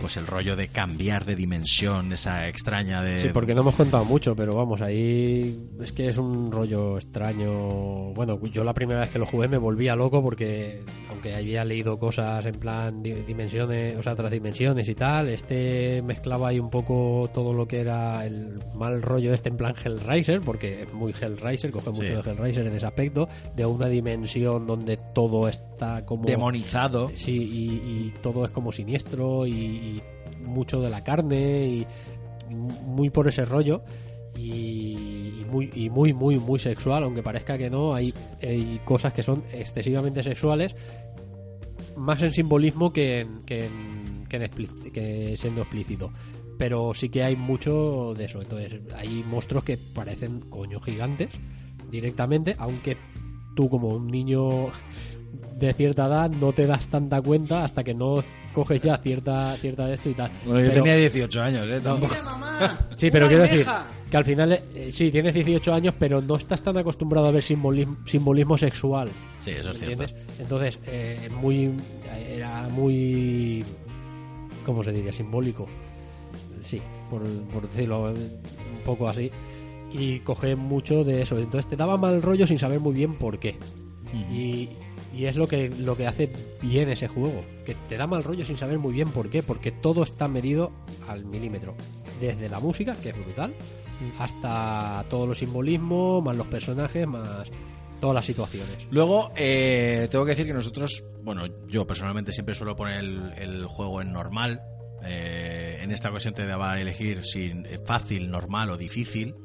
[0.00, 3.20] pues el rollo de cambiar de dimensión, esa extraña de...
[3.22, 8.12] Sí, porque no hemos contado mucho, pero vamos, ahí es que es un rollo extraño.
[8.14, 11.98] Bueno, yo la primera vez que lo jugué me volvía loco porque, aunque había leído
[11.98, 16.70] cosas en plan di- dimensiones, o sea, otras dimensiones y tal, este mezclaba ahí un
[16.70, 21.12] poco todo lo que era el mal rollo este en plan Hellraiser, porque es muy
[21.18, 22.12] Hellraiser, coge mucho Sí.
[22.14, 26.24] de Hellraiser en ese aspecto, de una dimensión donde todo está como...
[26.24, 27.10] Demonizado.
[27.14, 29.52] Sí, y, y todo es como siniestro y,
[29.82, 30.00] y
[30.46, 31.86] mucho de la carne y
[32.86, 33.82] muy por ese rollo
[34.36, 39.22] y, muy y muy muy muy sexual aunque parezca que no hay, hay cosas que
[39.22, 40.74] son excesivamente sexuales
[41.96, 46.10] más en simbolismo que en, que, en- que en que siendo explícito.
[46.58, 48.40] Pero sí que hay mucho de eso.
[48.40, 51.28] Entonces hay monstruos que parecen coño gigantes
[51.90, 52.96] directamente aunque
[53.54, 54.68] tú como un niño
[55.66, 58.22] de cierta edad no te das tanta cuenta hasta que no
[58.54, 61.80] coges ya cierta cierta de esto y tal Bueno, yo Pero- tenía 18 años, ¿eh?
[61.82, 62.14] Tampoco.
[62.96, 63.66] Sí, pero quiero decir
[64.10, 67.42] que al final, eh, sí, tienes 18 años, pero no estás tan acostumbrado a ver
[67.42, 69.08] simbolismo, simbolismo sexual.
[69.40, 70.04] Sí, eso es cierto.
[70.38, 71.70] Entonces, eh, muy,
[72.30, 73.64] era muy,
[74.66, 75.12] ¿cómo se diría?
[75.12, 75.66] Simbólico.
[76.62, 76.80] Sí,
[77.10, 77.22] por,
[77.52, 78.40] por decirlo un
[78.84, 79.30] poco así.
[79.94, 81.38] Y coge mucho de eso.
[81.38, 83.56] Entonces te daba mal rollo sin saber muy bien por qué.
[84.30, 84.68] Y
[85.14, 86.30] Y es lo que, lo que hace
[86.60, 87.44] bien ese juego.
[87.66, 89.42] Que te da mal rollo sin saber muy bien por qué.
[89.42, 90.72] Porque todo está medido
[91.08, 91.74] al milímetro.
[92.20, 93.52] Desde la música, que es brutal,
[94.18, 97.48] hasta todos los simbolismos, más los personajes, más
[98.02, 98.76] todas las situaciones.
[98.90, 104.02] Luego, eh, tengo que decir que nosotros, bueno, yo personalmente siempre suelo poner el, juego
[104.02, 104.60] en normal.
[105.04, 109.36] Eh, en esta ocasión te daba a elegir si eh, fácil, normal o difícil.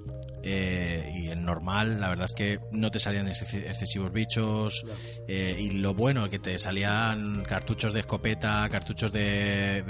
[0.49, 4.85] Eh, y en normal, la verdad es que no te salían excesivos bichos.
[5.27, 9.83] Eh, y lo bueno, que te salían cartuchos de escopeta, cartuchos de,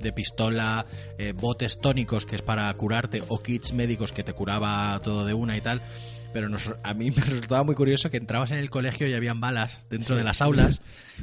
[0.00, 0.86] de, pistola,
[1.18, 5.34] eh, botes tónicos que es para curarte, o kits médicos que te curaba todo de
[5.34, 5.82] una y tal
[6.32, 6.48] pero
[6.82, 10.16] a mí me resultaba muy curioso que entrabas en el colegio y habían balas dentro
[10.16, 10.80] de las aulas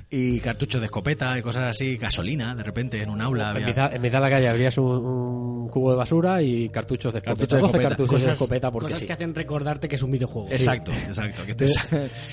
[0.10, 3.54] y cartuchos de escopeta y cosas así, gasolina de repente en un aula.
[3.58, 7.48] En, mitad, de la calle abrías un, cubo de basura y cartuchos de escopeta.
[7.48, 7.90] Cartuchos de escopeta.
[7.90, 10.48] cartuchos de escopeta porque cosas que hacen recordarte que es un videojuego.
[10.52, 11.44] Exacto, exacto.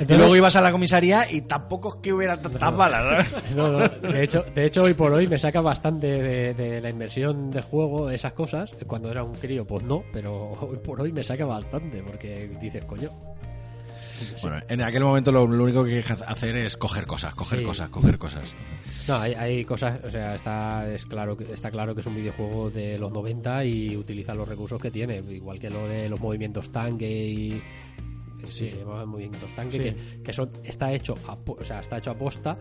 [0.00, 3.34] y luego ibas a la comisaría y tampoco es que hubiera tantas balas.
[4.02, 7.62] de, hecho, de hecho, hoy por hoy me saca bastante de, de la inversión del
[7.62, 8.70] juego esas cosas.
[8.86, 12.84] Cuando era un crío, pues no, pero hoy por hoy me saca bastante porque dices,
[12.84, 13.10] coño.
[14.42, 17.90] Bueno, en aquel momento lo, único que hay que hacer es coger cosas, coger cosas,
[17.90, 18.54] coger cosas.
[19.08, 22.98] No, hay, cosas, o sea, está, es claro, está claro que es un videojuego de
[22.98, 27.08] los 90 y utiliza los recursos que tiene, igual que lo de los movimientos tanque
[27.08, 27.62] y...
[28.44, 31.16] Sí, se llamaban movimientos tanque, que, son, está hecho,
[31.46, 32.56] o sea, está hecho a posta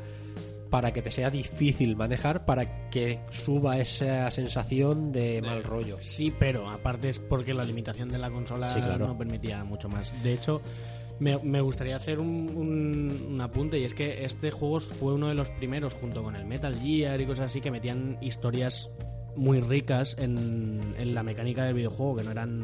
[0.75, 5.95] para que te sea difícil manejar, para que suba esa sensación de mal rollo.
[6.01, 10.11] Sí, pero aparte es porque la limitación de la consola no permitía mucho más.
[10.21, 10.61] De hecho,
[11.19, 15.93] me, gustaría hacer un, apunte y es que este juego fue uno de los primeros,
[15.93, 18.89] junto con el Metal Gear y cosas así, que metían historias
[19.37, 22.63] muy ricas en, en la mecánica del videojuego, que no eran...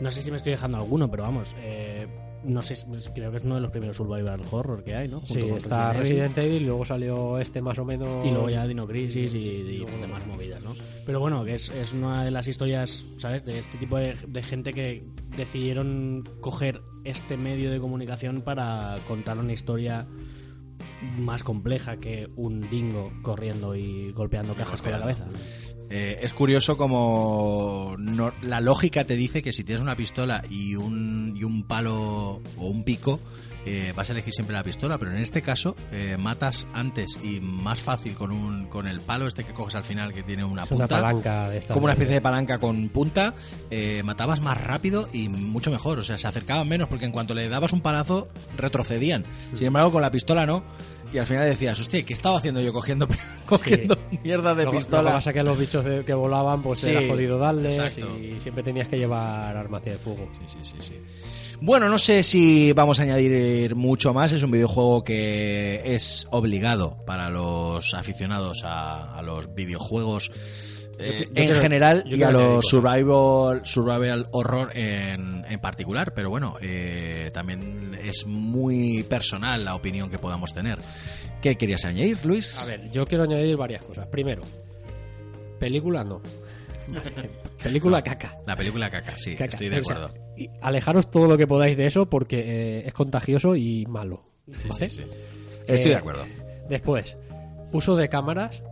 [0.00, 2.08] No sé si me estoy dejando alguno, pero vamos, eh,
[2.44, 2.76] no sé,
[3.14, 5.20] creo que es uno de los primeros survival horror que hay, ¿no?
[5.20, 8.26] sí, está Resident, Evil, luego salió este más o menos...
[8.26, 10.74] Y luego ya Dino Crisis y, demás movidas, ¿no?
[11.06, 13.44] Pero bueno, que es, es, una de las historias, ¿sabes?
[13.44, 15.04] De este tipo de, gente que
[15.36, 20.06] decidieron coger este medio de comunicación para contar una historia
[21.18, 25.26] más compleja que un dingo corriendo y golpeando cajas con la cabeza.
[25.90, 27.96] Eh, es curioso como
[28.42, 32.66] la lógica te dice que si tienes una pistola y un, y un palo o
[32.66, 33.20] un pico,
[33.66, 37.40] eh, vas a elegir siempre la pistola, pero en este caso eh, matas antes y
[37.40, 40.66] más fácil con un con el palo este que coges al final que tiene una
[40.66, 43.34] punta, palanca como una especie de palanca con punta,
[44.04, 47.48] matabas más rápido y mucho mejor, o sea, se acercaban menos porque en cuanto le
[47.48, 49.24] dabas un palazo retrocedían.
[49.54, 50.64] Sin embargo, con la pistola no
[51.14, 53.06] y al final decías, hostia, ¿qué estaba haciendo yo cogiendo,
[53.46, 55.02] cogiendo mierda de pistola?
[55.02, 57.78] Lo que pasa que los bichos que volaban, pues era jodido darles
[58.20, 60.28] y siempre tenías que llevar armas de fuego.
[60.34, 60.94] Sí, sí, sí, sí.
[61.60, 64.32] Bueno, no sé si vamos a añadir mucho más.
[64.32, 70.32] Es un videojuego que es obligado para los aficionados a, a los videojuegos
[70.98, 77.30] eh, en general y a los survival, survival horror en, en particular, pero bueno, eh,
[77.32, 80.78] también es muy personal la opinión que podamos tener.
[81.40, 82.56] ¿Qué querías añadir, Luis?
[82.58, 84.06] A ver, yo quiero añadir varias cosas.
[84.06, 84.42] Primero,
[85.58, 86.22] película no.
[87.62, 88.38] película caca.
[88.46, 90.12] La película caca, sí, estoy de acuerdo.
[90.36, 94.24] y alejaros todo lo que podáis de eso porque eh, es contagioso y malo.
[95.66, 96.24] Estoy de acuerdo.
[96.68, 97.16] Después,
[97.72, 98.62] uso de cámaras.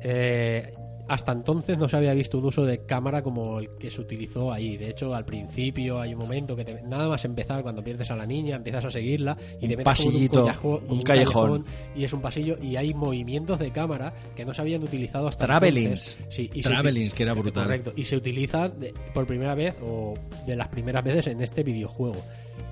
[0.00, 0.72] Eh,
[1.08, 4.52] hasta entonces no se había visto un uso de cámara como el que se utilizó
[4.52, 4.76] ahí.
[4.76, 8.16] De hecho, al principio hay un momento que te, nada más empezar, cuando pierdes a
[8.16, 10.44] la niña, empiezas a seguirla y un pasillito,
[10.88, 11.64] un, callejón,
[11.96, 15.46] y es un pasillo y hay movimientos de cámara que no se habían utilizado hasta
[15.46, 16.18] Travelings.
[16.30, 17.64] Sí, y Travelings, que era brutal.
[17.64, 17.92] Correcto.
[17.96, 18.70] Y se utiliza
[19.14, 20.14] por primera vez o
[20.46, 22.22] de las primeras veces en este videojuego,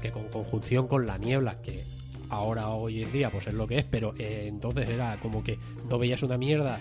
[0.02, 1.84] que con conjunción con la niebla, que
[2.28, 5.58] ahora hoy en día pues es lo que es, pero eh, entonces era como que
[5.88, 6.78] no veías una mierda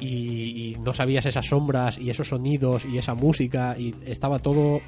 [0.00, 4.80] y, no sabías esas sombras y esos sonidos y esa música y estaba todo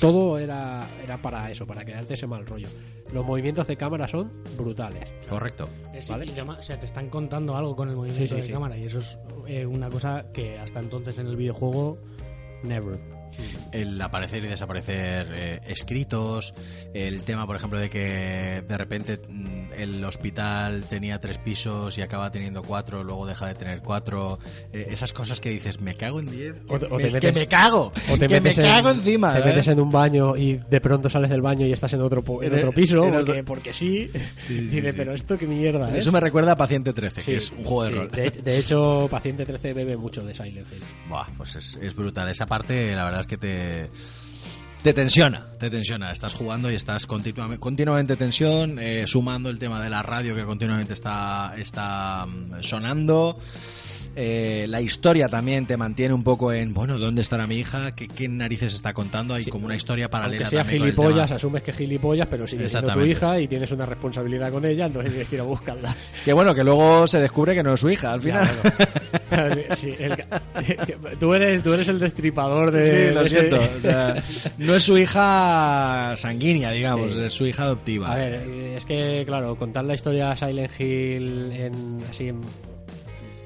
[0.00, 2.68] todo era, era para eso, para crearte ese mal rollo.
[3.12, 5.12] Los movimientos de cámara son brutales.
[5.28, 5.68] Correcto.
[5.92, 9.66] o sea, te están contando algo con el movimiento de cámara y eso es eh,
[9.66, 11.98] una cosa que hasta entonces en el videojuego,
[12.62, 13.21] never
[13.72, 16.54] el aparecer y desaparecer eh, escritos,
[16.94, 22.02] el tema, por ejemplo, de que de repente mm, el hospital tenía tres pisos y
[22.02, 24.38] acaba teniendo cuatro, luego deja de tener cuatro,
[24.72, 26.54] eh, esas cosas que dices, me cago en diez,
[27.00, 29.34] es que me cago, o te que me cago encima.
[29.34, 32.22] Te metes en un baño y de pronto sales del baño y estás en otro,
[32.42, 33.10] en otro piso,
[33.46, 34.10] porque, sí,
[34.94, 35.96] pero esto qué mierda.
[35.96, 38.10] Eso me recuerda a Paciente 13, que es un juego de rol.
[38.10, 40.82] De, hecho, Paciente 13 bebe mucho de Silent Hill.
[41.08, 42.28] Buah, pues es, es brutal.
[42.28, 43.90] Esa parte, la verdad que te
[44.82, 46.10] te tensiona, te tensiona.
[46.10, 50.44] Estás jugando y estás continuamente, continuamente tensión, eh, sumando el tema de la radio que
[50.44, 53.38] continuamente está, está mm, sonando.
[54.14, 57.94] Eh, la historia también te mantiene un poco en, bueno, ¿dónde estará mi hija?
[57.94, 59.34] ¿Qué, qué narices está contando?
[59.34, 60.46] Hay como una historia paralela.
[60.46, 63.86] Aunque sea gilipollas, asumes que es gilipollas, pero sigue siendo tu hija y tienes una
[63.86, 65.96] responsabilidad con ella, entonces tienes que ir a buscarla.
[66.24, 68.56] Que bueno, que luego se descubre que no es su hija al Ya, final.
[69.30, 69.56] bueno.
[69.78, 72.90] Sí, el- tú, eres, tú eres el destripador de...
[73.08, 73.56] Sí, lo de ese- siento.
[73.76, 74.22] o sea,
[74.58, 77.18] no es su hija sanguínea, digamos, Sí.
[77.20, 78.12] es su hija adoptiva.
[78.12, 78.34] A ver,
[78.76, 82.40] es que, claro, contar la historia de Silent Hill en, así en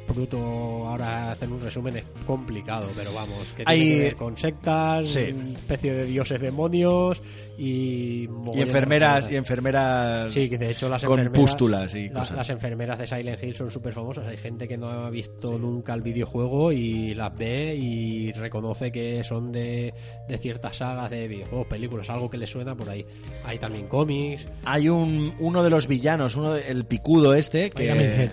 [0.06, 4.36] bruto, ahora hacer un resumen es complicado, pero vamos, que tiene Hay- que ver con
[4.36, 5.20] sectas, Sí.
[5.54, 7.20] especie de dioses demonios
[7.58, 8.26] y...
[8.54, 12.36] y enfermeras, y enfermeras Sí, que de hecho las con enfermeras, pústulas y cosas.
[12.36, 14.26] las enfermeras de Silent Hill son súper famosas.
[14.26, 19.24] Hay gente que no ha visto nunca el videojuego y las ve y reconoce que
[19.24, 19.94] son de,
[20.28, 23.04] de ciertas sagas de videojuegos, películas, algo que le suena por ahí.
[23.44, 24.46] Hay también cómics.
[24.64, 27.90] Hay un uno de los villanos, uno de- el picudo este que.
[27.90, 28.30] Eh,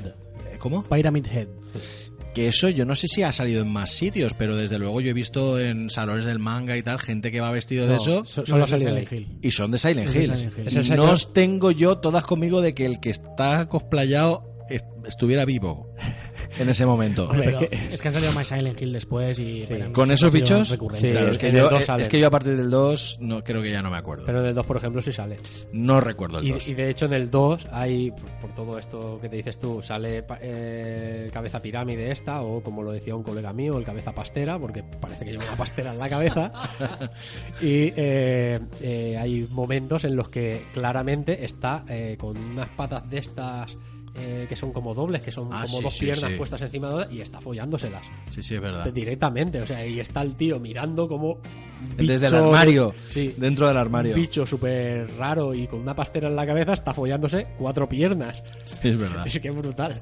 [0.63, 0.83] ¿Cómo?
[0.83, 1.47] Pyramid Head.
[2.33, 5.11] Que eso yo no sé si ha salido en más sitios, pero desde luego yo
[5.11, 8.43] he visto en salones del manga y tal gente que va vestido de eso so-
[8.45, 9.11] solo No, de salido Silent.
[9.11, 9.37] Hill.
[9.43, 10.35] y son de Silent de Hill.
[10.35, 14.85] Silent Y no os tengo yo todas conmigo de que el que está cosplayado est-
[15.05, 15.93] estuviera vivo
[16.59, 17.29] en ese momento.
[17.31, 19.65] Pero es que- es que han salido más Silent Hill después y...
[19.67, 20.69] Pyramid Con esos bichos.
[20.69, 23.61] Sí, claro, es, que yo, dos es que yo a partir del 2 no, creo
[23.61, 24.25] que ya no me acuerdo.
[24.25, 25.37] Pero en el 2, por ejemplo, sí sale.
[25.71, 26.67] no recuerdo el Y, 2.
[26.69, 29.81] y de hecho en el 2 hay, por, por todo esto que te dices tú,
[29.81, 34.11] sale eh, el cabeza pirámide esta, o como lo decía un colega mío, el cabeza
[34.13, 36.51] pastera, porque parece que lleva una pastera en la cabeza.
[37.61, 43.17] y eh, eh, hay momentos en los que claramente está eh, con unas patas de
[43.19, 43.75] estas
[44.15, 46.37] eh, que son como dobles, que son Ah, como sí, dos sí, piernas sí.
[46.37, 48.91] puestas encima de otra y está follándoselas Sí, sí, es verdad.
[48.93, 49.61] directamente.
[49.61, 51.39] O sea, y está el tío mirando como.
[51.97, 54.15] Desde el bicho- armario, Sí, dentro del armario.
[54.15, 58.43] un bicho súper raro y con una pastera en la cabeza está follándose cuatro piernas.
[58.83, 59.25] Es verdad.
[59.27, 60.01] Es que es brutal.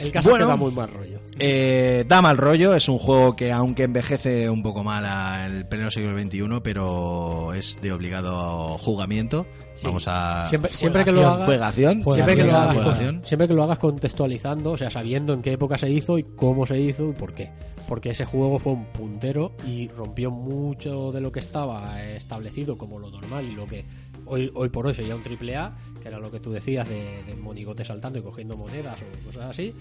[0.00, 0.44] El caso Bueno.
[0.44, 1.20] es que da muy mal rollo.
[1.40, 5.90] Eh, da mal rollo, es un juego que aunque envejece un poco mal al pleno
[5.90, 9.46] siglo XXI, pero es de obligado jugamiento.
[9.82, 10.42] Vamos a...
[10.48, 12.02] Siempre, siempre que lo hagas, Juegación.
[12.02, 13.22] siempre que lo Obligada hagas, con- juegación.
[13.24, 16.66] siempre que lo hagas contextualizando, o sea, sabiendo en qué época se hizo y cómo
[16.66, 17.50] se hizo y por qué.
[17.86, 22.98] Porque ese juego fue un puntero y rompió mucho de lo que estaba establecido como
[22.98, 23.84] lo normal y lo que
[24.28, 27.22] hoy, hoy por hoy sería un triple A, que era lo que tú decías de,
[27.24, 29.74] de monigote saltando y cogiendo monedas o cosas así.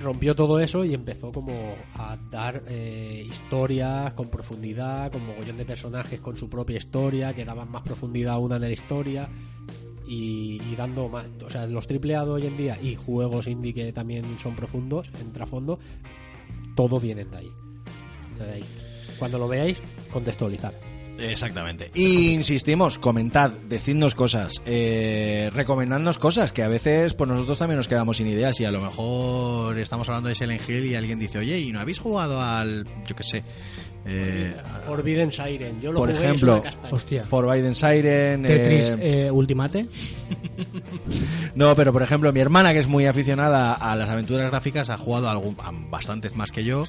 [0.00, 1.54] Rompió todo eso y empezó como
[1.94, 7.46] a dar eh, historias con profundidad, con mogollón de personajes con su propia historia, que
[7.46, 9.28] daban más profundidad a una de la historia
[10.06, 11.26] y, y dando más.
[11.44, 14.54] O sea, los triple A de hoy en día y juegos indie que también son
[14.54, 15.78] profundos, en trasfondo,
[16.74, 17.52] todo vienen de ahí.
[18.38, 18.64] De ahí.
[19.18, 19.80] Cuando lo veáis,
[20.12, 20.74] contextualizar.
[21.18, 21.90] Exactamente.
[21.94, 27.88] Y insistimos, comentad, decidnos cosas, eh, recomendadnos cosas, que a veces pues nosotros también nos
[27.88, 31.38] quedamos sin ideas y a lo mejor estamos hablando de Silent Hill y alguien dice,
[31.38, 33.42] oye, ¿y no habéis jugado al, yo qué sé,
[34.08, 34.54] eh,
[34.86, 36.62] Forbidden Siren, yo lo por jugué ejemplo.
[36.92, 37.24] Hostia.
[37.24, 38.42] Forbidden Siren?
[38.42, 39.86] Tetris eh, eh, Ultimate.
[41.54, 44.98] No, pero por ejemplo, mi hermana, que es muy aficionada a las aventuras gráficas, ha
[44.98, 46.84] jugado a algún, a bastantes más que yo.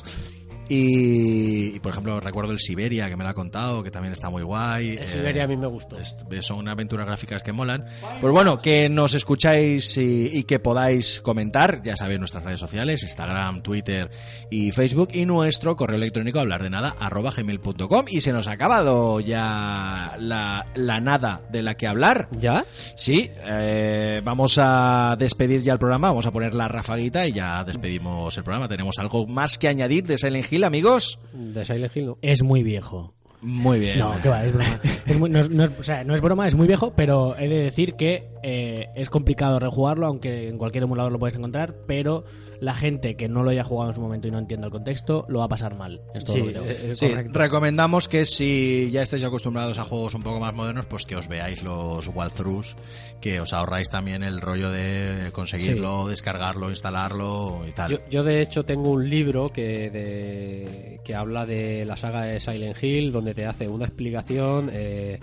[0.70, 4.30] Y, y, por ejemplo, recuerdo el Siberia, que me lo ha contado, que también está
[4.30, 4.92] muy guay.
[4.92, 5.98] El Eh, Siberia a mí me gustó.
[6.00, 7.86] es- son aventuras gráficas que molan.
[8.22, 13.04] Pues bueno, que nos escucháis y, y que podáis comentar, ya sabéis, nuestras redes sociales,
[13.04, 14.10] Instagram, Twitter
[14.50, 18.06] y Facebook, y nuestro correo electrónico hablar de nada, arroba gmail.com.
[18.10, 22.28] Y se nos ha acabado ya la, la nada de la que hablar.
[22.40, 22.66] ¿Ya?
[22.96, 27.64] Sí, eh, vamos a despedir ya el programa, vamos a poner la rafaguita y ya
[27.64, 28.68] despedimos el programa.
[28.68, 31.20] ¿Tenemos algo más que añadir de Silent Hill, amigos?
[31.34, 32.18] De Silent Hill, ¿no?
[32.22, 33.14] Es muy viejo.
[33.42, 34.00] Muy bien.
[34.00, 34.80] No, que va, es broma.
[35.06, 37.38] Es muy- no, es, no es- o sea, no es broma, es muy viejo, pero
[37.38, 41.76] he de decir que eh, es complicado rejugarlo, aunque en cualquier emulador lo puedes encontrar,
[41.86, 42.24] pero
[42.60, 45.26] la gente que no lo haya jugado en su momento y no entienda el contexto,
[45.30, 46.02] lo va a pasar mal.
[46.14, 46.66] Es todo Sí, lo que tengo.
[46.68, 47.40] eh, Sí, correcto.
[47.40, 51.28] recomendamos que si ya estáis acostumbrados a juegos un poco más modernos, pues que os
[51.28, 52.76] veáis los walkthroughs,
[53.22, 57.92] que os ahorráis también el rollo de conseguirlo, descargarlo, instalarlo y tal.
[57.92, 62.40] Yo, yo, de hecho tengo un libro que de, que habla de la saga de
[62.40, 65.20] Silent Hill donde te hace una explicación eh,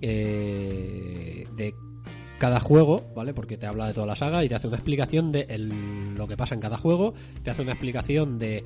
[0.00, 1.74] eh, de
[2.40, 3.32] cada juego, ¿vale?
[3.34, 6.26] Porque te habla de toda la saga y te hace una explicación de el- lo
[6.26, 7.14] que pasa en cada juego,
[7.44, 8.64] te hace una explicación de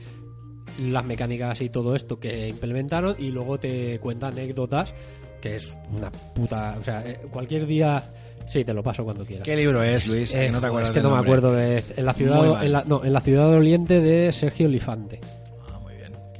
[0.80, 4.94] las mecánicas y todo esto que implementaron y luego te cuenta anécdotas
[5.42, 8.02] que es una puta, o sea, eh, cualquier día
[8.46, 9.44] sí te lo paso cuando quieras.
[9.44, 10.32] ¿Qué libro es, Luis?
[10.34, 12.72] Eh, no te joder, acuerdas es que no me acuerdo de en la ciudad en
[12.72, 15.20] la, no, en la ciudad doliente de Sergio Lifante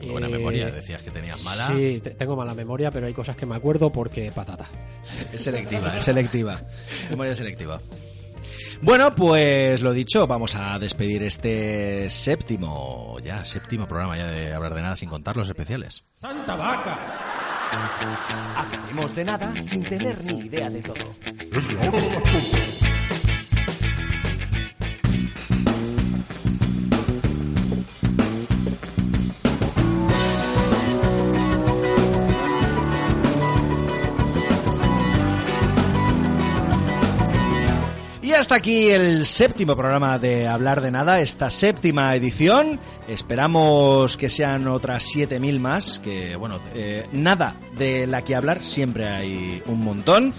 [0.05, 1.69] Qué buena Eh, memoria, decías que tenías mala.
[1.69, 4.69] Sí, te- tengo mala memoria, pero hay cosas que me acuerdo porque patata.
[5.33, 6.61] Es selectiva, es selectiva.
[7.11, 7.81] Memoria selectiva.
[8.83, 14.75] Bueno, pues lo dicho, vamos a despedir este séptimo, ya séptimo programa ya de hablar
[14.75, 16.03] de nada sin contar los especiales.
[16.21, 16.99] ¡Santa vaca!
[18.57, 21.11] Hablaremos de nada sin tener ni idea de todo.
[38.45, 42.79] Hasta aquí el séptimo programa de Hablar de Nada, esta séptima edición.
[43.09, 49.09] Esperamos que sean otras 7.000 más, que bueno, eh, nada de la que hablar, siempre
[49.09, 50.35] hay un montón.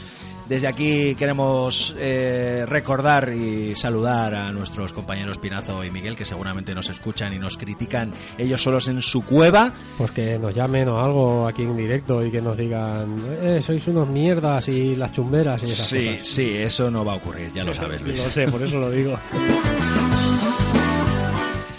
[0.48, 6.76] Desde aquí queremos eh, recordar y saludar a nuestros compañeros Pinazo y Miguel, que seguramente
[6.76, 9.72] nos escuchan y nos critican ellos solos en su cueva.
[9.98, 13.88] Pues que nos llamen o algo aquí en directo y que nos digan, eh, sois
[13.88, 16.28] unos mierdas y las chumberas y esas Sí, cosas.
[16.28, 18.18] sí, eso no va a ocurrir, ya lo sabes, Luis.
[18.24, 19.18] Lo sé, por eso lo digo.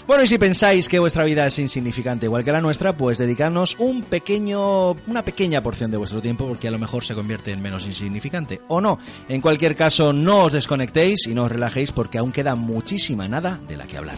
[0.07, 3.75] Bueno, y si pensáis que vuestra vida es insignificante igual que la nuestra, pues dedicadnos
[3.77, 7.61] un pequeño, una pequeña porción de vuestro tiempo porque a lo mejor se convierte en
[7.61, 8.61] menos insignificante.
[8.69, 8.99] O no.
[9.27, 13.59] En cualquier caso, no os desconectéis y no os relajéis porque aún queda muchísima nada
[13.67, 14.17] de la que hablar.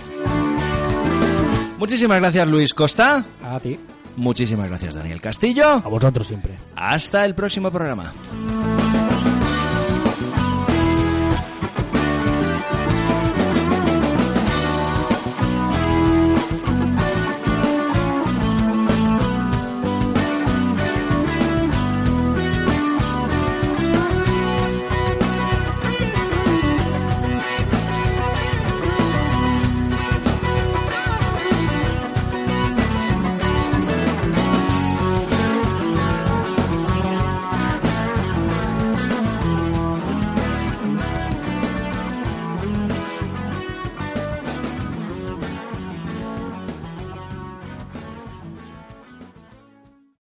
[1.79, 3.25] Muchísimas gracias, Luis Costa.
[3.41, 3.79] A ti.
[4.15, 5.65] Muchísimas gracias, Daniel Castillo.
[5.65, 6.59] A vosotros siempre.
[6.75, 8.13] Hasta el próximo programa.